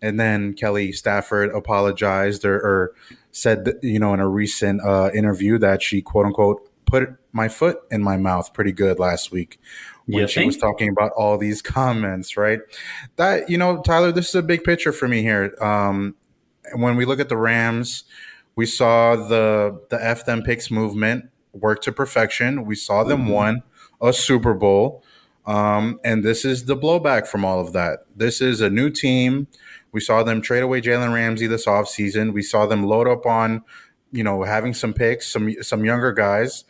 And 0.00 0.18
then 0.18 0.54
Kelly 0.54 0.92
Stafford 0.92 1.50
apologized 1.50 2.44
or, 2.44 2.56
or 2.56 2.94
said, 3.32 3.64
that, 3.64 3.82
you 3.82 3.98
know, 3.98 4.14
in 4.14 4.20
a 4.20 4.28
recent 4.28 4.80
uh, 4.82 5.10
interview 5.12 5.58
that 5.58 5.82
she 5.82 6.02
quote 6.02 6.26
unquote 6.26 6.64
put 6.86 7.10
my 7.32 7.48
foot 7.48 7.78
in 7.90 8.02
my 8.02 8.16
mouth 8.16 8.52
pretty 8.54 8.72
good 8.72 8.98
last 8.98 9.30
week 9.30 9.60
when 10.06 10.22
you 10.22 10.26
she 10.26 10.40
think? 10.40 10.48
was 10.48 10.56
talking 10.56 10.88
about 10.88 11.12
all 11.12 11.36
these 11.36 11.60
comments, 11.60 12.36
right? 12.36 12.60
That, 13.16 13.50
you 13.50 13.58
know, 13.58 13.82
Tyler, 13.82 14.10
this 14.10 14.30
is 14.30 14.34
a 14.34 14.42
big 14.42 14.64
picture 14.64 14.92
for 14.92 15.06
me 15.06 15.22
here. 15.22 15.54
Um, 15.60 16.14
when 16.74 16.96
we 16.96 17.04
look 17.04 17.20
at 17.20 17.28
the 17.28 17.36
Rams, 17.36 18.04
we 18.56 18.66
saw 18.66 19.16
the 19.16 19.80
the 19.90 20.02
F 20.04 20.24
them 20.24 20.42
picks 20.42 20.70
movement 20.70 21.30
worked 21.52 21.84
to 21.84 21.92
perfection. 21.92 22.64
We 22.64 22.74
saw 22.74 23.04
them 23.04 23.22
mm-hmm. 23.22 23.30
won 23.30 23.62
a 24.00 24.12
Super 24.12 24.54
Bowl. 24.54 25.02
Um, 25.46 25.98
and 26.04 26.22
this 26.22 26.44
is 26.44 26.66
the 26.66 26.76
blowback 26.76 27.26
from 27.26 27.44
all 27.44 27.58
of 27.58 27.72
that. 27.72 28.00
This 28.14 28.40
is 28.40 28.60
a 28.60 28.68
new 28.68 28.90
team. 28.90 29.46
We 29.92 30.00
saw 30.00 30.22
them 30.22 30.42
trade 30.42 30.62
away 30.62 30.82
Jalen 30.82 31.14
Ramsey 31.14 31.46
this 31.46 31.64
offseason. 31.64 32.34
We 32.34 32.42
saw 32.42 32.66
them 32.66 32.84
load 32.84 33.08
up 33.08 33.24
on, 33.24 33.64
you 34.12 34.22
know, 34.22 34.42
having 34.42 34.74
some 34.74 34.92
picks, 34.92 35.32
some 35.32 35.50
some 35.62 35.86
younger 35.86 36.12
guys. 36.12 36.64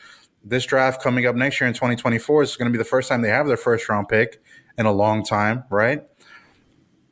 This 0.44 0.64
draft 0.64 1.02
coming 1.02 1.26
up 1.26 1.34
next 1.34 1.60
year 1.60 1.66
in 1.66 1.74
2024 1.74 2.42
is 2.44 2.56
going 2.56 2.70
to 2.70 2.72
be 2.72 2.78
the 2.78 2.88
first 2.88 3.08
time 3.08 3.22
they 3.22 3.28
have 3.30 3.48
their 3.48 3.56
first 3.56 3.88
round 3.88 4.08
pick 4.08 4.40
in 4.78 4.86
a 4.86 4.92
long 4.92 5.24
time, 5.24 5.64
right? 5.68 6.04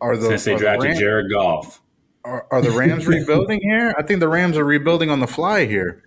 Are 0.01 0.17
the, 0.17 0.29
Since 0.29 0.45
they 0.45 0.57
drafted 0.57 0.93
the 0.93 1.01
Jared 1.01 1.33
Goff. 1.33 1.83
Are, 2.25 2.47
are 2.51 2.63
the 2.63 2.71
Rams 2.71 3.07
rebuilding 3.09 3.61
here? 3.61 3.95
I 3.99 4.03
think 4.03 4.21
the 4.21 4.29
Rams 4.29 4.57
are 4.57 4.65
rebuilding 4.65 5.11
on 5.11 5.19
the 5.19 5.27
fly 5.27 5.67
here. 5.67 6.05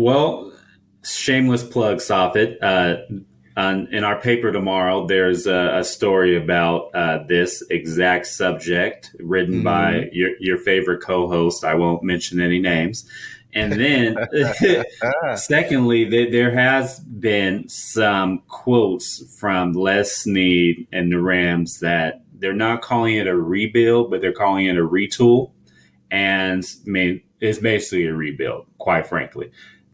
Well, 0.00 0.50
shameless 1.04 1.62
plug, 1.62 1.98
Safid. 1.98 2.56
Uh, 2.62 3.02
on, 3.54 3.86
in 3.92 4.02
our 4.02 4.18
paper 4.18 4.50
tomorrow, 4.50 5.06
there's 5.06 5.46
a, 5.46 5.76
a 5.80 5.84
story 5.84 6.42
about 6.42 6.88
uh, 6.94 7.24
this 7.28 7.62
exact 7.68 8.26
subject 8.28 9.14
written 9.18 9.56
mm-hmm. 9.56 9.64
by 9.64 10.08
your, 10.10 10.30
your 10.40 10.56
favorite 10.56 11.02
co-host. 11.02 11.64
I 11.64 11.74
won't 11.74 12.02
mention 12.02 12.40
any 12.40 12.58
names. 12.58 13.06
And 13.52 13.74
then, 13.74 14.16
secondly, 15.36 16.08
th- 16.08 16.32
there 16.32 16.50
has 16.50 17.00
been 17.00 17.68
some 17.68 18.38
quotes 18.48 19.22
from 19.38 19.74
Les 19.74 20.16
Snead 20.16 20.88
and 20.94 21.12
the 21.12 21.20
Rams 21.20 21.80
that 21.80 22.22
they're 22.32 22.54
not 22.54 22.80
calling 22.80 23.16
it 23.16 23.26
a 23.26 23.36
rebuild, 23.36 24.10
but 24.10 24.22
they're 24.22 24.32
calling 24.32 24.64
it 24.64 24.78
a 24.78 24.80
retool. 24.80 25.50
And 26.10 26.64
I 26.86 26.88
mean, 26.88 27.20
it's 27.40 27.58
basically 27.58 28.06
a 28.06 28.14
rebuild, 28.14 28.64
quite 28.78 29.06
frankly. 29.06 29.50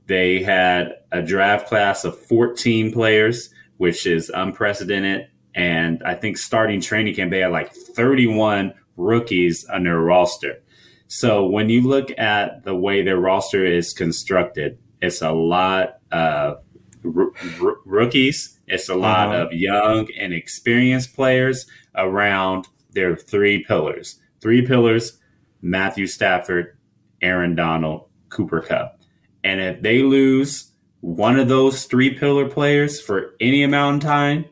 They 0.07 0.43
had 0.43 0.95
a 1.13 1.23
draft 1.23 1.69
class 1.69 2.05
of 2.05 2.19
14 2.19 2.93
players, 2.93 3.51
which 3.77 4.07
is 4.07 4.31
unprecedented. 4.33 5.29
And 5.55 6.03
I 6.05 6.15
think 6.15 6.39
starting 6.39 6.81
training 6.81 7.15
camp, 7.15 7.31
they 7.31 7.41
had 7.41 7.51
like 7.51 7.73
31 7.73 8.75
rookies 8.97 9.65
on 9.67 9.85
their 9.85 9.99
roster. 9.99 10.63
So 11.09 11.47
when 11.47 11.69
you 11.69 11.83
look 11.83 12.11
at 12.19 12.65
the 12.65 12.75
way 12.75 13.03
their 13.03 13.19
roster 13.19 13.65
is 13.65 13.93
constructed, 13.93 14.79
it's 15.01 15.23
a 15.23 15.33
lot 15.33 15.99
of 16.11 16.59
r- 17.05 17.33
r- 17.63 17.77
rookies. 17.85 18.59
It's 18.67 18.89
a 18.89 18.95
lot 18.95 19.29
uh-huh. 19.29 19.47
of 19.47 19.53
young 19.53 20.09
and 20.19 20.33
experienced 20.33 21.15
players 21.15 21.67
around 21.95 22.67
their 22.91 23.17
three 23.17 23.63
pillars. 23.65 24.19
Three 24.41 24.67
pillars: 24.67 25.19
Matthew 25.63 26.07
Stafford, 26.07 26.77
Aaron 27.23 27.55
Donald, 27.55 28.09
Cooper 28.29 28.61
Kupp. 28.61 28.96
And 29.47 29.61
if 29.61 29.81
they 29.81 30.03
lose 30.03 30.73
one 31.03 31.39
of 31.39 31.47
those 31.47 31.85
three 31.85 32.19
pillar 32.19 32.49
players 32.49 33.01
for 33.01 33.37
any 33.39 33.63
amount 33.63 34.03
of 34.03 34.09
time, 34.09 34.45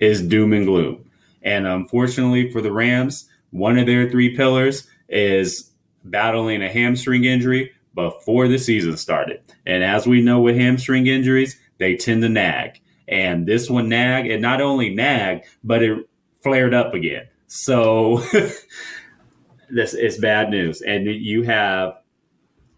is 0.00 0.22
doom 0.22 0.54
and 0.54 0.64
gloom. 0.64 1.04
And 1.42 1.66
unfortunately 1.66 2.50
for 2.50 2.62
the 2.62 2.72
Rams, 2.72 3.28
one 3.50 3.78
of 3.78 3.84
their 3.84 4.10
three 4.10 4.34
pillars 4.34 4.88
is 5.10 5.70
battling 6.02 6.62
a 6.62 6.70
hamstring 6.70 7.24
injury 7.24 7.72
before 7.94 8.48
the 8.48 8.58
season 8.58 8.96
started. 8.96 9.42
And 9.66 9.84
as 9.84 10.06
we 10.06 10.22
know 10.22 10.40
with 10.40 10.56
hamstring 10.56 11.08
injuries, 11.08 11.58
they 11.76 11.96
tend 11.96 12.22
to 12.22 12.30
nag. 12.30 12.80
And 13.06 13.46
this 13.46 13.68
one 13.68 13.90
nag, 13.90 14.30
and 14.30 14.40
not 14.40 14.62
only 14.62 14.94
nag, 14.94 15.42
but 15.62 15.82
it 15.82 16.08
flared 16.42 16.72
up 16.72 16.94
again. 16.94 17.26
So 17.48 18.18
this 19.70 19.92
is 19.92 20.16
bad 20.16 20.48
news. 20.48 20.80
And 20.80 21.06
you 21.06 21.42
have 21.42 21.98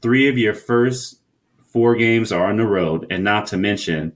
three 0.02 0.28
of 0.28 0.36
your 0.36 0.54
first 0.54 1.20
four 1.72 1.96
games 1.96 2.32
are 2.32 2.46
on 2.46 2.56
the 2.56 2.66
road, 2.66 3.06
and 3.10 3.24
not 3.24 3.46
to 3.48 3.56
mention 3.56 4.12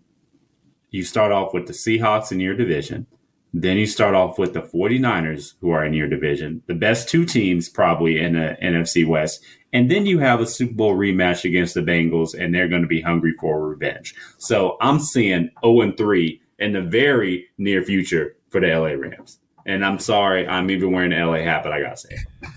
you 0.90 1.02
start 1.02 1.32
off 1.32 1.52
with 1.52 1.66
the 1.66 1.72
Seahawks 1.72 2.30
in 2.30 2.40
your 2.40 2.54
division. 2.54 3.06
Then 3.52 3.76
you 3.76 3.86
start 3.86 4.14
off 4.14 4.38
with 4.38 4.52
the 4.52 4.62
49ers, 4.62 5.54
who 5.60 5.70
are 5.70 5.84
in 5.84 5.94
your 5.94 6.08
division, 6.08 6.62
the 6.66 6.74
best 6.74 7.08
two 7.08 7.24
teams 7.24 7.68
probably 7.68 8.20
in 8.20 8.34
the 8.34 8.56
NFC 8.62 9.06
West. 9.06 9.44
And 9.72 9.90
then 9.90 10.06
you 10.06 10.18
have 10.18 10.40
a 10.40 10.46
Super 10.46 10.74
Bowl 10.74 10.96
rematch 10.96 11.44
against 11.44 11.74
the 11.74 11.80
Bengals, 11.80 12.34
and 12.38 12.54
they're 12.54 12.68
going 12.68 12.82
to 12.82 12.88
be 12.88 13.00
hungry 13.00 13.34
for 13.40 13.68
revenge. 13.68 14.14
So 14.38 14.76
I'm 14.80 14.98
seeing 14.98 15.50
0 15.64 15.80
and 15.82 15.96
3 15.96 16.40
in 16.58 16.72
the 16.72 16.82
very 16.82 17.46
near 17.58 17.82
future 17.82 18.36
for 18.50 18.60
the 18.60 18.68
LA 18.68 18.90
Rams. 18.90 19.38
And 19.66 19.84
I'm 19.84 19.98
sorry, 19.98 20.46
I'm 20.46 20.70
even 20.70 20.92
wearing 20.92 21.12
an 21.12 21.26
LA 21.26 21.38
hat, 21.38 21.62
but 21.62 21.72
I 21.72 21.80
got 21.80 21.96
to 21.96 21.96
say 21.96 22.14
it. 22.14 22.48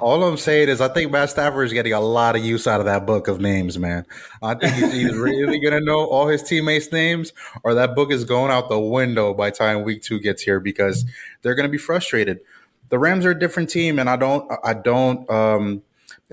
All 0.00 0.22
I'm 0.24 0.36
saying 0.36 0.68
is, 0.68 0.80
I 0.80 0.88
think 0.88 1.10
Matt 1.10 1.30
Stafford 1.30 1.66
is 1.66 1.72
getting 1.72 1.92
a 1.92 2.00
lot 2.00 2.36
of 2.36 2.44
use 2.44 2.66
out 2.66 2.80
of 2.80 2.86
that 2.86 3.06
book 3.06 3.28
of 3.28 3.40
names, 3.40 3.78
man. 3.78 4.04
I 4.42 4.54
think 4.54 4.74
he's, 4.74 4.92
he's 4.92 5.14
really 5.16 5.58
going 5.58 5.74
to 5.74 5.80
know 5.80 6.06
all 6.06 6.28
his 6.28 6.42
teammates' 6.42 6.92
names, 6.92 7.32
or 7.62 7.74
that 7.74 7.94
book 7.94 8.10
is 8.10 8.24
going 8.24 8.50
out 8.50 8.68
the 8.68 8.78
window 8.78 9.34
by 9.34 9.50
time 9.50 9.82
week 9.82 10.02
two 10.02 10.18
gets 10.18 10.42
here 10.42 10.60
because 10.60 11.04
they're 11.42 11.54
going 11.54 11.68
to 11.68 11.72
be 11.72 11.78
frustrated. 11.78 12.40
The 12.88 12.98
Rams 12.98 13.24
are 13.24 13.30
a 13.30 13.38
different 13.38 13.70
team, 13.70 13.98
and 13.98 14.08
I 14.08 14.16
don't, 14.16 14.50
I 14.64 14.74
don't, 14.74 15.28
um, 15.30 15.82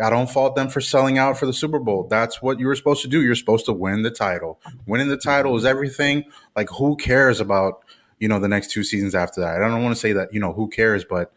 I 0.01 0.09
don't 0.09 0.30
fault 0.30 0.55
them 0.55 0.69
for 0.69 0.82
selling 0.82 1.17
out 1.17 1.38
for 1.38 1.45
the 1.45 1.53
Super 1.53 1.80
Bowl. 1.80 2.07
That's 2.09 2.41
what 2.41 2.59
you 2.59 2.67
were 2.67 2.76
supposed 2.76 3.03
to 3.03 3.07
do. 3.07 3.21
You're 3.21 3.36
supposed 3.36 3.65
to 3.65 3.74
win 3.74 4.01
the 4.01 4.11
title. 4.11 4.59
Winning 4.88 5.09
the 5.09 5.17
title 5.17 5.55
is 5.55 5.65
everything. 5.65 6.26
Like, 6.55 6.69
who 6.69 6.95
cares 6.95 7.39
about 7.39 7.84
you 8.19 8.28
know 8.28 8.39
the 8.39 8.47
next 8.47 8.71
two 8.71 8.84
seasons 8.84 9.13
after 9.13 9.41
that? 9.41 9.61
I 9.61 9.67
don't 9.67 9.84
want 9.84 9.95
to 9.95 9.99
say 9.99 10.13
that 10.13 10.34
you 10.34 10.39
know 10.39 10.53
who 10.53 10.67
cares, 10.67 11.05
but 11.05 11.32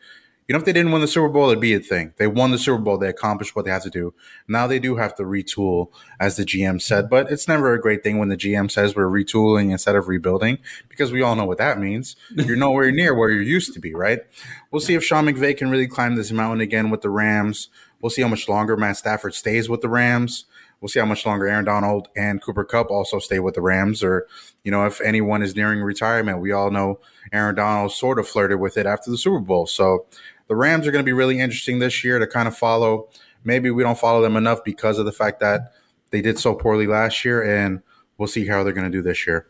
you 0.49 0.53
know, 0.53 0.59
if 0.59 0.65
they 0.65 0.73
didn't 0.73 0.93
win 0.93 1.01
the 1.01 1.09
Super 1.09 1.29
Bowl, 1.29 1.49
it'd 1.49 1.61
be 1.61 1.75
a 1.75 1.81
thing. 1.81 2.13
They 2.19 2.29
won 2.29 2.53
the 2.53 2.59
Super 2.59 2.81
Bowl. 2.81 2.99
They 2.99 3.09
accomplished 3.09 3.57
what 3.57 3.65
they 3.65 3.71
had 3.71 3.83
to 3.83 3.91
do. 3.91 4.15
Now 4.47 4.69
they 4.69 4.79
do 4.79 4.97
have 4.97 5.15
to 5.17 5.25
retool, 5.25 5.89
as 6.21 6.37
the 6.37 6.45
GM 6.45 6.81
said, 6.81 7.11
but 7.11 7.31
it's 7.33 7.49
never 7.49 7.75
a 7.75 7.81
great 7.81 8.05
thing 8.05 8.19
when 8.19 8.29
the 8.29 8.37
GM 8.37 8.71
says 8.71 8.95
we're 8.95 9.07
retooling 9.07 9.73
instead 9.73 9.97
of 9.97 10.07
rebuilding 10.07 10.59
because 10.89 11.11
we 11.11 11.21
all 11.21 11.35
know 11.35 11.45
what 11.45 11.59
that 11.59 11.81
means. 11.81 12.15
You're 12.31 12.57
nowhere 12.57 12.93
near 12.93 13.13
where 13.13 13.31
you 13.31 13.41
used 13.41 13.75
to 13.75 13.81
be, 13.81 13.93
right? 13.93 14.21
We'll 14.71 14.81
see 14.81 14.95
if 14.95 15.05
Sean 15.05 15.27
McVay 15.27 15.57
can 15.57 15.69
really 15.69 15.89
climb 15.89 16.15
this 16.15 16.31
mountain 16.31 16.61
again 16.61 16.91
with 16.91 17.01
the 17.01 17.11
Rams. 17.11 17.69
We'll 18.01 18.11
see 18.11 18.23
how 18.23 18.29
much 18.29 18.49
longer 18.49 18.77
Matt 18.77 18.99
Stafford 18.99 19.35
stays 19.35 19.69
with 19.69 19.81
the 19.81 19.89
Rams. 19.89 20.45
We'll 20.81 20.89
see 20.91 21.01
how 21.01 21.07
much 21.07 21.25
longer 21.25 21.49
Aaron 21.49 21.65
Donald 21.65 22.09
and 22.15 22.43
Cooper 22.43 22.65
Kupp 22.65 22.91
also 22.91 23.19
stay 23.19 23.39
with 23.39 23.55
the 23.55 23.63
Rams, 23.63 24.05
or 24.05 24.27
you 24.63 24.71
know, 24.71 24.85
if 24.85 25.01
anyone 25.01 25.43
is 25.43 25.57
nearing 25.57 25.81
retirement. 25.81 26.41
We 26.41 26.53
all 26.53 26.71
know 26.71 27.01
Aaron 27.33 27.55
Donald 27.55 27.93
sort 27.93 28.19
of 28.19 28.29
flirted 28.29 28.61
with 28.61 28.77
it 28.77 28.87
after 28.87 29.11
the 29.11 29.17
Super 29.17 29.41
Bowl. 29.41 29.67
So 29.67 30.07
the 30.49 30.57
Rams 30.57 30.87
are 30.87 30.93
going 30.93 31.05
to 31.05 31.09
be 31.09 31.13
really 31.13 31.41
interesting 31.41 31.79
this 31.79 32.05
year 32.05 32.19
to 32.19 32.27
kind 32.27 32.49
of 32.49 32.57
follow. 32.57 33.09
Maybe 33.45 33.71
we 33.71 33.83
don't 33.83 33.99
follow 33.99 34.23
them 34.23 34.37
enough 34.37 34.65
because 34.65 34.99
of 34.99 35.05
the 35.05 35.13
fact 35.13 35.41
that 35.41 35.73
they 36.11 36.21
did 36.21 36.39
so 36.39 36.55
poorly 36.55 36.87
last 36.87 37.25
year, 37.25 37.43
and 37.43 37.83
we'll 38.19 38.29
see 38.29 38.47
how 38.47 38.63
they're 38.63 38.73
going 38.73 38.91
to 38.91 38.97
do 38.97 39.03
this 39.03 39.27
year. 39.27 39.47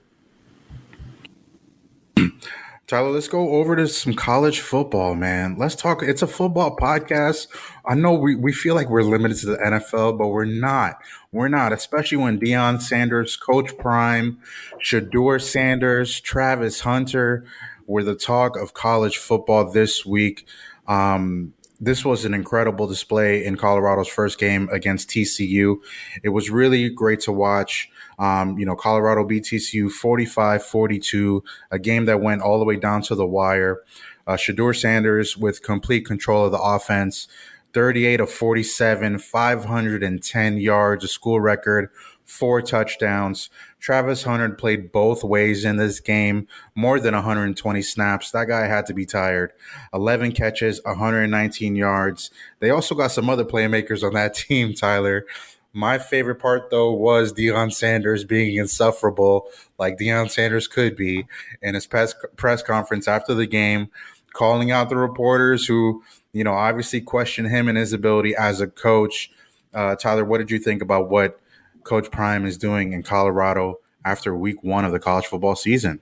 Tyler, 2.86 3.10
let's 3.10 3.26
go 3.26 3.50
over 3.50 3.74
to 3.74 3.88
some 3.88 4.14
college 4.14 4.60
football, 4.60 5.16
man. 5.16 5.56
Let's 5.58 5.74
talk. 5.74 6.04
It's 6.04 6.22
a 6.22 6.26
football 6.28 6.76
podcast. 6.76 7.48
I 7.84 7.94
know 7.94 8.14
we, 8.14 8.36
we 8.36 8.52
feel 8.52 8.76
like 8.76 8.88
we're 8.88 9.02
limited 9.02 9.38
to 9.38 9.46
the 9.46 9.56
NFL, 9.56 10.16
but 10.16 10.28
we're 10.28 10.44
not. 10.44 10.98
We're 11.32 11.48
not, 11.48 11.72
especially 11.72 12.18
when 12.18 12.38
Deion 12.38 12.80
Sanders, 12.80 13.36
Coach 13.36 13.76
Prime, 13.76 14.38
Shedeur 14.80 15.42
Sanders, 15.42 16.20
Travis 16.20 16.80
Hunter 16.80 17.44
were 17.88 18.04
the 18.04 18.14
talk 18.14 18.56
of 18.56 18.72
college 18.72 19.16
football 19.16 19.68
this 19.68 20.06
week. 20.06 20.46
Um, 20.88 21.54
this 21.80 22.04
was 22.04 22.24
an 22.24 22.32
incredible 22.32 22.86
display 22.86 23.44
in 23.44 23.56
Colorado's 23.56 24.08
first 24.08 24.38
game 24.38 24.68
against 24.72 25.10
TCU. 25.10 25.76
It 26.22 26.30
was 26.30 26.50
really 26.50 26.88
great 26.88 27.20
to 27.20 27.32
watch. 27.32 27.90
Um, 28.18 28.58
you 28.58 28.64
know, 28.64 28.76
Colorado 28.76 29.24
beat 29.24 29.44
TCU 29.44 29.90
45 29.90 30.64
42, 30.64 31.44
a 31.70 31.78
game 31.78 32.06
that 32.06 32.22
went 32.22 32.42
all 32.42 32.58
the 32.58 32.64
way 32.64 32.76
down 32.76 33.02
to 33.02 33.14
the 33.14 33.26
wire. 33.26 33.80
Uh, 34.26 34.36
Shedeur 34.36 34.74
Sanders 34.74 35.36
with 35.36 35.62
complete 35.62 36.06
control 36.06 36.46
of 36.46 36.52
the 36.52 36.58
offense, 36.58 37.28
38 37.74 38.20
of 38.20 38.30
47, 38.30 39.18
510 39.18 40.56
yards, 40.56 41.04
a 41.04 41.08
school 41.08 41.40
record, 41.40 41.90
four 42.26 42.60
touchdowns. 42.60 43.48
Travis 43.78 44.24
Hunter 44.24 44.50
played 44.50 44.92
both 44.92 45.24
ways 45.24 45.64
in 45.64 45.76
this 45.76 46.00
game, 46.00 46.48
more 46.74 47.00
than 47.00 47.14
120 47.14 47.82
snaps. 47.82 48.32
That 48.32 48.48
guy 48.48 48.66
had 48.66 48.84
to 48.86 48.94
be 48.94 49.06
tired. 49.06 49.52
11 49.94 50.32
catches, 50.32 50.80
119 50.84 51.76
yards. 51.76 52.30
They 52.58 52.70
also 52.70 52.94
got 52.94 53.12
some 53.12 53.30
other 53.30 53.44
playmakers 53.44 54.02
on 54.02 54.14
that 54.14 54.34
team, 54.34 54.74
Tyler. 54.74 55.24
My 55.72 55.98
favorite 55.98 56.36
part, 56.36 56.70
though, 56.70 56.92
was 56.92 57.32
Deion 57.32 57.72
Sanders 57.72 58.24
being 58.24 58.56
insufferable, 58.56 59.48
like 59.78 59.98
Deion 59.98 60.30
Sanders 60.30 60.66
could 60.66 60.96
be, 60.96 61.26
in 61.62 61.74
his 61.74 61.86
press, 61.86 62.14
press 62.36 62.62
conference 62.62 63.06
after 63.06 63.34
the 63.34 63.46
game, 63.46 63.90
calling 64.32 64.70
out 64.70 64.88
the 64.88 64.96
reporters 64.96 65.66
who, 65.66 66.02
you 66.32 66.42
know, 66.42 66.54
obviously 66.54 67.00
questioned 67.00 67.48
him 67.48 67.68
and 67.68 67.76
his 67.76 67.92
ability 67.92 68.34
as 68.34 68.60
a 68.60 68.66
coach. 68.66 69.30
Uh, 69.74 69.94
Tyler, 69.96 70.24
what 70.24 70.38
did 70.38 70.50
you 70.50 70.58
think 70.58 70.80
about 70.80 71.10
what 71.10 71.38
Coach 71.86 72.10
Prime 72.10 72.44
is 72.44 72.58
doing 72.58 72.92
in 72.92 73.02
Colorado 73.02 73.76
after 74.04 74.36
week 74.36 74.62
one 74.62 74.84
of 74.84 74.92
the 74.92 74.98
college 74.98 75.26
football 75.26 75.56
season. 75.56 76.00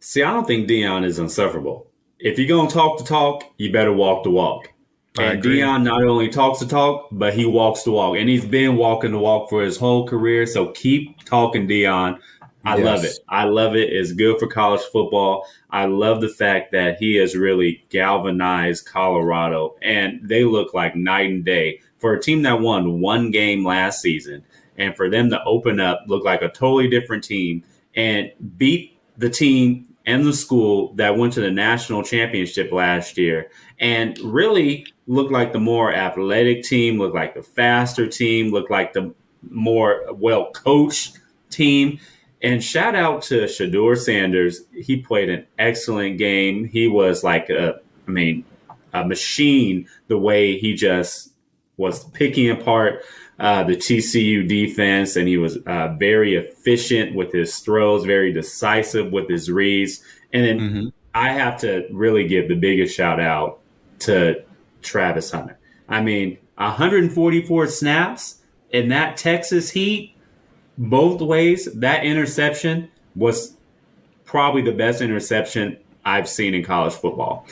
See, 0.00 0.22
I 0.22 0.32
don't 0.32 0.46
think 0.46 0.68
Deion 0.68 1.04
is 1.04 1.18
insufferable. 1.18 1.88
If 2.20 2.38
you're 2.38 2.48
going 2.48 2.68
to 2.68 2.74
talk 2.74 2.98
the 2.98 3.04
talk, 3.04 3.44
you 3.58 3.72
better 3.72 3.92
walk 3.92 4.24
the 4.24 4.30
walk. 4.30 4.72
And 5.18 5.42
Deion 5.42 5.82
not 5.82 6.04
only 6.04 6.28
talks 6.28 6.60
the 6.60 6.66
talk, 6.66 7.08
but 7.10 7.34
he 7.34 7.44
walks 7.44 7.82
the 7.82 7.90
walk. 7.90 8.16
And 8.16 8.28
he's 8.28 8.44
been 8.44 8.76
walking 8.76 9.10
the 9.10 9.18
walk 9.18 9.50
for 9.50 9.62
his 9.62 9.76
whole 9.76 10.06
career. 10.06 10.46
So 10.46 10.68
keep 10.68 11.24
talking, 11.24 11.66
Deion. 11.66 12.20
I 12.64 12.76
yes. 12.76 12.84
love 12.84 13.04
it. 13.04 13.18
I 13.28 13.44
love 13.44 13.74
it. 13.74 13.92
It's 13.92 14.12
good 14.12 14.38
for 14.38 14.46
college 14.46 14.82
football. 14.92 15.46
I 15.70 15.86
love 15.86 16.20
the 16.20 16.28
fact 16.28 16.70
that 16.72 16.98
he 16.98 17.16
has 17.16 17.34
really 17.34 17.84
galvanized 17.88 18.86
Colorado, 18.86 19.76
and 19.80 20.20
they 20.28 20.44
look 20.44 20.74
like 20.74 20.94
night 20.94 21.30
and 21.30 21.44
day 21.44 21.80
for 21.98 22.14
a 22.14 22.20
team 22.20 22.42
that 22.42 22.60
won 22.60 23.00
one 23.00 23.30
game 23.30 23.64
last 23.64 24.00
season 24.00 24.44
and 24.78 24.96
for 24.96 25.10
them 25.10 25.28
to 25.30 25.42
open 25.44 25.80
up, 25.80 26.04
look 26.06 26.24
like 26.24 26.40
a 26.42 26.48
totally 26.48 26.88
different 26.88 27.24
team, 27.24 27.64
and 27.94 28.32
beat 28.56 28.98
the 29.18 29.28
team 29.28 29.86
and 30.06 30.24
the 30.24 30.32
school 30.32 30.94
that 30.94 31.18
went 31.18 31.34
to 31.34 31.40
the 31.40 31.50
national 31.50 32.02
championship 32.02 32.72
last 32.72 33.18
year, 33.18 33.50
and 33.78 34.18
really 34.20 34.86
look 35.06 35.30
like 35.30 35.52
the 35.52 35.60
more 35.60 35.92
athletic 35.92 36.62
team, 36.62 36.98
look 36.98 37.12
like 37.12 37.34
the 37.34 37.42
faster 37.42 38.06
team, 38.06 38.50
look 38.50 38.70
like 38.70 38.92
the 38.92 39.12
more 39.50 40.04
well 40.12 40.50
coached 40.52 41.18
team. 41.50 41.98
And 42.40 42.62
shout 42.62 42.94
out 42.94 43.22
to 43.22 43.44
Shedeur 43.44 43.96
Sanders. 43.96 44.62
He 44.72 44.98
played 44.98 45.28
an 45.28 45.46
excellent 45.58 46.18
game. 46.18 46.64
He 46.64 46.86
was 46.86 47.24
like 47.24 47.50
a, 47.50 47.80
I 48.06 48.10
mean, 48.10 48.44
a 48.94 49.04
machine 49.04 49.88
the 50.06 50.18
way 50.18 50.56
he 50.56 50.74
just 50.74 51.32
was 51.76 52.04
picking 52.10 52.50
apart 52.50 53.02
uh, 53.38 53.62
the 53.64 53.76
TCU 53.76 54.48
defense, 54.48 55.16
and 55.16 55.28
he 55.28 55.36
was 55.36 55.58
uh, 55.66 55.94
very 55.98 56.34
efficient 56.34 57.14
with 57.14 57.32
his 57.32 57.58
throws, 57.58 58.04
very 58.04 58.32
decisive 58.32 59.12
with 59.12 59.28
his 59.28 59.50
reads. 59.50 60.02
And 60.32 60.44
then 60.44 60.58
mm-hmm. 60.58 60.88
I 61.14 61.32
have 61.32 61.60
to 61.60 61.86
really 61.92 62.26
give 62.26 62.48
the 62.48 62.56
biggest 62.56 62.94
shout 62.94 63.20
out 63.20 63.60
to 64.00 64.42
Travis 64.82 65.30
Hunter. 65.30 65.58
I 65.88 66.02
mean, 66.02 66.38
144 66.56 67.66
snaps 67.68 68.40
in 68.70 68.88
that 68.88 69.16
Texas 69.16 69.70
heat, 69.70 70.14
both 70.76 71.20
ways. 71.20 71.68
That 71.74 72.04
interception 72.04 72.90
was 73.14 73.56
probably 74.24 74.62
the 74.62 74.72
best 74.72 75.00
interception 75.00 75.78
I've 76.04 76.28
seen 76.28 76.54
in 76.54 76.64
college 76.64 76.94
football. 76.94 77.46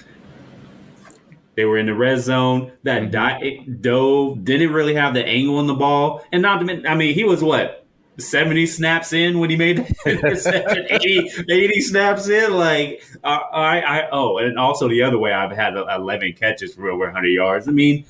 They 1.57 1.65
were 1.65 1.79
in 1.79 1.87
the 1.87 1.95
red 1.95 2.21
zone. 2.21 2.73
That 2.83 3.11
mm-hmm. 3.11 3.81
dove 3.81 4.45
didn't 4.45 4.73
really 4.73 4.95
have 4.95 5.15
the 5.15 5.25
angle 5.25 5.57
on 5.59 5.67
the 5.67 5.75
ball, 5.75 6.25
and 6.31 6.43
not 6.43 6.59
to 6.59 6.65
mention, 6.65 6.87
I 6.87 6.95
mean, 6.95 7.15
he 7.15 7.25
was 7.25 7.43
what 7.43 7.87
70 8.19 8.67
snaps 8.67 9.13
in 9.13 9.39
when 9.39 9.51
he 9.51 9.57
made 9.57 9.79
the 9.79 10.11
interception 10.11 10.87
80, 10.91 11.31
80 11.49 11.81
snaps 11.81 12.29
in? 12.29 12.55
Like 12.55 13.03
uh, 13.23 13.41
I, 13.53 13.81
I 13.81 14.09
oh 14.11 14.39
and 14.39 14.59
also 14.59 14.89
the 14.89 15.03
other 15.03 15.19
way 15.19 15.33
i've 15.33 15.53
had 15.53 15.77
11 15.77 16.35
catches 16.35 16.75
for 16.75 16.89
over 16.89 17.05
100 17.05 17.29
yards. 17.29 17.69
I 17.69 17.73
mean 17.73 18.05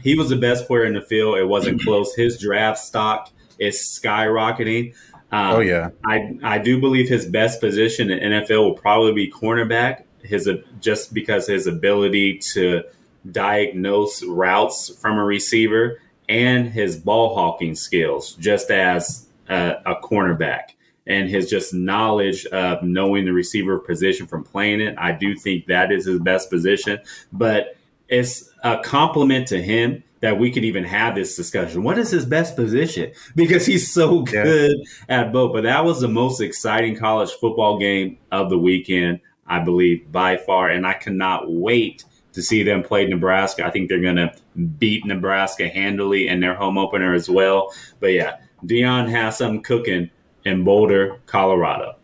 he 0.00 0.16
was 0.16 0.30
the 0.30 0.36
best 0.36 0.66
player 0.66 0.84
in 0.84 0.94
the 0.94 1.00
field. 1.02 1.38
It 1.38 1.46
wasn't 1.46 1.80
close. 1.84 2.14
His 2.14 2.38
draft 2.38 2.78
stock 2.78 3.30
is 3.58 3.76
skyrocketing. 3.78 4.94
Um, 5.30 5.56
oh 5.56 5.60
yeah. 5.60 5.90
I 6.04 6.38
i 6.42 6.58
do 6.58 6.80
believe 6.80 7.08
his 7.08 7.26
best 7.26 7.60
position 7.60 8.10
in 8.10 8.18
nfl 8.32 8.62
will 8.62 8.74
probably 8.74 9.12
be 9.12 9.30
cornerback 9.30 10.04
his 10.22 10.48
just 10.80 11.12
because 11.14 11.46
his 11.46 11.66
ability 11.66 12.38
to 12.52 12.82
diagnose 13.30 14.22
routes 14.24 14.94
from 15.00 15.18
a 15.18 15.24
receiver 15.24 16.00
and 16.28 16.68
his 16.68 16.96
ball 16.96 17.34
hawking 17.34 17.74
skills, 17.74 18.34
just 18.34 18.70
as 18.70 19.26
a, 19.48 19.76
a 19.86 19.94
cornerback, 19.96 20.70
and 21.06 21.28
his 21.28 21.50
just 21.50 21.74
knowledge 21.74 22.46
of 22.46 22.82
knowing 22.82 23.24
the 23.24 23.32
receiver 23.32 23.78
position 23.78 24.26
from 24.26 24.44
playing 24.44 24.80
it. 24.80 24.94
I 24.98 25.12
do 25.12 25.34
think 25.34 25.66
that 25.66 25.92
is 25.92 26.06
his 26.06 26.18
best 26.20 26.50
position, 26.50 27.00
but 27.32 27.76
it's 28.08 28.50
a 28.62 28.78
compliment 28.78 29.48
to 29.48 29.60
him 29.62 30.04
that 30.20 30.38
we 30.38 30.52
could 30.52 30.64
even 30.64 30.84
have 30.84 31.16
this 31.16 31.34
discussion. 31.34 31.82
What 31.82 31.98
is 31.98 32.10
his 32.10 32.24
best 32.24 32.56
position? 32.56 33.12
Because 33.34 33.66
he's 33.66 33.92
so 33.92 34.22
good 34.22 34.76
yeah. 35.08 35.22
at 35.22 35.32
both. 35.32 35.52
But 35.52 35.64
that 35.64 35.84
was 35.84 36.00
the 36.00 36.08
most 36.08 36.40
exciting 36.40 36.96
college 36.96 37.30
football 37.32 37.78
game 37.78 38.18
of 38.30 38.50
the 38.50 38.58
weekend, 38.58 39.20
I 39.46 39.60
believe, 39.60 40.10
by 40.10 40.36
far. 40.36 40.68
And 40.68 40.86
I 40.86 40.94
cannot 40.94 41.50
wait 41.50 42.04
to 42.32 42.42
see 42.42 42.62
them 42.62 42.82
play 42.82 43.06
Nebraska. 43.06 43.66
I 43.66 43.70
think 43.70 43.88
they're 43.88 44.00
going 44.00 44.16
to 44.16 44.32
beat 44.78 45.04
Nebraska 45.04 45.68
handily 45.68 46.28
in 46.28 46.40
their 46.40 46.54
home 46.54 46.78
opener 46.78 47.14
as 47.14 47.28
well. 47.28 47.72
But 48.00 48.08
yeah, 48.08 48.38
Deion 48.64 49.10
has 49.10 49.38
some 49.38 49.60
cooking 49.62 50.10
in 50.44 50.64
Boulder, 50.64 51.20
Colorado. 51.26 51.96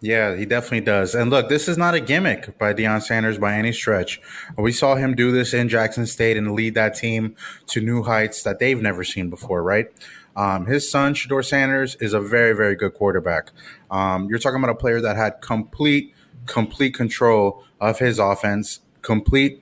Yeah, 0.00 0.34
he 0.36 0.46
definitely 0.46 0.80
does. 0.80 1.14
And 1.14 1.30
look, 1.30 1.48
this 1.48 1.68
is 1.68 1.78
not 1.78 1.94
a 1.94 2.00
gimmick 2.00 2.58
by 2.58 2.74
Deion 2.74 3.00
Sanders 3.00 3.38
by 3.38 3.54
any 3.54 3.72
stretch. 3.72 4.20
We 4.58 4.72
saw 4.72 4.96
him 4.96 5.14
do 5.14 5.30
this 5.30 5.54
in 5.54 5.68
Jackson 5.68 6.06
State 6.06 6.36
and 6.36 6.52
lead 6.52 6.74
that 6.74 6.96
team 6.96 7.36
to 7.68 7.80
new 7.80 8.02
heights 8.02 8.42
that 8.42 8.58
they've 8.58 8.82
never 8.82 9.04
seen 9.04 9.30
before, 9.30 9.62
right? 9.62 9.86
Um, 10.34 10.66
his 10.66 10.90
son, 10.90 11.14
Shedeur 11.14 11.44
Sanders, 11.44 11.94
is 11.96 12.14
a 12.14 12.20
very, 12.20 12.52
very 12.52 12.74
good 12.74 12.94
quarterback. 12.94 13.52
Um, 13.92 14.28
you're 14.28 14.40
talking 14.40 14.56
about 14.56 14.70
a 14.70 14.74
player 14.74 15.00
that 15.00 15.14
had 15.16 15.40
complete, 15.40 16.12
complete 16.46 16.94
control 16.94 17.64
of 17.80 17.98
his 17.98 18.18
offense 18.18 18.80
complete 19.02 19.60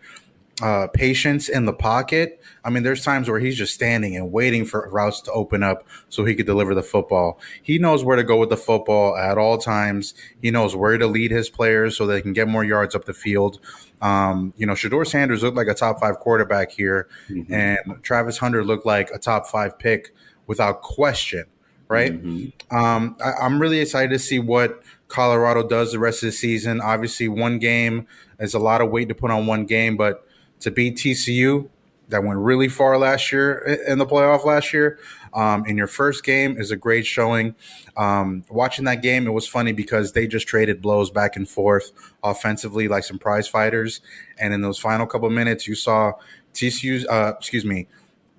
uh, 0.63 0.87
patience 0.89 1.49
in 1.49 1.65
the 1.65 1.73
pocket. 1.73 2.41
I 2.63 2.69
mean, 2.69 2.83
there's 2.83 3.03
times 3.03 3.31
where 3.31 3.41
he's 3.41 3.57
just 3.57 3.73
standing 3.73 4.15
and 4.15 4.31
waiting 4.31 4.67
for 4.67 4.89
routes 4.91 5.23
to 5.23 5.33
open 5.33 5.63
up 5.63 5.87
so 6.11 6.27
he 6.27 6.35
could 6.35 6.45
deliver 6.45 6.75
the 6.75 6.83
football. 6.83 7.41
He 7.63 7.79
knows 7.79 8.05
where 8.05 8.17
to 8.17 8.23
go 8.23 8.37
with 8.37 8.51
the 8.51 8.59
football 8.59 9.17
at 9.17 9.39
all 9.39 9.57
times. 9.57 10.13
He 10.43 10.51
knows 10.51 10.77
where 10.77 10.99
to 10.99 11.07
lead 11.07 11.31
his 11.31 11.49
players 11.49 11.97
so 11.97 12.07
they 12.07 12.21
can 12.21 12.35
get 12.35 12.47
more 12.47 12.63
yards 12.63 12.95
up 12.95 13.07
the 13.07 13.15
field. 13.15 13.59
Um, 14.03 14.53
you 14.59 14.67
know, 14.67 14.75
Shedeur 14.75 15.07
Sanders 15.07 15.43
looked 15.43 15.57
like 15.57 15.69
a 15.69 15.75
top 15.75 15.99
five 15.99 16.19
quarterback 16.19 16.71
here, 16.71 17.09
mm-hmm. 17.31 17.53
and 17.53 17.79
Travis 18.03 18.39
Hunter 18.39 18.63
looked 18.63 18.85
like 18.87 19.11
a 19.15 19.19
top 19.19 19.47
five 19.47 19.79
pick 19.79 20.15
without 20.47 20.83
question. 20.83 21.47
Right. 21.89 22.13
Mm-hmm. 22.13 22.77
Um, 22.77 23.17
I, 23.25 23.33
I'm 23.43 23.61
really 23.61 23.81
excited 23.81 24.11
to 24.11 24.19
see 24.19 24.39
what 24.39 24.83
Colorado 25.11 25.67
does 25.67 25.93
the 25.93 25.99
rest 25.99 26.23
of 26.23 26.29
the 26.29 26.33
season. 26.33 26.81
Obviously, 26.81 27.29
one 27.29 27.59
game 27.59 28.07
is 28.39 28.55
a 28.55 28.59
lot 28.59 28.81
of 28.81 28.91
weight 28.91 29.09
to 29.09 29.15
put 29.15 29.31
on 29.31 29.47
one 29.47 29.67
game, 29.67 29.97
but 29.97 30.27
to 30.61 30.71
beat 30.71 30.97
TCU, 30.97 31.69
that 32.11 32.25
went 32.25 32.39
really 32.39 32.69
far 32.69 32.99
last 32.99 33.33
year 33.33 33.59
in 33.87 33.99
the 33.99 34.07
playoff 34.07 34.45
last 34.45 34.73
year, 34.73 34.99
um, 35.33 35.65
in 35.67 35.77
your 35.77 35.87
first 35.87 36.25
game 36.25 36.59
is 36.59 36.71
a 36.71 36.77
great 36.77 37.07
showing. 37.07 37.55
Um, 37.97 38.45
watching 38.51 38.85
that 38.85 39.03
game, 39.03 39.27
it 39.27 39.31
was 39.31 39.47
funny 39.47 39.73
because 39.73 40.13
they 40.13 40.27
just 40.27 40.47
traded 40.47 40.83
blows 40.83 41.11
back 41.11 41.37
and 41.37 41.49
forth 41.49 41.93
offensively, 42.23 42.89
like 42.89 43.05
some 43.05 43.19
prize 43.19 43.49
fighters. 43.49 44.01
And 44.39 44.53
in 44.53 44.61
those 44.61 44.79
final 44.79 45.07
couple 45.07 45.31
minutes, 45.31 45.67
you 45.67 45.75
saw 45.75 46.13
TCU's, 46.53 47.07
uh, 47.07 47.35
excuse 47.39 47.65
me, 47.65 47.87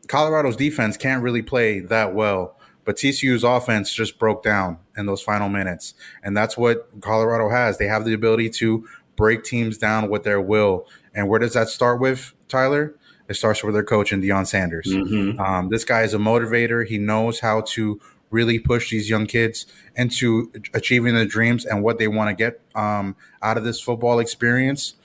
Colorado's 0.08 0.58
defense 0.58 0.98
can't 0.98 1.24
really 1.24 1.42
play 1.42 1.80
that 1.80 2.14
well. 2.14 2.58
But 2.84 2.96
TCU's 2.96 3.44
offense 3.44 3.94
just 3.94 4.18
broke 4.18 4.44
down 4.44 4.80
in 4.98 5.06
those 5.06 5.22
final 5.22 5.50
minutes. 5.50 5.94
And 6.24 6.36
that's 6.36 6.58
what 6.58 6.90
Colorado 7.02 7.50
has. 7.50 7.78
They 7.78 7.88
have 7.88 8.06
the 8.06 8.14
ability 8.14 8.50
to 8.52 8.88
break 9.16 9.44
teams 9.44 9.78
down 9.78 10.10
with 10.10 10.24
their 10.24 10.42
will. 10.42 10.88
And 11.14 11.30
where 11.30 11.40
does 11.40 11.54
that 11.54 11.70
start 11.70 12.00
with, 12.00 12.34
Tyler? 12.48 12.96
It 13.30 13.36
starts 13.36 13.64
with 13.64 13.74
their 13.74 13.84
coach 13.84 14.12
and 14.12 14.22
Deion 14.24 14.48
Sanders. 14.48 14.88
Mm-hmm. 14.88 15.40
Um, 15.40 15.70
this 15.70 15.86
guy 15.86 16.02
is 16.02 16.14
a 16.14 16.18
motivator. 16.18 16.86
He 16.86 16.98
knows 16.98 17.40
how 17.40 17.62
to 17.62 18.02
really 18.30 18.60
push 18.60 18.90
these 18.90 19.10
young 19.10 19.26
kids 19.26 19.66
into 19.96 20.52
achieving 20.74 21.14
their 21.14 21.26
dreams 21.26 21.66
and 21.66 21.84
what 21.84 22.00
they 22.00 22.08
want 22.08 22.30
to 22.30 22.34
get 22.34 22.62
um, 22.76 23.16
out 23.42 23.58
of 23.58 23.64
this 23.64 23.80
football 23.80 24.20
experience. 24.20 24.96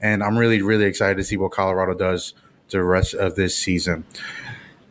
And 0.00 0.22
I'm 0.22 0.38
really, 0.38 0.62
really 0.62 0.84
excited 0.84 1.16
to 1.16 1.24
see 1.24 1.36
what 1.36 1.52
Colorado 1.52 1.94
does 1.94 2.34
the 2.68 2.82
rest 2.82 3.14
of 3.14 3.34
this 3.34 3.56
season. 3.56 4.04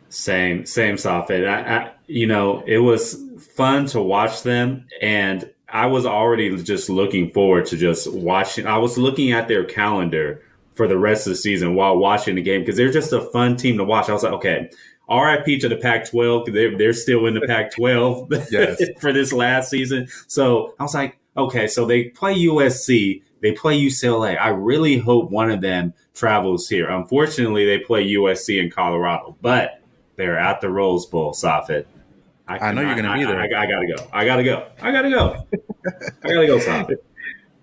Same, 0.08 0.66
same, 0.66 0.96
Safid. 0.96 1.48
I, 1.48 1.76
I, 1.76 1.92
you 2.06 2.26
know, 2.26 2.62
it 2.66 2.78
was 2.78 3.20
fun 3.56 3.86
to 3.86 4.00
watch 4.00 4.42
them, 4.42 4.86
and 5.00 5.50
I 5.68 5.86
was 5.86 6.06
already 6.06 6.62
just 6.62 6.88
looking 6.88 7.32
forward 7.32 7.66
to 7.66 7.76
just 7.76 8.12
watching. 8.12 8.66
I 8.66 8.78
was 8.78 8.98
looking 8.98 9.32
at 9.32 9.48
their 9.48 9.64
calendar 9.64 10.42
for 10.74 10.88
the 10.88 10.98
rest 10.98 11.26
of 11.26 11.32
the 11.32 11.36
season 11.36 11.74
while 11.74 11.96
watching 11.96 12.34
the 12.34 12.42
game 12.42 12.60
because 12.60 12.76
they're 12.76 12.92
just 12.92 13.12
a 13.12 13.22
fun 13.30 13.56
team 13.56 13.78
to 13.78 13.84
watch. 13.84 14.08
I 14.08 14.12
was 14.12 14.22
like, 14.22 14.32
okay, 14.34 14.70
RIP 15.08 15.60
to 15.60 15.68
the 15.68 15.76
Pac 15.76 16.08
12 16.10 16.52
they're, 16.52 16.76
they're 16.76 16.92
still 16.92 17.26
in 17.26 17.34
the 17.34 17.40
Pac 17.46 17.72
12 17.72 18.32
for 19.00 19.12
this 19.12 19.32
last 19.32 19.70
season. 19.70 20.08
So 20.26 20.74
I 20.78 20.82
was 20.82 20.94
like, 20.94 21.18
okay, 21.36 21.66
so 21.66 21.86
they 21.86 22.04
play 22.04 22.34
USC, 22.34 23.22
they 23.40 23.52
play 23.52 23.80
UCLA. 23.80 24.40
I 24.40 24.48
really 24.48 24.98
hope 24.98 25.30
one 25.30 25.50
of 25.50 25.60
them 25.60 25.94
travels 26.14 26.68
here. 26.68 26.88
Unfortunately, 26.88 27.66
they 27.66 27.78
play 27.78 28.06
USC 28.14 28.62
in 28.62 28.70
Colorado, 28.70 29.36
but 29.40 29.80
they're 30.16 30.38
at 30.38 30.60
the 30.60 30.70
Rose 30.70 31.06
Bowl, 31.06 31.32
Safid. 31.32 31.86
I, 32.46 32.58
I 32.58 32.72
know 32.72 32.82
you're 32.82 32.94
going 32.94 33.04
to 33.04 33.14
be 33.14 33.24
there. 33.24 33.40
I, 33.40 33.44
I, 33.44 33.62
I, 33.62 33.66
gotta 33.66 33.86
go. 33.86 34.08
I 34.12 34.24
gotta 34.24 34.44
go. 34.44 34.66
I 34.82 34.92
gotta 34.92 35.10
go. 35.10 35.46
I 36.22 36.34
gotta 36.34 36.46
go. 36.46 36.86
It. 36.90 37.04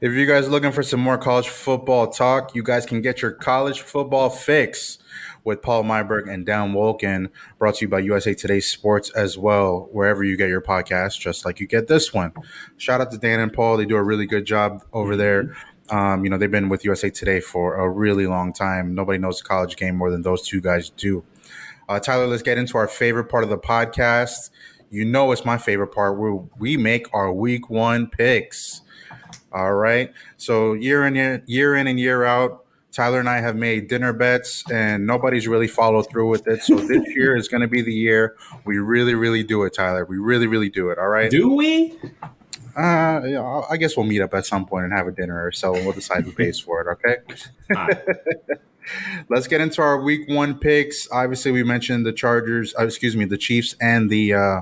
If 0.02 0.14
you 0.14 0.26
guys 0.26 0.48
are 0.48 0.50
looking 0.50 0.72
for 0.72 0.82
some 0.82 1.00
more 1.00 1.16
college 1.20 1.50
football 1.50 2.08
talk, 2.08 2.56
you 2.56 2.64
guys 2.64 2.88
can 2.88 3.04
get 3.04 3.22
your 3.22 3.30
college 3.30 3.82
football 3.82 4.32
fix 4.32 4.98
with 5.44 5.62
Paul 5.62 5.84
Myerberg 5.84 6.28
and 6.28 6.44
Dan 6.44 6.74
Wolken, 6.74 7.30
brought 7.60 7.76
to 7.76 7.86
you 7.86 7.88
by 7.88 8.00
USA 8.00 8.34
Today 8.34 8.62
Sports 8.62 9.12
as 9.12 9.38
well, 9.38 9.90
wherever 9.92 10.24
you 10.24 10.38
get 10.38 10.50
your 10.50 10.60
podcast, 10.60 11.20
just 11.20 11.46
like 11.46 11.60
you 11.60 11.68
get 11.68 11.88
this 11.88 12.12
one. 12.12 12.34
Shout 12.78 13.00
out 13.00 13.12
to 13.12 13.20
Dan 13.20 13.42
and 13.42 13.54
Paul; 13.54 13.78
they 13.78 13.86
do 13.86 13.96
a 13.96 14.02
really 14.02 14.26
good 14.26 14.44
job 14.44 14.84
over 14.92 15.16
there. 15.16 15.56
Um, 15.92 16.24
you 16.24 16.32
know, 16.32 16.38
they've 16.40 16.50
been 16.50 16.70
with 16.70 16.84
USA 16.84 17.12
Today 17.12 17.40
for 17.40 17.76
a 17.76 17.88
really 17.88 18.26
long 18.26 18.54
time. 18.54 18.96
Nobody 18.96 19.20
knows 19.20 19.38
the 19.38 19.48
college 19.48 19.76
game 19.76 19.98
more 19.98 20.10
than 20.10 20.24
those 20.24 20.42
two 20.42 20.62
guys 20.62 20.90
do. 20.90 21.24
Uh, 21.88 22.00
Tyler, 22.00 22.26
let's 22.26 22.42
get 22.42 22.58
into 22.58 22.78
our 22.78 22.88
favorite 22.88 23.26
part 23.26 23.44
of 23.44 23.52
the 23.52 23.58
podcast. 23.58 24.50
You 24.92 25.06
know, 25.06 25.32
it's 25.32 25.46
my 25.46 25.58
favorite 25.58 25.88
part 25.88 26.20
where 26.20 26.34
we 26.60 26.76
make 26.76 27.08
our 27.14 27.32
week 27.32 27.70
one 27.70 28.08
picks. 28.08 28.82
All 29.54 29.74
right. 29.74 30.14
So 30.36 30.74
year 30.74 31.08
in 31.08 31.16
year, 31.16 31.44
year 31.48 31.76
in 31.78 31.88
and 31.88 31.98
year 31.98 32.26
out, 32.26 32.66
Tyler 32.92 33.20
and 33.20 33.30
I 33.30 33.40
have 33.40 33.56
made 33.56 33.88
dinner 33.88 34.12
bets, 34.12 34.70
and 34.70 35.08
nobody's 35.08 35.48
really 35.48 35.68
followed 35.68 36.10
through 36.10 36.30
with 36.30 36.46
it. 36.48 36.62
So 36.62 36.76
this 36.76 37.08
year 37.16 37.38
is 37.38 37.48
going 37.48 37.62
to 37.62 37.68
be 37.68 37.82
the 37.82 37.94
year 37.94 38.36
we 38.66 38.80
really, 38.80 39.16
really 39.16 39.44
do 39.44 39.64
it, 39.64 39.74
Tyler. 39.74 40.04
We 40.04 40.18
really, 40.18 40.48
really 40.48 40.70
do 40.70 40.90
it. 40.90 41.00
All 41.00 41.08
right. 41.08 41.32
Do 41.32 41.54
we? 41.54 41.98
Uh, 42.78 43.22
yeah, 43.26 43.62
I 43.70 43.78
guess 43.78 43.96
we'll 43.96 44.06
meet 44.06 44.22
up 44.22 44.34
at 44.34 44.46
some 44.46 44.66
point 44.66 44.86
and 44.86 44.94
have 44.94 45.08
a 45.08 45.12
dinner 45.12 45.46
or 45.46 45.54
so, 45.54 45.74
and 45.74 45.86
we'll 45.86 45.96
decide 45.96 46.26
who 46.26 46.34
pays 46.34 46.60
for 46.60 46.82
it. 46.82 46.88
Okay. 46.88 48.56
Let's 49.30 49.48
get 49.48 49.62
into 49.62 49.82
our 49.82 50.02
week 50.02 50.28
one 50.28 50.58
picks. 50.58 51.10
Obviously, 51.12 51.52
we 51.52 51.64
mentioned 51.64 52.06
the 52.06 52.12
Chargers, 52.12 52.74
uh, 52.78 52.86
excuse 52.86 53.16
me, 53.16 53.26
the 53.26 53.38
Chiefs 53.38 53.76
and 53.80 54.10
the 54.10 54.34
uh, 54.34 54.62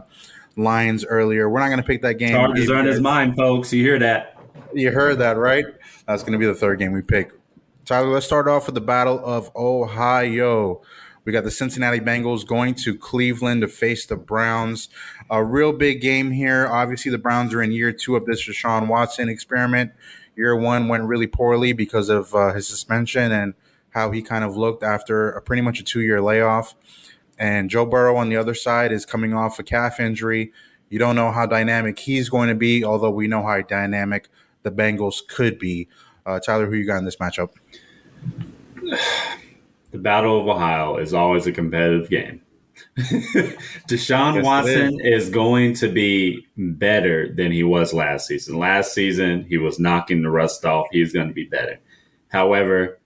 Lions 0.56 1.06
earlier. 1.06 1.50
We're 1.50 1.60
not 1.60 1.68
going 1.68 1.82
to 1.82 1.86
pick 1.86 2.02
that 2.02 2.16
game. 2.16 2.32
Chargers 2.32 2.70
are 2.70 2.76
on 2.76 2.86
his 2.86 3.02
mind, 3.02 3.36
folks. 3.36 3.74
You 3.74 3.84
hear 3.84 4.00
that? 4.00 4.38
You 4.74 4.92
heard 4.92 5.20
that, 5.20 5.38
right? 5.38 5.66
That's 6.08 6.24
going 6.24 6.34
to 6.34 6.40
be 6.40 6.46
the 6.46 6.54
third 6.54 6.80
game 6.80 6.92
we 6.92 7.02
pick. 7.02 7.32
Tyler, 7.86 8.10
let's 8.10 8.26
start 8.26 8.48
off 8.48 8.68
with 8.68 8.76
the 8.76 8.82
Battle 8.82 9.20
of 9.24 9.50
Ohio. 9.56 10.82
We 11.26 11.32
got 11.32 11.44
the 11.44 11.52
Cincinnati 11.52 12.00
Bengals 12.00 12.46
going 12.46 12.76
to 12.76 12.96
Cleveland 12.96 13.62
to 13.62 13.68
face 13.68 14.06
the 14.06 14.16
Browns. 14.16 14.90
A 15.30 15.44
real 15.44 15.74
big 15.74 16.02
game 16.02 16.32
here. 16.32 16.68
Obviously, 16.68 17.12
the 17.12 17.18
Browns 17.18 17.54
are 17.54 17.62
in 17.62 17.72
year 17.72 17.92
two 17.92 18.16
of 18.16 18.26
this 18.26 18.48
Deshaun 18.48 18.88
Watson 18.88 19.30
experiment. 19.30 19.92
Year 20.36 20.56
one 20.56 20.88
went 20.88 21.04
really 21.04 21.28
poorly 21.28 21.74
because 21.74 22.10
of 22.10 22.34
uh, 22.36 22.54
his 22.54 22.68
suspension 22.68 23.32
and– 23.32 23.54
how 23.92 24.12
he 24.12 24.22
kind 24.22 24.44
of 24.44 24.56
looked 24.56 24.84
after 24.84 25.32
a 25.32 25.42
pretty 25.42 25.62
much 25.62 25.80
a 25.80 25.84
two 25.84 26.02
year 26.02 26.22
layoff. 26.22 26.76
And 27.38 27.70
Joe 27.70 27.86
Burrow 27.86 28.18
on 28.18 28.30
the 28.30 28.36
other 28.36 28.54
side 28.54 28.92
is 28.92 29.06
coming 29.06 29.34
off 29.34 29.60
a 29.60 29.64
calf 29.64 30.00
injury. 30.00 30.52
You 30.90 31.00
don't 31.00 31.16
know 31.16 31.32
how 31.32 31.46
dynamic 31.46 32.00
he's 32.00 32.30
going 32.30 32.50
to 32.50 32.56
be, 32.56 32.84
although 32.84 33.12
we 33.12 33.28
know 33.28 33.44
how 33.44 33.62
dynamic 33.62 34.28
the 34.64 34.72
Bengals 34.72 35.26
could 35.26 35.58
be. 35.60 35.88
Uh, 36.26 36.40
Tyler, 36.40 36.66
who 36.66 36.76
you 36.76 36.86
got 36.86 36.98
in 36.98 37.06
this 37.06 37.16
matchup? 37.16 37.52
the 39.92 39.98
Battle 39.98 40.42
of 40.42 40.48
Ohio 40.48 40.98
is 40.98 41.14
always 41.14 41.48
a 41.48 41.52
competitive 41.52 42.10
game. 42.10 42.42
Deshaun 43.88 44.36
Yes, 44.36 44.46
Watson 44.46 45.00
is 45.02 45.30
going 45.30 45.74
to 45.76 45.92
be 45.92 46.48
better 46.58 47.34
than 47.34 47.52
he 47.52 47.64
was 47.64 47.94
last 47.94 48.28
season. 48.28 48.58
Last 48.58 48.94
season, 48.94 49.46
he 49.48 49.58
was 49.58 49.80
knocking 49.80 50.22
the 50.22 50.30
rust 50.30 50.66
off. 50.66 50.88
He's 50.92 51.14
going 51.14 51.28
to 51.28 51.34
be 51.34 51.46
better. 51.46 51.80
However, 52.30 52.99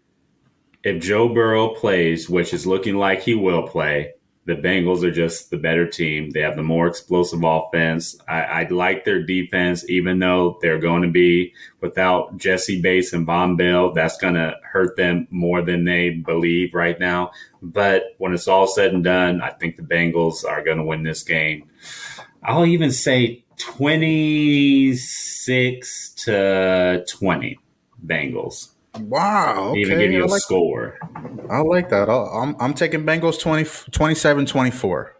if 0.83 1.01
Joe 1.01 1.29
Burrow 1.29 1.69
plays, 1.69 2.29
which 2.29 2.53
is 2.53 2.67
looking 2.67 2.95
like 2.95 3.21
he 3.21 3.35
will 3.35 3.67
play, 3.67 4.13
the 4.45 4.55
Bengals 4.55 5.03
are 5.03 5.11
just 5.11 5.51
the 5.51 5.57
better 5.57 5.87
team. 5.87 6.31
They 6.31 6.41
have 6.41 6.57
the 6.57 6.63
more 6.63 6.87
explosive 6.87 7.45
offense. 7.45 8.17
I, 8.27 8.41
I 8.41 8.67
like 8.67 9.05
their 9.05 9.23
defense, 9.23 9.89
even 9.89 10.19
though 10.19 10.59
they're 10.61 10.79
going 10.79 11.03
to 11.03 11.09
be 11.09 11.53
without 11.79 12.35
Jessie 12.35 12.81
Bates 12.81 13.13
and 13.13 13.25
Vonn 13.25 13.57
Bell. 13.57 13.93
That's 13.93 14.17
going 14.17 14.33
to 14.33 14.57
hurt 14.63 14.97
them 14.97 15.29
more 15.31 15.61
than 15.61 15.85
they 15.85 16.09
believe 16.09 16.73
right 16.73 16.99
now. 16.99 17.31
But 17.61 18.15
when 18.17 18.33
it's 18.33 18.49
all 18.49 18.67
said 18.67 18.93
and 18.93 19.05
done, 19.05 19.41
I 19.41 19.51
think 19.51 19.77
the 19.77 19.83
Bengals 19.83 20.43
are 20.45 20.61
going 20.61 20.79
to 20.79 20.83
win 20.83 21.03
this 21.03 21.23
game. 21.23 21.69
I'll 22.43 22.65
even 22.65 22.91
say 22.91 23.45
26 23.57 26.13
to 26.15 27.05
20 27.07 27.59
Bengals. 28.05 28.72
Wow. 28.99 29.69
Okay. 29.71 29.81
Even 29.81 29.99
give 29.99 30.11
you 30.11 30.21
I 30.21 30.25
a 30.25 30.27
like, 30.27 30.41
score. 30.41 30.97
I 31.49 31.59
like 31.59 31.89
that. 31.89 32.09
I'll, 32.09 32.25
I'm 32.27 32.55
I'm 32.59 32.73
taking 32.73 33.03
Bengals 33.03 33.39
20, 33.39 33.91
27 33.91 34.45
24. 34.45 35.15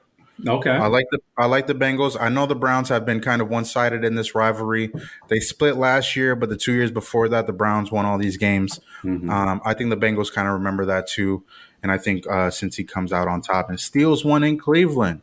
Okay. 0.47 0.69
I 0.69 0.88
like 0.88 1.05
the 1.11 1.19
I 1.38 1.45
like 1.45 1.67
the 1.67 1.76
Bengals. 1.76 2.17
I 2.19 2.30
know 2.30 2.45
the 2.45 2.55
Browns 2.55 2.89
have 2.89 3.05
been 3.05 3.21
kind 3.21 3.41
of 3.41 3.49
one 3.49 3.65
sided 3.65 4.03
in 4.03 4.15
this 4.15 4.36
rivalry. 4.36 4.91
They 5.28 5.39
split 5.39 5.78
last 5.78 6.15
year, 6.15 6.36
but 6.36 6.49
the 6.49 6.57
two 6.57 6.74
years 6.74 6.91
before 6.91 7.30
that, 7.30 7.47
the 7.47 7.53
Browns 7.53 7.91
won 7.91 8.05
all 8.05 8.17
these 8.17 8.38
games. 8.38 8.80
Mhm. 9.03 9.30
Um, 9.30 9.61
I 9.63 9.74
think 9.74 9.89
the 9.89 9.97
Bengals 9.97 10.34
kind 10.34 10.47
of 10.47 10.53
remember 10.53 10.86
that 10.86 11.07
too. 11.07 11.43
And 11.82 11.91
I 11.91 11.97
think 11.97 12.26
uh, 12.28 12.49
Cincy 12.49 12.88
comes 12.88 13.11
out 13.11 13.28
on 13.28 13.41
top 13.41 13.69
and 13.69 13.80
steals 13.80 14.24
one 14.24 14.43
in 14.43 14.57
Cleveland 14.57 15.21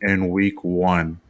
in 0.00 0.28
week 0.30 0.62
one. 0.62 1.20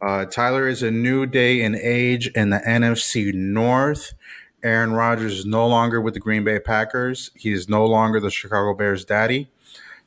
Uh, 0.00 0.24
Tyler 0.24 0.68
is 0.68 0.82
a 0.82 0.90
new 0.90 1.26
day 1.26 1.60
in 1.60 1.74
age 1.74 2.28
in 2.28 2.50
the 2.50 2.58
NFC 2.58 3.32
North. 3.34 4.14
Aaron 4.62 4.92
Rodgers 4.92 5.38
is 5.38 5.46
no 5.46 5.66
longer 5.66 6.00
with 6.00 6.14
the 6.14 6.20
Green 6.20 6.44
Bay 6.44 6.58
Packers. 6.58 7.30
He 7.34 7.52
is 7.52 7.68
no 7.68 7.84
longer 7.86 8.20
the 8.20 8.30
Chicago 8.30 8.74
Bears 8.74 9.04
daddy. 9.04 9.50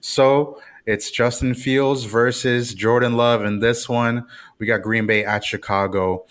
So 0.01 0.61
it's 0.85 1.11
Justin 1.11 1.53
Fields 1.53 2.05
versus 2.05 2.73
Jordan 2.73 3.15
Love. 3.15 3.45
In 3.45 3.59
this 3.59 3.87
one, 3.87 4.25
we 4.57 4.65
got 4.65 4.81
Green 4.81 5.05
Bay 5.07 5.23
at 5.23 5.43
Chicago. 5.43 6.25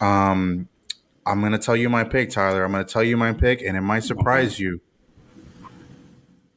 Um, 0.00 0.68
I'm 1.26 1.40
going 1.40 1.52
to 1.52 1.58
tell 1.58 1.76
you 1.76 1.90
my 1.90 2.04
pick, 2.04 2.30
Tyler. 2.30 2.64
I'm 2.64 2.72
going 2.72 2.84
to 2.84 2.90
tell 2.90 3.02
you 3.02 3.16
my 3.16 3.32
pick, 3.32 3.60
and 3.60 3.76
it 3.76 3.82
might 3.82 4.04
surprise 4.04 4.58
you. 4.58 4.80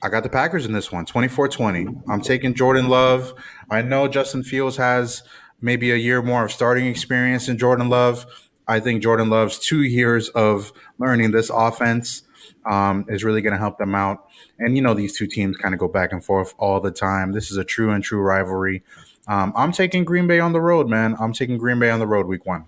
I 0.03 0.09
got 0.09 0.23
the 0.23 0.29
Packers 0.29 0.65
in 0.65 0.71
this 0.73 0.91
one, 0.91 1.05
24 1.05 1.49
20. 1.49 1.87
I'm 2.07 2.21
taking 2.21 2.53
Jordan 2.53 2.87
Love. 2.87 3.33
I 3.69 3.81
know 3.81 4.07
Justin 4.07 4.43
Fields 4.43 4.77
has 4.77 5.23
maybe 5.61 5.91
a 5.91 5.95
year 5.95 6.21
more 6.21 6.43
of 6.45 6.51
starting 6.51 6.87
experience 6.87 7.45
than 7.47 7.57
Jordan 7.57 7.89
Love. 7.89 8.25
I 8.71 8.79
think 8.79 9.03
Jordan 9.03 9.29
Love's 9.29 9.59
two 9.59 9.83
years 9.83 10.29
of 10.29 10.71
learning 10.97 11.31
this 11.31 11.49
offense 11.49 12.23
um, 12.65 13.05
is 13.09 13.23
really 13.23 13.41
going 13.41 13.51
to 13.51 13.59
help 13.59 13.77
them 13.77 13.93
out. 13.93 14.27
And, 14.59 14.77
you 14.77 14.81
know, 14.81 14.93
these 14.93 15.15
two 15.15 15.27
teams 15.27 15.57
kind 15.57 15.73
of 15.73 15.79
go 15.79 15.89
back 15.89 16.13
and 16.13 16.23
forth 16.23 16.53
all 16.57 16.79
the 16.79 16.91
time. 16.91 17.33
This 17.33 17.51
is 17.51 17.57
a 17.57 17.65
true 17.65 17.91
and 17.91 18.01
true 18.03 18.21
rivalry. 18.21 18.81
Um, 19.27 19.51
I'm 19.57 19.73
taking 19.73 20.05
Green 20.05 20.25
Bay 20.25 20.39
on 20.39 20.53
the 20.53 20.61
road, 20.61 20.87
man. 20.87 21.17
I'm 21.19 21.33
taking 21.33 21.57
Green 21.57 21.79
Bay 21.79 21.89
on 21.89 21.99
the 21.99 22.07
road 22.07 22.27
week 22.27 22.45
one. 22.45 22.65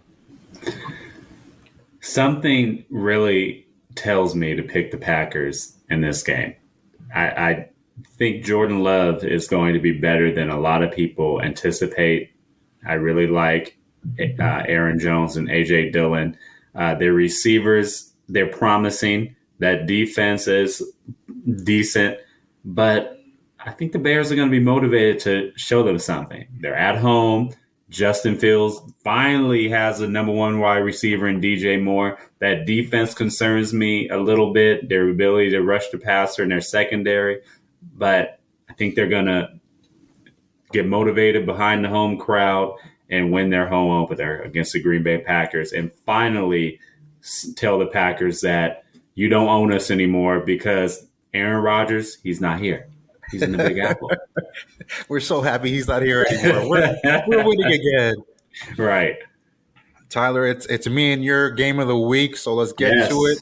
Something 2.02 2.84
really 2.90 3.66
tells 3.96 4.36
me 4.36 4.56
to 4.56 4.64
pick 4.64 4.92
the 4.92 4.98
Packers 4.98 5.78
in 5.90 6.02
this 6.02 6.22
game. 6.22 6.56
I, 7.16 7.28
I 7.28 7.70
think 8.18 8.44
Jordan 8.44 8.84
Love 8.84 9.24
is 9.24 9.48
going 9.48 9.74
to 9.74 9.80
be 9.80 9.94
better 9.94 10.34
than 10.34 10.50
a 10.50 10.60
lot 10.60 10.84
of 10.84 10.92
people 10.92 11.42
anticipate. 11.42 12.32
I 12.86 12.94
really 12.94 13.28
like 13.28 13.78
uh, 14.40 14.64
Aaron 14.68 15.00
Jones 15.00 15.38
and 15.38 15.48
AJ 15.48 15.94
Dillon. 15.94 16.38
Uh, 16.76 16.96
their 16.96 17.14
receivers, 17.14 18.14
they're 18.30 18.48
promising. 18.48 19.36
That 19.60 19.86
defense 19.86 20.48
is 20.48 20.84
decent, 21.64 22.18
but 22.66 23.20
I 23.66 23.72
think 23.72 23.94
the 23.94 24.00
Bears 24.00 24.32
are 24.32 24.36
going 24.36 24.50
to 24.50 24.52
be 24.52 24.64
motivated 24.64 25.20
to 25.22 25.52
show 25.56 25.84
them 25.84 26.00
something. 26.00 26.48
They're 26.60 26.76
at 26.76 26.98
home. 26.98 27.52
Justin 27.90 28.38
Fields 28.38 28.82
finally 29.04 29.70
has 29.70 30.02
a 30.02 30.08
number 30.08 30.32
one 30.32 30.60
wide 30.60 30.78
receiver 30.78 31.28
in 31.28 31.40
DJ 31.40 31.82
Moore. 31.82 32.18
That 32.40 32.66
defense 32.66 33.14
concerns 33.14 33.72
me 33.72 34.10
a 34.10 34.18
little 34.18 34.52
bit, 34.52 34.90
their 34.90 35.08
ability 35.10 35.52
to 35.52 35.62
rush 35.62 35.88
the 35.90 36.00
passer 36.00 36.44
in 36.44 36.50
their 36.50 36.60
secondary. 36.60 37.42
But 37.96 38.40
I 38.68 38.74
think 38.74 38.96
they're 38.96 39.08
going 39.08 39.28
to 39.28 39.50
get 40.72 40.88
motivated 40.88 41.46
behind 41.46 41.86
the 41.86 41.90
home 41.90 42.18
crowd 42.18 42.76
and 43.14 43.32
win 43.32 43.50
their 43.52 43.68
home 43.68 43.92
opener 43.92 44.42
against 44.42 44.74
the 44.74 44.82
Green 44.82 45.04
Bay 45.04 45.20
Packers 45.20 45.72
and 45.72 45.92
finally 46.06 46.80
tell 47.56 47.78
the 47.80 47.86
Packers 47.86 48.42
that 48.42 48.84
you 49.16 49.30
don't 49.30 49.48
own 49.48 49.72
us 49.72 49.92
anymore 49.92 50.40
because 50.40 51.06
Aaron 51.34 51.64
Rodgers, 51.64 52.18
he's 52.24 52.42
not 52.42 52.60
here. 52.60 52.88
He's 53.32 53.42
in 53.44 53.52
the 53.52 53.58
Big 53.60 53.78
Apple. 53.84 54.12
We're 55.08 55.20
so 55.20 55.42
happy 55.42 55.70
he's 55.70 55.88
not 55.88 56.02
here 56.02 56.26
anymore. 56.30 56.70
We're, 56.70 57.24
we're 57.28 57.44
winning 57.48 57.72
again. 57.72 58.16
Right. 58.78 59.16
Tyler, 60.10 60.46
it's 60.46 60.68
it's 60.68 60.88
me 60.88 61.12
and 61.12 61.24
your 61.24 61.50
game 61.50 61.80
of 61.80 61.88
the 61.88 61.98
week, 61.98 62.38
so 62.38 62.54
let's 62.54 62.72
get 62.74 62.94
Yes. 62.94 63.10
to 63.10 63.26
it. 63.26 63.40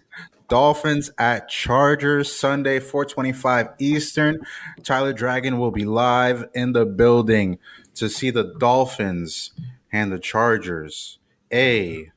Dolphins 0.47 1.11
at 1.17 1.49
Chargers 1.49 2.33
Sunday, 2.33 2.79
425 2.79 3.67
Eastern. 3.79 4.39
Tyler 4.83 5.11
Dragon 5.11 5.59
will 5.59 5.71
be 5.71 5.83
live 5.83 6.45
in 6.53 6.71
the 6.71 6.85
building 6.85 7.59
to 7.95 8.09
see 8.09 8.29
the 8.29 8.53
Dolphins 8.59 9.51
and 9.91 10.11
the 10.11 10.19
Chargers 10.19 11.19
a 11.51 12.11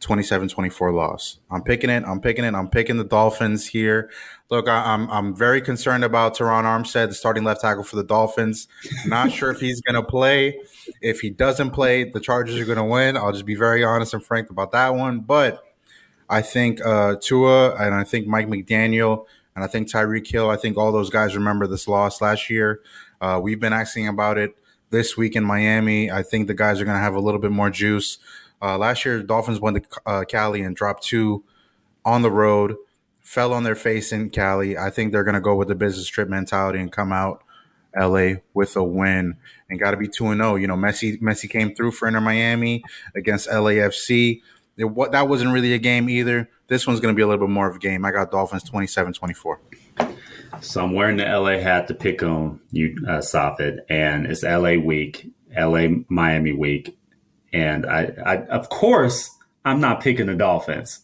27-24 0.00 0.94
loss. 0.94 1.38
I'm 1.50 1.62
picking 1.62 1.90
it. 1.90 2.04
I'm 2.06 2.20
picking 2.20 2.44
it. 2.44 2.54
I'm 2.54 2.68
picking 2.68 2.96
the 2.96 3.04
Dolphins 3.04 3.66
here. 3.66 4.10
Look, 4.48 4.66
I, 4.66 4.94
I'm 4.94 5.10
I'm 5.10 5.36
very 5.36 5.60
concerned 5.60 6.04
about 6.04 6.36
Terron 6.36 6.64
Armstead, 6.64 7.08
the 7.08 7.14
starting 7.14 7.44
left 7.44 7.60
tackle 7.60 7.84
for 7.84 7.96
the 7.96 8.04
Dolphins. 8.04 8.66
Not 9.06 9.30
sure 9.32 9.50
if 9.50 9.60
he's 9.60 9.80
going 9.82 10.02
to 10.02 10.02
play. 10.02 10.58
If 11.02 11.20
he 11.20 11.30
doesn't 11.30 11.72
play, 11.72 12.04
the 12.04 12.20
Chargers 12.20 12.58
are 12.58 12.64
going 12.64 12.78
to 12.78 12.84
win. 12.84 13.16
I'll 13.16 13.32
just 13.32 13.44
be 13.44 13.54
very 13.54 13.84
honest 13.84 14.14
and 14.14 14.24
frank 14.24 14.48
about 14.50 14.72
that 14.72 14.94
one. 14.94 15.20
But 15.20 15.62
I 16.28 16.40
think 16.42 16.84
uh, 16.84 17.16
Tua 17.20 17.74
and 17.74 17.94
I 17.94 18.04
think 18.04 18.26
Mike 18.26 18.46
McDaniel 18.46 19.26
and 19.54 19.62
I 19.62 19.66
think 19.66 19.90
Tyreek 19.90 20.26
Hill. 20.26 20.48
I 20.48 20.56
think 20.56 20.78
all 20.78 20.92
those 20.92 21.10
guys 21.10 21.34
remember 21.34 21.66
this 21.66 21.86
loss 21.86 22.22
last 22.22 22.48
year. 22.48 22.80
Uh, 23.20 23.38
we've 23.42 23.60
been 23.60 23.74
asking 23.74 24.08
about 24.08 24.38
it 24.38 24.56
this 24.90 25.16
week 25.16 25.36
in 25.36 25.44
Miami. 25.44 26.10
I 26.10 26.22
think 26.22 26.46
the 26.46 26.54
guys 26.54 26.80
are 26.80 26.84
going 26.84 26.96
to 26.96 27.02
have 27.02 27.14
a 27.14 27.20
little 27.20 27.40
bit 27.40 27.52
more 27.52 27.70
juice. 27.70 28.18
Uh, 28.62 28.76
last 28.76 29.04
year, 29.04 29.22
Dolphins 29.22 29.60
went 29.60 29.82
to 29.82 30.00
uh, 30.06 30.24
Cali 30.24 30.62
and 30.62 30.76
dropped 30.76 31.04
two 31.04 31.44
on 32.04 32.22
the 32.22 32.30
road, 32.30 32.76
fell 33.20 33.52
on 33.52 33.64
their 33.64 33.74
face 33.74 34.12
in 34.12 34.30
Cali. 34.30 34.76
I 34.76 34.90
think 34.90 35.12
they're 35.12 35.24
going 35.24 35.34
to 35.34 35.40
go 35.40 35.54
with 35.54 35.68
the 35.68 35.74
business 35.74 36.08
trip 36.08 36.28
mentality 36.28 36.78
and 36.78 36.92
come 36.92 37.12
out 37.12 37.42
LA 37.98 38.34
with 38.54 38.76
a 38.76 38.84
win 38.84 39.36
and 39.68 39.80
got 39.80 39.92
to 39.92 39.96
be 39.96 40.08
2 40.08 40.28
and 40.28 40.40
0. 40.40 40.56
You 40.56 40.66
know, 40.66 40.76
Messi 40.76 41.20
Messi 41.20 41.48
came 41.48 41.74
through 41.74 41.92
for 41.92 42.06
Inter 42.08 42.20
Miami 42.20 42.84
against 43.14 43.48
LAFC. 43.48 44.42
It, 44.76 44.84
what 44.84 45.12
that 45.12 45.28
wasn't 45.28 45.52
really 45.52 45.72
a 45.72 45.78
game 45.78 46.08
either. 46.08 46.48
This 46.68 46.86
one's 46.86 47.00
going 47.00 47.14
to 47.14 47.16
be 47.16 47.22
a 47.22 47.26
little 47.26 47.44
bit 47.46 47.52
more 47.52 47.68
of 47.68 47.76
a 47.76 47.80
game. 47.80 48.04
I 48.04 48.12
got 48.12 48.30
Dolphins 48.30 48.68
27-24. 48.70 50.09
So 50.60 50.82
I'm 50.82 50.94
wearing 50.94 51.16
the 51.16 51.24
LA 51.24 51.58
hat 51.58 51.88
to 51.88 51.94
pick 51.94 52.22
on 52.22 52.60
you, 52.70 52.96
uh, 53.08 53.18
Safid, 53.18 53.78
and 53.88 54.26
it's 54.26 54.42
LA 54.42 54.74
week, 54.74 55.30
LA 55.56 55.86
Miami 56.08 56.52
week, 56.52 56.98
and 57.52 57.86
I, 57.86 58.12
I, 58.24 58.36
of 58.46 58.68
course, 58.68 59.30
I'm 59.64 59.80
not 59.80 60.02
picking 60.02 60.26
the 60.26 60.34
Dolphins. 60.34 61.00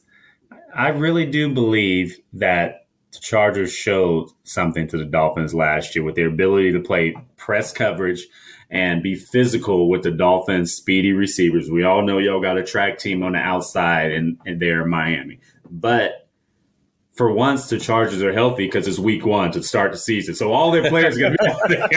I 0.75 0.89
really 0.89 1.27
do 1.27 1.53
believe 1.53 2.19
that 2.35 2.87
the 3.13 3.19
Chargers 3.21 3.73
showed 3.73 4.29
something 4.45 4.87
to 4.89 4.99
the 4.99 5.05
Dolphins 5.05 5.55
last 5.55 5.95
year 5.95 6.05
with 6.05 6.17
their 6.17 6.29
ability 6.29 6.73
to 6.73 6.81
play 6.81 7.17
press 7.37 7.73
coverage 7.73 8.27
and 8.69 9.03
be 9.03 9.15
physical 9.15 9.89
with 9.89 10.03
the 10.03 10.11
Dolphins' 10.11 10.75
speedy 10.75 11.13
receivers. 11.13 11.71
We 11.71 11.85
all 11.85 12.03
know 12.03 12.19
y'all 12.19 12.43
got 12.43 12.59
a 12.59 12.65
track 12.65 12.99
team 12.99 13.23
on 13.23 13.33
the 13.33 13.39
outside 13.39 14.13
and, 14.13 14.39
and 14.45 14.61
they're 14.61 14.85
Miami. 14.85 15.41
But 15.71 16.26
for 17.17 17.33
once, 17.33 17.71
the 17.71 17.79
Chargers 17.79 18.23
are 18.23 18.33
healthy 18.33 18.67
because 18.67 18.87
it's 18.87 18.99
week 18.99 19.25
one 19.25 19.51
to 19.53 19.63
start 19.63 19.91
the 19.91 19.97
season. 19.97 20.35
So 20.35 20.53
all 20.53 20.71
their 20.71 20.89
players 20.91 21.17
are 21.17 21.21
going 21.21 21.33
to 21.33 21.39
be 21.39 21.79
out 21.79 21.91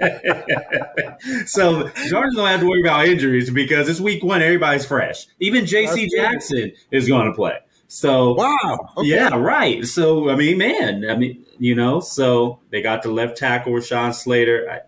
there. 0.00 1.18
so 1.46 1.82
the 1.82 2.08
Chargers 2.08 2.34
don't 2.34 2.48
have 2.48 2.60
to 2.60 2.66
worry 2.66 2.80
about 2.80 3.06
injuries 3.06 3.50
because 3.50 3.86
it's 3.90 4.00
week 4.00 4.24
one. 4.24 4.40
Everybody's 4.40 4.86
fresh. 4.86 5.26
Even 5.40 5.66
J.C. 5.66 6.08
Jackson 6.16 6.72
is 6.90 7.06
going 7.06 7.26
to 7.26 7.34
play. 7.34 7.58
So 7.88 8.32
Wow. 8.32 8.78
Okay. 8.96 9.08
yeah, 9.08 9.36
right. 9.36 9.84
So 9.84 10.30
I 10.30 10.36
mean, 10.36 10.56
man, 10.56 11.08
I 11.10 11.16
mean, 11.16 11.44
you 11.58 11.74
know, 11.74 12.00
so 12.00 12.58
they 12.70 12.80
got 12.80 13.02
the 13.02 13.10
left 13.10 13.36
tackle 13.36 13.74
Rashawn 13.74 14.14
Slater. 14.14 14.70
I, 14.70 14.80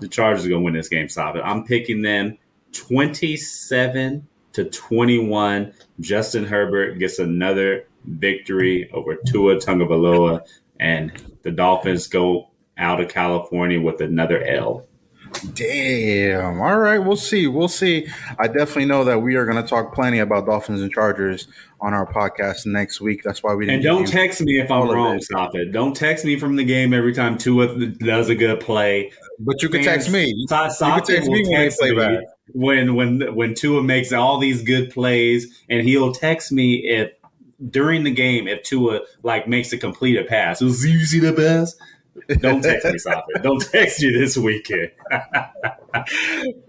the 0.00 0.08
Chargers 0.08 0.46
are 0.46 0.48
going 0.48 0.62
to 0.62 0.64
win 0.64 0.74
this 0.74 0.88
game. 0.88 1.10
Stop 1.10 1.36
it. 1.36 1.42
I'm 1.44 1.64
picking 1.64 2.00
them 2.00 2.38
27 2.72 4.26
to 4.54 4.64
21. 4.64 5.74
Justin 6.00 6.46
Herbert 6.46 6.98
gets 6.98 7.18
another 7.18 7.86
victory 8.06 8.90
over 8.92 9.16
Tua 9.26 9.56
Tagovailoa. 9.56 10.40
and 10.80 11.12
the 11.42 11.50
Dolphins 11.50 12.06
go 12.08 12.50
out 12.76 13.00
of 13.00 13.08
California 13.08 13.80
with 13.80 14.00
another 14.00 14.42
L. 14.44 14.86
Damn. 15.54 16.60
All 16.60 16.78
right, 16.78 16.98
we'll 16.98 17.16
see. 17.16 17.46
We'll 17.46 17.68
see. 17.68 18.06
I 18.38 18.46
definitely 18.46 18.86
know 18.86 19.04
that 19.04 19.20
we 19.20 19.34
are 19.36 19.44
going 19.44 19.62
to 19.62 19.68
talk 19.68 19.94
plenty 19.94 20.18
about 20.20 20.46
Dolphins 20.46 20.80
and 20.80 20.92
Chargers 20.92 21.48
on 21.80 21.92
our 21.92 22.10
podcast 22.10 22.66
next 22.66 23.00
week. 23.00 23.22
That's 23.24 23.42
why 23.42 23.54
we 23.54 23.66
didn't. 23.66 23.76
And 23.76 23.84
don't 23.84 24.06
text 24.06 24.40
me 24.40 24.60
if 24.60 24.70
I'm 24.70 24.88
wrong. 24.88 25.20
Stop 25.20 25.54
it. 25.54 25.72
Don't 25.72 25.94
text 25.94 26.24
me 26.24 26.38
from 26.38 26.56
the 26.56 26.64
game 26.64 26.94
every 26.94 27.12
time 27.12 27.36
Tua 27.36 27.86
does 27.86 28.28
a 28.28 28.34
good 28.34 28.60
play. 28.60 29.12
But 29.40 29.62
you 29.62 29.68
can 29.68 29.82
text 29.82 30.10
me. 30.10 30.26
you 30.26 30.46
can 30.48 30.70
text 31.02 31.28
me 31.28 31.42
when 31.48 31.60
text 31.60 31.80
play 31.80 31.94
back. 31.94 32.24
When 32.52 32.94
when 32.94 33.34
when 33.34 33.54
Tua 33.54 33.82
makes 33.82 34.12
all 34.12 34.38
these 34.38 34.62
good 34.62 34.90
plays, 34.90 35.64
and 35.68 35.86
he'll 35.86 36.12
text 36.12 36.52
me 36.52 36.74
if 36.76 37.12
during 37.70 38.04
the 38.04 38.10
game 38.10 38.48
if 38.48 38.62
Tua 38.62 39.00
like 39.22 39.48
makes 39.48 39.72
a 39.72 39.78
completed 39.78 40.26
pass. 40.28 40.60
You 40.60 40.72
see 40.72 41.18
the 41.18 41.32
pass? 41.32 41.76
Don't 42.40 42.62
text 42.62 42.86
me, 42.86 42.98
stop 42.98 43.26
it. 43.30 43.42
Don't 43.42 43.60
text 43.60 44.00
you 44.00 44.16
this 44.16 44.36
weekend. 44.36 44.90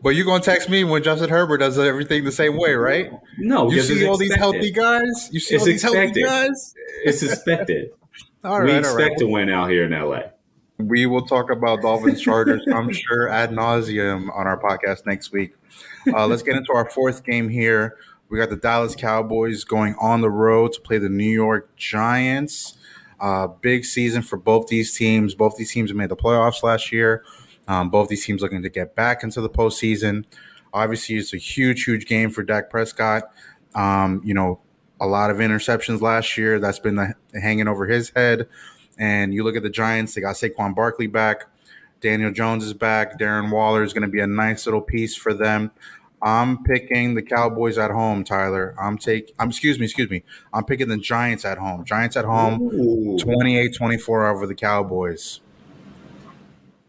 but 0.02 0.10
you're 0.10 0.26
gonna 0.26 0.44
text 0.44 0.70
me 0.70 0.84
when 0.84 1.04
Justin 1.04 1.30
Herbert 1.30 1.60
does 1.60 1.78
everything 1.78 2.24
the 2.24 2.32
same 2.32 2.58
way, 2.58 2.74
right? 2.74 3.12
No, 3.38 3.70
you 3.72 3.82
see 3.82 4.06
all 4.08 4.18
these 4.18 4.36
healthy 4.36 4.72
guys. 4.72 5.30
You 5.32 5.40
see 5.40 5.56
it's 5.56 5.62
all 5.62 5.66
these 5.66 5.84
expected. 5.84 6.26
healthy 6.26 6.48
guys. 6.50 6.74
It's 7.04 7.24
expected. 7.24 7.92
all 8.44 8.62
right, 8.62 8.66
we 8.66 8.78
expect 8.78 8.98
right. 8.98 9.18
to 9.20 9.28
win 9.28 9.50
out 9.50 9.70
here 9.70 9.84
in 9.86 9.92
LA. 9.92 10.22
We 10.78 11.06
will 11.06 11.26
talk 11.26 11.52
about 11.52 11.82
Dolphins 11.82 12.22
Chargers, 12.22 12.66
I'm 12.74 12.92
sure, 12.92 13.30
ad 13.32 13.52
nauseum 13.52 14.36
on 14.36 14.46
our 14.46 14.60
podcast 14.60 15.06
next 15.06 15.32
week. 15.32 15.56
Uh, 16.12 16.28
let's 16.28 16.42
get 16.42 16.58
into 16.58 16.74
our 16.74 16.90
fourth 16.90 17.24
game 17.24 17.48
here. 17.48 17.98
We 18.30 18.40
got 18.40 18.50
the 18.50 18.56
Dallas 18.56 18.96
Cowboys 18.96 19.64
going 19.64 19.96
on 20.00 20.22
the 20.22 20.30
road 20.30 20.74
to 20.74 20.82
play 20.82 20.98
the 20.98 21.10
New 21.10 21.24
York 21.24 21.76
Giants. 21.76 22.78
Uh, 23.20 23.48
big 23.48 23.86
season 23.86 24.22
for 24.22 24.38
both 24.38 24.68
these 24.68 24.96
teams. 24.98 25.36
Both 25.36 25.58
these 25.58 25.72
teams 25.72 25.94
made 25.94 26.10
the 26.10 26.16
playoffs 26.16 26.64
last 26.64 26.92
year. 26.92 27.24
Um, 27.68 27.90
both 27.90 28.10
these 28.10 28.26
teams 28.26 28.42
looking 28.42 28.64
to 28.64 28.70
get 28.70 28.96
back 28.96 29.24
into 29.24 29.42
the 29.42 29.50
postseason. 29.50 30.26
Obviously, 30.74 31.16
it's 31.16 31.34
a 31.34 31.38
huge, 31.38 31.86
huge 31.86 32.06
game 32.06 32.30
for 32.30 32.44
Dak 32.44 32.70
Prescott. 32.70 33.24
Um, 33.74 34.22
you 34.24 34.34
know, 34.34 34.60
a 35.00 35.08
lot 35.08 35.30
of 35.30 35.38
interceptions 35.38 36.02
last 36.02 36.38
year. 36.38 36.60
That's 36.60 36.80
been 36.80 36.96
the, 36.96 37.14
hanging 37.40 37.68
over 37.68 37.86
his 37.86 38.12
head. 38.16 38.48
And 38.98 39.34
you 39.34 39.44
look 39.44 39.56
at 39.56 39.64
the 39.64 39.70
Giants, 39.70 40.14
they 40.14 40.22
got 40.22 40.36
Saquon 40.36 40.76
Barkley 40.76 41.08
back. 41.08 41.46
Daniel 42.02 42.32
Jones 42.32 42.64
is 42.64 42.74
back. 42.74 43.18
Darren 43.18 43.52
Waller 43.52 43.84
is 43.84 43.94
going 43.94 44.04
to 44.04 44.08
be 44.08 44.20
a 44.20 44.28
nice 44.28 44.66
little 44.66 44.82
piece 44.82 45.16
for 45.16 45.34
them. 45.34 45.72
I'm 46.22 46.64
picking 46.64 47.16
the 47.16 47.22
Cowboys 47.22 47.78
at 47.78 47.92
home, 47.92 48.24
Tyler. 48.24 48.76
I'm 48.80 48.98
take 48.98 49.34
I'm 49.40 49.50
excuse 49.50 49.80
me, 49.80 49.86
excuse 49.86 50.10
me. 50.10 50.24
I'm 50.54 50.64
picking 50.64 50.88
the 50.88 50.98
Giants 50.98 51.46
at 51.46 51.58
home. 51.58 51.86
Giants 51.86 52.18
at 52.18 52.26
home 52.26 52.70
28-24 53.20 54.32
over 54.32 54.48
the 54.48 54.56
Cowboys. 54.56 55.42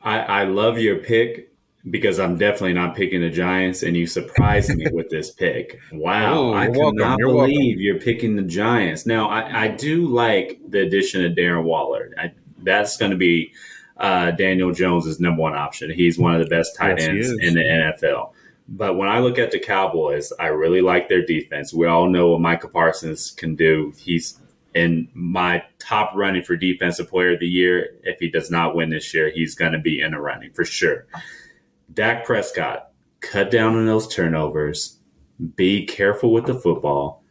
I, 0.02 0.18
I 0.20 0.44
love 0.44 0.78
your 0.78 0.98
pick 0.98 1.52
because 1.90 2.18
I'm 2.18 2.36
definitely 2.36 2.72
not 2.72 2.96
picking 2.96 3.20
the 3.20 3.30
Giants, 3.30 3.82
and 3.82 3.96
you 3.96 4.06
surprised 4.06 4.74
me 4.74 4.86
with 4.92 5.08
this 5.08 5.30
pick. 5.30 5.80
Wow, 5.92 6.38
oh, 6.38 6.54
I 6.54 6.66
cannot 6.66 7.18
believe 7.18 7.34
welcome. 7.34 7.80
you're 7.80 8.00
picking 8.00 8.36
the 8.36 8.42
Giants. 8.42 9.06
Now, 9.06 9.28
I, 9.28 9.64
I, 9.64 9.68
do 9.68 10.06
like 10.06 10.60
the 10.68 10.80
addition 10.80 11.24
of 11.24 11.32
Darren 11.32 11.64
Waller. 11.64 12.10
I, 12.18 12.32
that's 12.62 12.96
going 12.96 13.12
to 13.12 13.16
be 13.16 13.52
uh, 13.96 14.32
Daniel 14.32 14.72
Jones' 14.72 15.20
number 15.20 15.42
one 15.42 15.54
option. 15.54 15.90
He's 15.90 16.18
one 16.18 16.34
of 16.34 16.40
the 16.40 16.48
best 16.48 16.76
tight 16.76 16.98
yes, 16.98 17.08
ends 17.08 17.30
in 17.40 17.54
the 17.54 17.62
NFL. 17.62 18.32
But 18.68 18.96
when 18.96 19.08
I 19.08 19.20
look 19.20 19.38
at 19.38 19.52
the 19.52 19.60
Cowboys, 19.60 20.32
I 20.40 20.48
really 20.48 20.80
like 20.80 21.08
their 21.08 21.24
defense. 21.24 21.72
We 21.72 21.86
all 21.86 22.08
know 22.08 22.30
what 22.30 22.40
Micah 22.40 22.68
Parsons 22.68 23.30
can 23.30 23.54
do. 23.54 23.92
He's 23.96 24.40
in 24.74 25.08
my 25.14 25.62
top 25.78 26.12
running 26.14 26.42
for 26.42 26.56
defensive 26.56 27.08
player 27.08 27.34
of 27.34 27.40
the 27.40 27.48
year. 27.48 27.96
If 28.02 28.18
he 28.18 28.28
does 28.28 28.50
not 28.50 28.74
win 28.74 28.90
this 28.90 29.14
year, 29.14 29.30
he's 29.30 29.54
going 29.54 29.72
to 29.72 29.78
be 29.78 30.00
in 30.00 30.10
the 30.10 30.20
running 30.20 30.52
for 30.52 30.64
sure. 30.64 31.06
Dak 31.94 32.24
Prescott, 32.24 32.90
cut 33.20 33.50
down 33.50 33.76
on 33.76 33.86
those 33.86 34.08
turnovers, 34.08 34.98
be 35.54 35.86
careful 35.86 36.32
with 36.32 36.46
the 36.46 36.54
football, 36.54 37.22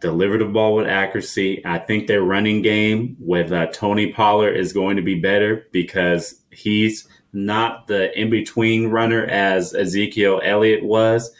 deliver 0.00 0.38
the 0.38 0.46
ball 0.46 0.74
with 0.74 0.86
accuracy. 0.86 1.64
I 1.64 1.78
think 1.78 2.06
their 2.06 2.22
running 2.22 2.62
game 2.62 3.16
with 3.20 3.52
uh, 3.52 3.66
Tony 3.66 4.12
Pollard 4.12 4.56
is 4.56 4.72
going 4.72 4.96
to 4.96 5.02
be 5.02 5.20
better 5.20 5.66
because 5.72 6.40
he's 6.50 7.06
not 7.32 7.86
the 7.86 8.18
in 8.18 8.30
between 8.30 8.88
runner 8.88 9.24
as 9.24 9.74
Ezekiel 9.74 10.40
Elliott 10.44 10.84
was, 10.84 11.30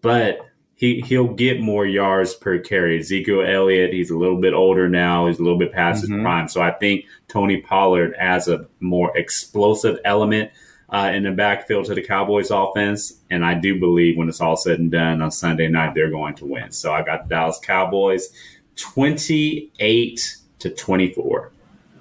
but 0.00 0.40
he 0.74 1.00
he'll 1.00 1.32
get 1.32 1.60
more 1.60 1.86
yards 1.86 2.34
per 2.34 2.58
carry. 2.58 2.98
Ezekiel 2.98 3.42
Elliott, 3.42 3.92
he's 3.92 4.10
a 4.10 4.16
little 4.16 4.40
bit 4.40 4.52
older 4.52 4.88
now. 4.88 5.26
He's 5.26 5.38
a 5.38 5.42
little 5.42 5.58
bit 5.58 5.72
past 5.72 6.04
mm-hmm. 6.04 6.14
his 6.14 6.22
prime, 6.22 6.48
so 6.48 6.60
I 6.60 6.72
think 6.72 7.06
Tony 7.28 7.60
Pollard 7.60 8.14
adds 8.18 8.48
a 8.48 8.66
more 8.80 9.16
explosive 9.16 9.98
element 10.04 10.50
uh, 10.90 11.10
in 11.14 11.22
the 11.22 11.32
backfield 11.32 11.86
to 11.86 11.94
the 11.94 12.02
Cowboys 12.02 12.50
offense. 12.50 13.20
And 13.30 13.44
I 13.44 13.54
do 13.54 13.80
believe 13.80 14.16
when 14.16 14.28
it's 14.28 14.40
all 14.40 14.56
said 14.56 14.78
and 14.78 14.90
done 14.90 15.22
on 15.22 15.30
Sunday 15.30 15.68
night, 15.68 15.94
they're 15.94 16.10
going 16.10 16.34
to 16.36 16.46
win. 16.46 16.72
So 16.72 16.92
I 16.92 17.02
got 17.02 17.28
the 17.28 17.34
Dallas 17.34 17.58
Cowboys 17.62 18.28
twenty 18.76 19.72
eight 19.78 20.36
to 20.58 20.70
twenty 20.70 21.12
four. 21.12 21.52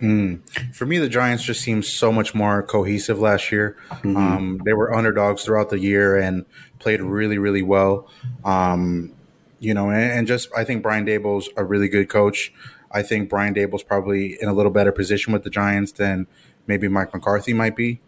Mm. 0.02 0.76
For 0.76 0.86
me, 0.86 0.98
the 0.98 1.10
Giants 1.10 1.44
just 1.44 1.62
seemed 1.62 1.86
so 1.86 2.12
much 2.12 2.36
more 2.36 2.62
cohesive 2.64 3.20
last 3.20 3.52
year. 3.52 3.78
Mm-hmm. 3.90 4.18
Um, 4.18 4.62
they 4.66 4.74
were 4.74 4.94
underdogs 4.94 5.44
throughout 5.44 5.70
the 5.70 5.80
year 5.80 6.18
and 6.18 6.46
played 6.80 7.02
really, 7.02 7.38
really 7.38 7.62
well. 7.62 8.10
Um, 8.44 9.14
you 9.60 9.74
know, 9.74 9.90
and, 9.90 10.12
and, 10.12 10.28
just 10.28 10.50
I 10.56 10.64
think 10.64 10.84
Brian 10.84 11.06
Daboll's 11.06 11.50
a 11.56 11.64
really 11.64 11.88
good 11.88 12.10
coach. 12.10 12.54
I 12.92 13.02
think 13.02 13.30
Brian 13.30 13.54
Daboll's 13.54 13.84
probably 13.84 14.38
in 14.42 14.50
a 14.50 14.54
little 14.54 14.72
better 14.72 14.92
position 14.92 15.34
with 15.34 15.44
the 15.44 15.50
Giants 15.50 15.94
than 15.94 16.28
maybe 16.68 16.88
Mike 16.88 17.14
McCarthy 17.14 17.54
might 17.54 17.76
be 17.76 18.02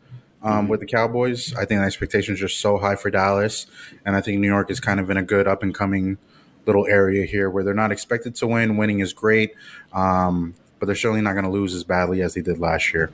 um, 0.44 0.52
mm-hmm. 0.52 0.68
with 0.68 0.82
the 0.82 0.86
Cowboys. 0.86 1.54
I 1.56 1.66
think 1.66 1.82
the 1.82 1.86
expectations 1.86 2.42
are 2.42 2.50
so 2.50 2.78
high 2.78 2.96
for 2.96 3.10
Dallas, 3.10 3.66
and 4.06 4.16
I 4.16 4.22
think 4.22 4.40
New 4.40 4.48
York 4.48 4.70
is 4.70 4.80
kind 4.80 5.00
of 5.00 5.10
in 5.10 5.18
a 5.18 5.24
good 5.24 5.48
up 5.48 5.64
and 5.64 5.74
coming 5.74 6.18
little 6.66 6.86
area 6.86 7.26
here 7.26 7.50
where 7.50 7.64
they're 7.64 7.74
not 7.74 7.92
expected 7.92 8.36
to 8.36 8.48
win. 8.48 8.78
Winning 8.78 9.00
is 9.00 9.14
great. 9.14 9.54
Um, 9.94 10.54
but 10.80 10.86
they're 10.86 10.96
certainly 10.96 11.22
not 11.22 11.34
going 11.34 11.46
to 11.46 11.52
lose 11.52 11.74
as 11.74 11.84
badly 11.84 12.22
as 12.22 12.34
they 12.34 12.42
did 12.42 12.60
last 12.60 12.94
year. 12.94 13.12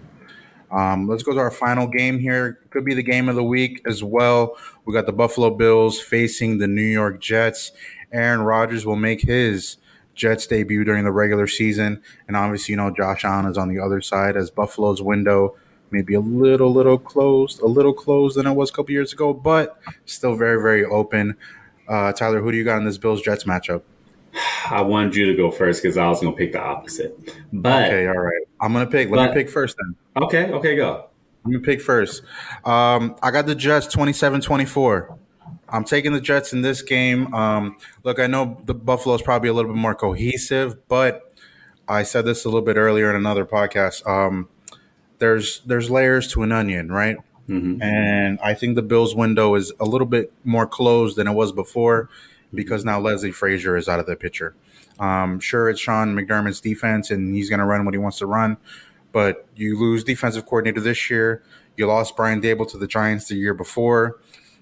Um, 0.72 1.07
let's 1.07 1.24
go 1.24 1.34
to 1.34 1.39
our 1.39 1.51
final 1.51 1.88
game 1.88 2.20
here. 2.20 2.59
Could 2.72 2.86
be 2.86 2.95
the 2.95 3.03
game 3.03 3.30
of 3.30 3.36
the 3.36 3.43
week 3.43 3.82
as 3.86 4.03
well. 4.03 4.57
We 4.86 4.93
got 4.93 5.05
the 5.05 5.14
Buffalo 5.14 5.51
Bills 5.51 5.99
facing 5.99 6.57
the 6.57 6.68
New 6.68 6.82
York 6.82 7.22
Jets. 7.22 7.72
Aaron 8.11 8.41
Rodgers 8.41 8.86
will 8.86 8.95
make 8.95 9.22
his 9.22 9.78
Jets 10.16 10.47
debut 10.47 10.84
during 10.84 11.03
the 11.03 11.11
regular 11.11 11.47
season, 11.47 12.01
and 12.28 12.38
obviously, 12.38 12.74
you 12.74 12.78
know, 12.78 12.91
Josh 12.91 13.24
Allen 13.26 13.45
is 13.45 13.57
on 13.57 13.70
the 13.70 13.80
other 13.80 14.01
side 14.01 14.38
as 14.38 14.51
Buffalo's 14.51 15.01
window 15.01 15.55
maybe 15.93 16.16
a 16.16 16.20
little, 16.20 16.74
little 16.74 16.97
closed, 16.97 17.61
a 17.61 17.68
little 17.68 17.93
closed 17.93 18.36
than 18.36 18.47
it 18.47 18.53
was 18.53 18.72
a 18.72 18.74
couple 18.74 18.91
years 18.91 19.14
ago, 19.14 19.34
but 19.34 19.80
still 20.05 20.36
very, 20.36 20.61
very 20.61 20.84
open. 20.84 21.38
Uh, 21.88 22.11
Tyler, 22.11 22.41
who 22.41 22.51
do 22.51 22.57
you 22.57 22.64
got 22.66 22.78
in 22.78 22.84
this 22.84 22.97
Bills 22.97 23.22
Jets 23.22 23.43
matchup? 23.45 23.84
I 24.69 24.81
wanted 24.81 25.15
you 25.15 25.27
to 25.27 25.36
go 25.36 25.51
first 25.51 25.81
because 25.81 25.97
I 25.97 26.07
was 26.07 26.21
going 26.21 26.34
to 26.34 26.38
pick 26.38 26.53
the 26.53 26.61
opposite. 26.61 27.17
But 27.51 27.86
okay, 27.86 28.07
all 28.07 28.17
right. 28.17 28.41
I'm 28.59 28.73
going 28.73 28.86
to 28.86 28.91
pick. 28.91 29.09
Let 29.09 29.17
but, 29.17 29.29
me 29.29 29.34
pick 29.43 29.49
first 29.49 29.75
then. 29.77 30.23
Okay, 30.23 30.51
okay, 30.51 30.75
go. 30.75 31.09
Let 31.45 31.51
me 31.51 31.59
pick 31.59 31.81
first. 31.81 32.23
Um, 32.63 33.15
I 33.21 33.31
got 33.31 33.45
the 33.45 33.55
Jets 33.55 33.88
27 33.88 34.41
24. 34.41 35.17
I'm 35.69 35.84
taking 35.84 36.13
the 36.13 36.21
Jets 36.21 36.53
in 36.53 36.61
this 36.61 36.81
game. 36.81 37.34
Um, 37.34 37.77
look, 38.03 38.19
I 38.19 38.27
know 38.27 38.61
the 38.65 38.73
Buffalo 38.73 39.15
is 39.15 39.21
probably 39.21 39.49
a 39.49 39.53
little 39.53 39.71
bit 39.71 39.79
more 39.79 39.95
cohesive, 39.95 40.88
but 40.88 41.34
I 41.88 42.03
said 42.03 42.25
this 42.25 42.45
a 42.45 42.47
little 42.47 42.61
bit 42.61 42.77
earlier 42.77 43.09
in 43.09 43.15
another 43.15 43.45
podcast. 43.45 44.07
Um, 44.07 44.47
there's 45.19 45.61
there's 45.65 45.89
layers 45.89 46.31
to 46.34 46.43
an 46.43 46.51
onion, 46.51 46.91
right? 46.91 47.17
Mm-hmm. 47.49 47.81
And 47.81 48.39
I 48.41 48.53
think 48.53 48.75
the 48.75 48.81
Bills' 48.81 49.15
window 49.15 49.55
is 49.55 49.73
a 49.79 49.86
little 49.86 50.07
bit 50.07 50.31
more 50.45 50.65
closed 50.65 51.17
than 51.17 51.27
it 51.27 51.34
was 51.34 51.51
before 51.51 52.09
because 52.53 52.85
now 52.85 52.99
Leslie 52.99 53.31
Frazier 53.31 53.75
is 53.75 53.87
out 53.87 53.99
of 53.99 54.05
the 54.05 54.15
picture. 54.15 54.55
Um, 54.99 55.39
sure, 55.39 55.69
it's 55.69 55.79
Sean 55.79 56.15
McDermott's 56.15 56.61
defense, 56.61 57.11
and 57.11 57.33
he's 57.33 57.49
going 57.49 57.59
to 57.59 57.65
run 57.65 57.85
what 57.85 57.93
he 57.93 57.97
wants 57.97 58.19
to 58.19 58.25
run. 58.25 58.57
But 59.11 59.47
you 59.55 59.79
lose 59.79 60.03
defensive 60.03 60.45
coordinator 60.45 60.81
this 60.81 61.09
year. 61.09 61.43
You 61.77 61.87
lost 61.87 62.15
Brian 62.15 62.41
Daboll 62.41 62.69
to 62.71 62.77
the 62.77 62.87
Giants 62.87 63.27
the 63.27 63.35
year 63.35 63.53
before. 63.53 64.19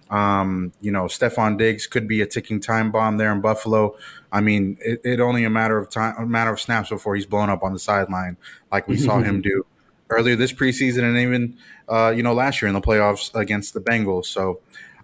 Um, 0.10 0.74
you 0.82 0.92
know, 0.92 1.04
Stefon 1.06 1.58
Diggs 1.58 1.88
could 1.88 2.06
be 2.08 2.22
a 2.22 2.26
ticking 2.26 2.60
time 2.60 2.92
bomb 2.92 3.18
there 3.18 3.32
in 3.32 3.40
Buffalo. 3.40 3.96
I 4.32 4.42
mean, 4.42 4.78
it, 4.82 5.00
it, 5.06 5.20
only 5.22 5.46
a 5.46 5.50
matter 5.50 5.78
of 5.78 5.90
time, 5.90 6.16
a 6.18 6.26
matter 6.26 6.52
of 6.52 6.60
snaps 6.60 6.90
before 6.90 7.16
he's 7.16 7.26
blown 7.26 7.50
up 7.50 7.64
on 7.64 7.72
the 7.72 7.80
sideline, 7.80 8.36
like 8.72 8.90
we 8.90 8.98
saw 8.98 9.20
him 9.20 9.42
do 9.42 9.66
earlier 10.10 10.36
this 10.36 10.52
preseason 10.52 11.04
and 11.04 11.18
even 11.18 11.58
uh, 11.88 12.14
you 12.14 12.22
know 12.22 12.34
last 12.34 12.62
year 12.62 12.68
in 12.68 12.74
the 12.74 12.82
playoffs 12.82 13.34
against 13.34 13.74
the 13.74 13.80
Bengals. 13.80 14.26
So 14.26 14.60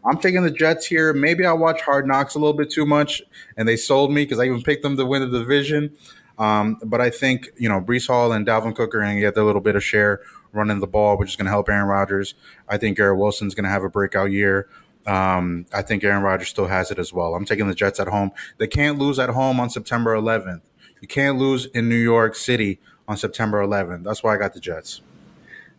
I'm 0.08 0.18
taking 0.18 0.44
the 0.44 0.52
Jets 0.52 0.86
here. 0.86 1.14
Maybe 1.14 1.46
I 1.46 1.54
watch 1.54 1.82
Hard 1.82 2.08
Knocks 2.08 2.36
a 2.36 2.40
little 2.40 2.54
bit 2.54 2.72
too 2.72 2.86
much, 2.86 3.22
and 3.58 3.68
they 3.68 3.76
sold 3.76 4.12
me 4.12 4.24
because 4.24 4.40
I 4.40 4.46
even 4.46 4.62
picked 4.62 4.84
them 4.84 4.96
to 4.98 5.06
win 5.06 5.30
the 5.30 5.40
division. 5.40 5.96
Um, 6.38 6.78
but 6.84 7.02
I 7.02 7.10
think 7.10 7.50
you 7.58 7.68
know 7.68 7.82
Breece 7.82 8.08
Hall 8.08 8.32
and 8.32 8.46
Dalvin 8.46 8.76
Cook 8.76 8.94
are 8.96 9.00
going 9.00 9.16
to 9.16 9.22
get 9.22 9.36
their 9.36 9.44
little 9.44 9.62
bit 9.62 9.76
of 9.76 9.84
share 9.84 10.22
running 10.54 10.80
the 10.80 10.88
ball, 10.88 11.18
which 11.18 11.30
is 11.30 11.36
going 11.36 11.46
to 11.46 11.52
help 11.52 11.70
Aaron 11.70 11.88
Rodgers. 11.88 12.36
I 12.70 12.78
think 12.78 12.98
Garrett 12.98 13.18
Wilson's 13.18 13.54
going 13.54 13.66
to 13.66 13.70
have 13.70 13.84
a 13.84 13.90
breakout 13.90 14.32
year. 14.32 14.70
Um, 15.06 15.66
I 15.74 15.82
think 15.82 16.04
Aaron 16.04 16.24
Rodgers 16.24 16.50
still 16.50 16.68
has 16.68 16.92
it 16.92 17.00
as 17.00 17.14
well. 17.14 17.34
I'm 17.34 17.46
taking 17.46 17.68
the 17.68 17.76
Jets 17.76 18.00
at 18.00 18.10
home. 18.10 18.32
They 18.58 18.68
can't 18.68 18.98
lose 18.98 19.20
at 19.20 19.30
home 19.30 19.60
on 19.60 19.70
September 19.70 20.16
11th. 20.16 20.62
You 21.02 21.08
can't 21.08 21.38
lose 21.38 21.66
in 21.68 21.88
New 21.88 21.96
York 21.96 22.36
City 22.36 22.80
on 23.08 23.16
September 23.16 23.66
11th. 23.66 24.04
That's 24.04 24.22
why 24.22 24.36
I 24.36 24.38
got 24.38 24.54
the 24.54 24.60
Jets. 24.60 25.02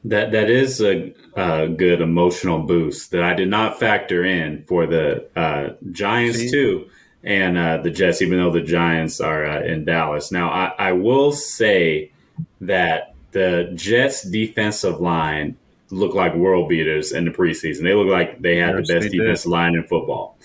That 0.05 0.33
that 0.33 0.49
is 0.49 0.81
a, 0.81 1.13
a 1.35 1.69
good 1.69 2.01
emotional 2.01 2.61
boost 2.61 3.11
that 3.11 3.23
I 3.23 3.35
did 3.35 3.49
not 3.49 3.81
factor 3.81 4.25
in 4.25 4.63
for 4.63 4.87
the 4.87 5.29
uh, 5.37 5.75
Giants 5.91 6.39
See? 6.39 6.51
too, 6.51 6.89
and 7.25 7.59
uh, 7.59 7.79
the 7.79 7.91
Jets. 7.91 8.23
Even 8.23 8.39
though 8.39 8.53
the 8.53 8.63
Giants 8.63 9.21
are 9.21 9.45
uh, 9.45 9.63
in 9.63 9.85
Dallas 9.85 10.31
now, 10.31 10.51
I, 10.51 10.73
I 10.79 10.93
will 10.93 11.33
say 11.33 12.13
that 12.61 13.15
the 13.33 13.73
Jets 13.75 14.23
defensive 14.23 15.01
line 15.01 15.57
look 15.91 16.15
like 16.15 16.35
world 16.35 16.69
beaters 16.69 17.13
in 17.13 17.25
the 17.25 17.31
preseason. 17.31 17.83
They 17.83 17.95
look 17.95 18.09
like 18.09 18.41
they 18.41 18.57
had 18.57 18.77
yes, 18.77 18.89
the 18.89 18.95
best 18.95 19.13
defensive 19.13 19.45
did. 19.45 19.51
line 19.51 19.75
in 19.75 19.85
football. 19.85 20.37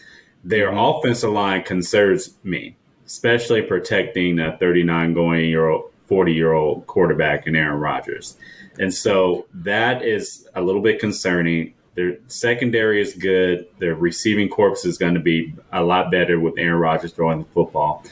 Their 0.43 0.70
mm-hmm. 0.70 0.80
offensive 0.80 1.32
line 1.32 1.64
concerns 1.64 2.36
me, 2.43 2.76
especially 3.06 3.62
protecting 3.62 4.39
a 4.39 4.58
39 4.58 5.14
going 5.14 5.49
year 5.49 5.70
old, 5.70 5.91
40 6.08 6.34
year 6.34 6.54
old 6.54 6.88
quarterback 6.88 7.47
in 7.47 7.56
Aaron 7.56 7.80
Rodgers. 7.80 8.38
And 8.80 8.93
so 8.93 9.45
that 9.54 10.04
is 10.04 10.47
a 10.56 10.62
little 10.62 10.82
bit 10.82 10.99
concerning. 10.99 11.74
Their 11.95 12.18
secondary 12.28 13.01
is 13.01 13.14
good. 13.14 13.68
Their 13.80 13.95
receiving 13.95 14.49
corps 14.49 14.86
is 14.86 14.97
going 14.97 15.14
to 15.14 15.20
be 15.20 15.54
a 15.72 15.84
lot 15.84 16.10
better 16.12 16.39
with 16.39 16.56
Aaron 16.58 16.80
Rodgers 16.80 17.14
throwing 17.14 17.39
the 17.39 17.49
football. 17.49 18.04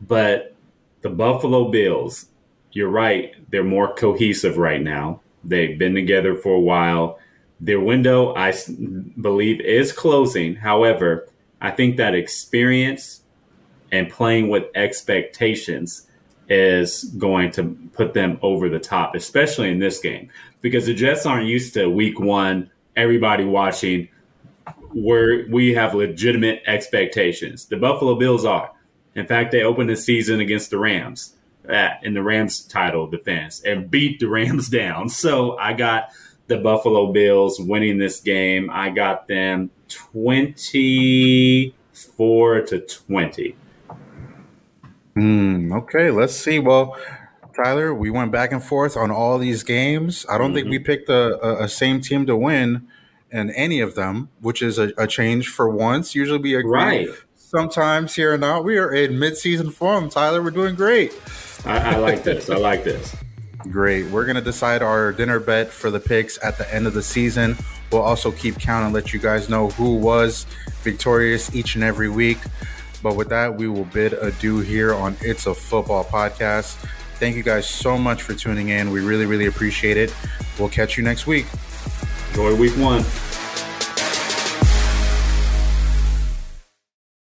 But 0.00 0.54
the 1.02 1.10
Buffalo 1.10 1.70
Bills, 1.70 2.26
you're 2.72 2.88
right, 2.88 3.34
they're 3.50 3.64
more 3.64 3.94
cohesive 3.94 4.56
right 4.56 4.82
now. 4.82 5.20
They've 5.44 5.78
been 5.78 5.94
together 5.94 6.34
for 6.34 6.54
a 6.54 6.60
while. 6.60 7.18
Their 7.60 7.80
window, 7.80 8.34
I 8.34 8.54
believe, 9.20 9.60
is 9.60 9.92
closing. 9.92 10.56
However, 10.56 11.28
I 11.60 11.70
think 11.70 11.96
that 11.98 12.14
experience 12.14 13.22
and 13.92 14.08
playing 14.08 14.48
with 14.48 14.64
expectations 14.74 16.06
is 16.50 17.04
going 17.16 17.52
to 17.52 17.76
put 17.92 18.12
them 18.12 18.38
over 18.42 18.68
the 18.68 18.78
top, 18.78 19.14
especially 19.14 19.70
in 19.70 19.78
this 19.78 20.00
game, 20.00 20.28
because 20.60 20.86
the 20.86 20.94
Jets 20.94 21.24
aren't 21.24 21.46
used 21.46 21.72
to 21.74 21.88
week 21.88 22.18
one, 22.18 22.70
everybody 22.96 23.44
watching, 23.44 24.08
where 24.92 25.46
we 25.48 25.72
have 25.72 25.94
legitimate 25.94 26.62
expectations. 26.66 27.66
The 27.66 27.76
Buffalo 27.76 28.16
Bills 28.16 28.44
are. 28.44 28.72
In 29.14 29.26
fact, 29.26 29.52
they 29.52 29.62
opened 29.62 29.88
the 29.88 29.96
season 29.96 30.40
against 30.40 30.70
the 30.70 30.78
Rams 30.78 31.36
in 32.02 32.14
the 32.14 32.22
Rams 32.22 32.60
title 32.60 33.06
defense 33.06 33.60
and 33.62 33.90
beat 33.90 34.20
the 34.20 34.28
Rams 34.28 34.68
down. 34.68 35.08
So 35.08 35.58
I 35.58 35.72
got 35.72 36.10
the 36.48 36.58
Buffalo 36.58 37.12
Bills 37.12 37.60
winning 37.60 37.98
this 37.98 38.20
game. 38.20 38.70
I 38.70 38.90
got 38.90 39.28
them 39.28 39.70
24 39.88 42.60
to 42.62 42.80
20. 42.80 43.56
Mm, 45.20 45.76
okay, 45.82 46.10
let's 46.10 46.34
see. 46.34 46.58
Well, 46.58 46.96
Tyler, 47.54 47.92
we 47.92 48.10
went 48.10 48.32
back 48.32 48.52
and 48.52 48.62
forth 48.62 48.96
on 48.96 49.10
all 49.10 49.36
these 49.36 49.62
games. 49.62 50.24
I 50.30 50.38
don't 50.38 50.48
mm-hmm. 50.48 50.54
think 50.54 50.68
we 50.70 50.78
picked 50.78 51.10
a, 51.10 51.38
a, 51.44 51.64
a, 51.64 51.68
same 51.68 52.00
team 52.00 52.24
to 52.26 52.36
win 52.36 52.88
in 53.30 53.50
any 53.50 53.80
of 53.80 53.94
them, 53.94 54.30
which 54.40 54.62
is 54.62 54.78
a, 54.78 54.92
a 54.96 55.06
change 55.06 55.48
for 55.48 55.68
once. 55.68 56.14
Usually 56.14 56.38
we 56.38 56.54
agree. 56.54 56.70
Right. 56.70 57.08
Sometimes 57.34 58.14
here 58.14 58.32
and 58.32 58.40
now, 58.40 58.62
we 58.62 58.78
are 58.78 58.92
in 58.92 59.18
mid-season 59.18 59.70
form. 59.70 60.08
Tyler, 60.08 60.40
we're 60.40 60.52
doing 60.52 60.74
great. 60.74 61.12
I, 61.66 61.94
I 61.94 61.96
like 61.96 62.22
this. 62.22 62.48
I 62.48 62.56
like 62.56 62.84
this. 62.84 63.14
Great. 63.70 64.06
We're 64.06 64.24
gonna 64.24 64.40
decide 64.40 64.80
our 64.82 65.12
dinner 65.12 65.38
bet 65.38 65.68
for 65.68 65.90
the 65.90 66.00
picks 66.00 66.42
at 66.42 66.56
the 66.56 66.72
end 66.72 66.86
of 66.86 66.94
the 66.94 67.02
season. 67.02 67.58
We'll 67.92 68.02
also 68.02 68.30
keep 68.30 68.58
count 68.58 68.84
and 68.86 68.94
let 68.94 69.12
you 69.12 69.18
guys 69.18 69.50
know 69.50 69.68
who 69.70 69.96
was 69.96 70.46
victorious 70.82 71.54
each 71.54 71.74
and 71.74 71.84
every 71.84 72.08
week. 72.08 72.38
But 73.02 73.16
with 73.16 73.28
that, 73.30 73.56
we 73.56 73.68
will 73.68 73.84
bid 73.86 74.12
adieu 74.12 74.60
here 74.60 74.94
on 74.94 75.16
It's 75.20 75.46
a 75.46 75.54
Football 75.54 76.04
podcast. 76.04 76.74
Thank 77.16 77.36
you 77.36 77.42
guys 77.42 77.68
so 77.68 77.98
much 77.98 78.22
for 78.22 78.34
tuning 78.34 78.70
in. 78.70 78.90
We 78.90 79.00
really, 79.00 79.26
really 79.26 79.46
appreciate 79.46 79.96
it. 79.96 80.14
We'll 80.58 80.68
catch 80.68 80.96
you 80.96 81.04
next 81.04 81.26
week. 81.26 81.46
Enjoy 82.30 82.54
week 82.54 82.72
one. 82.72 83.04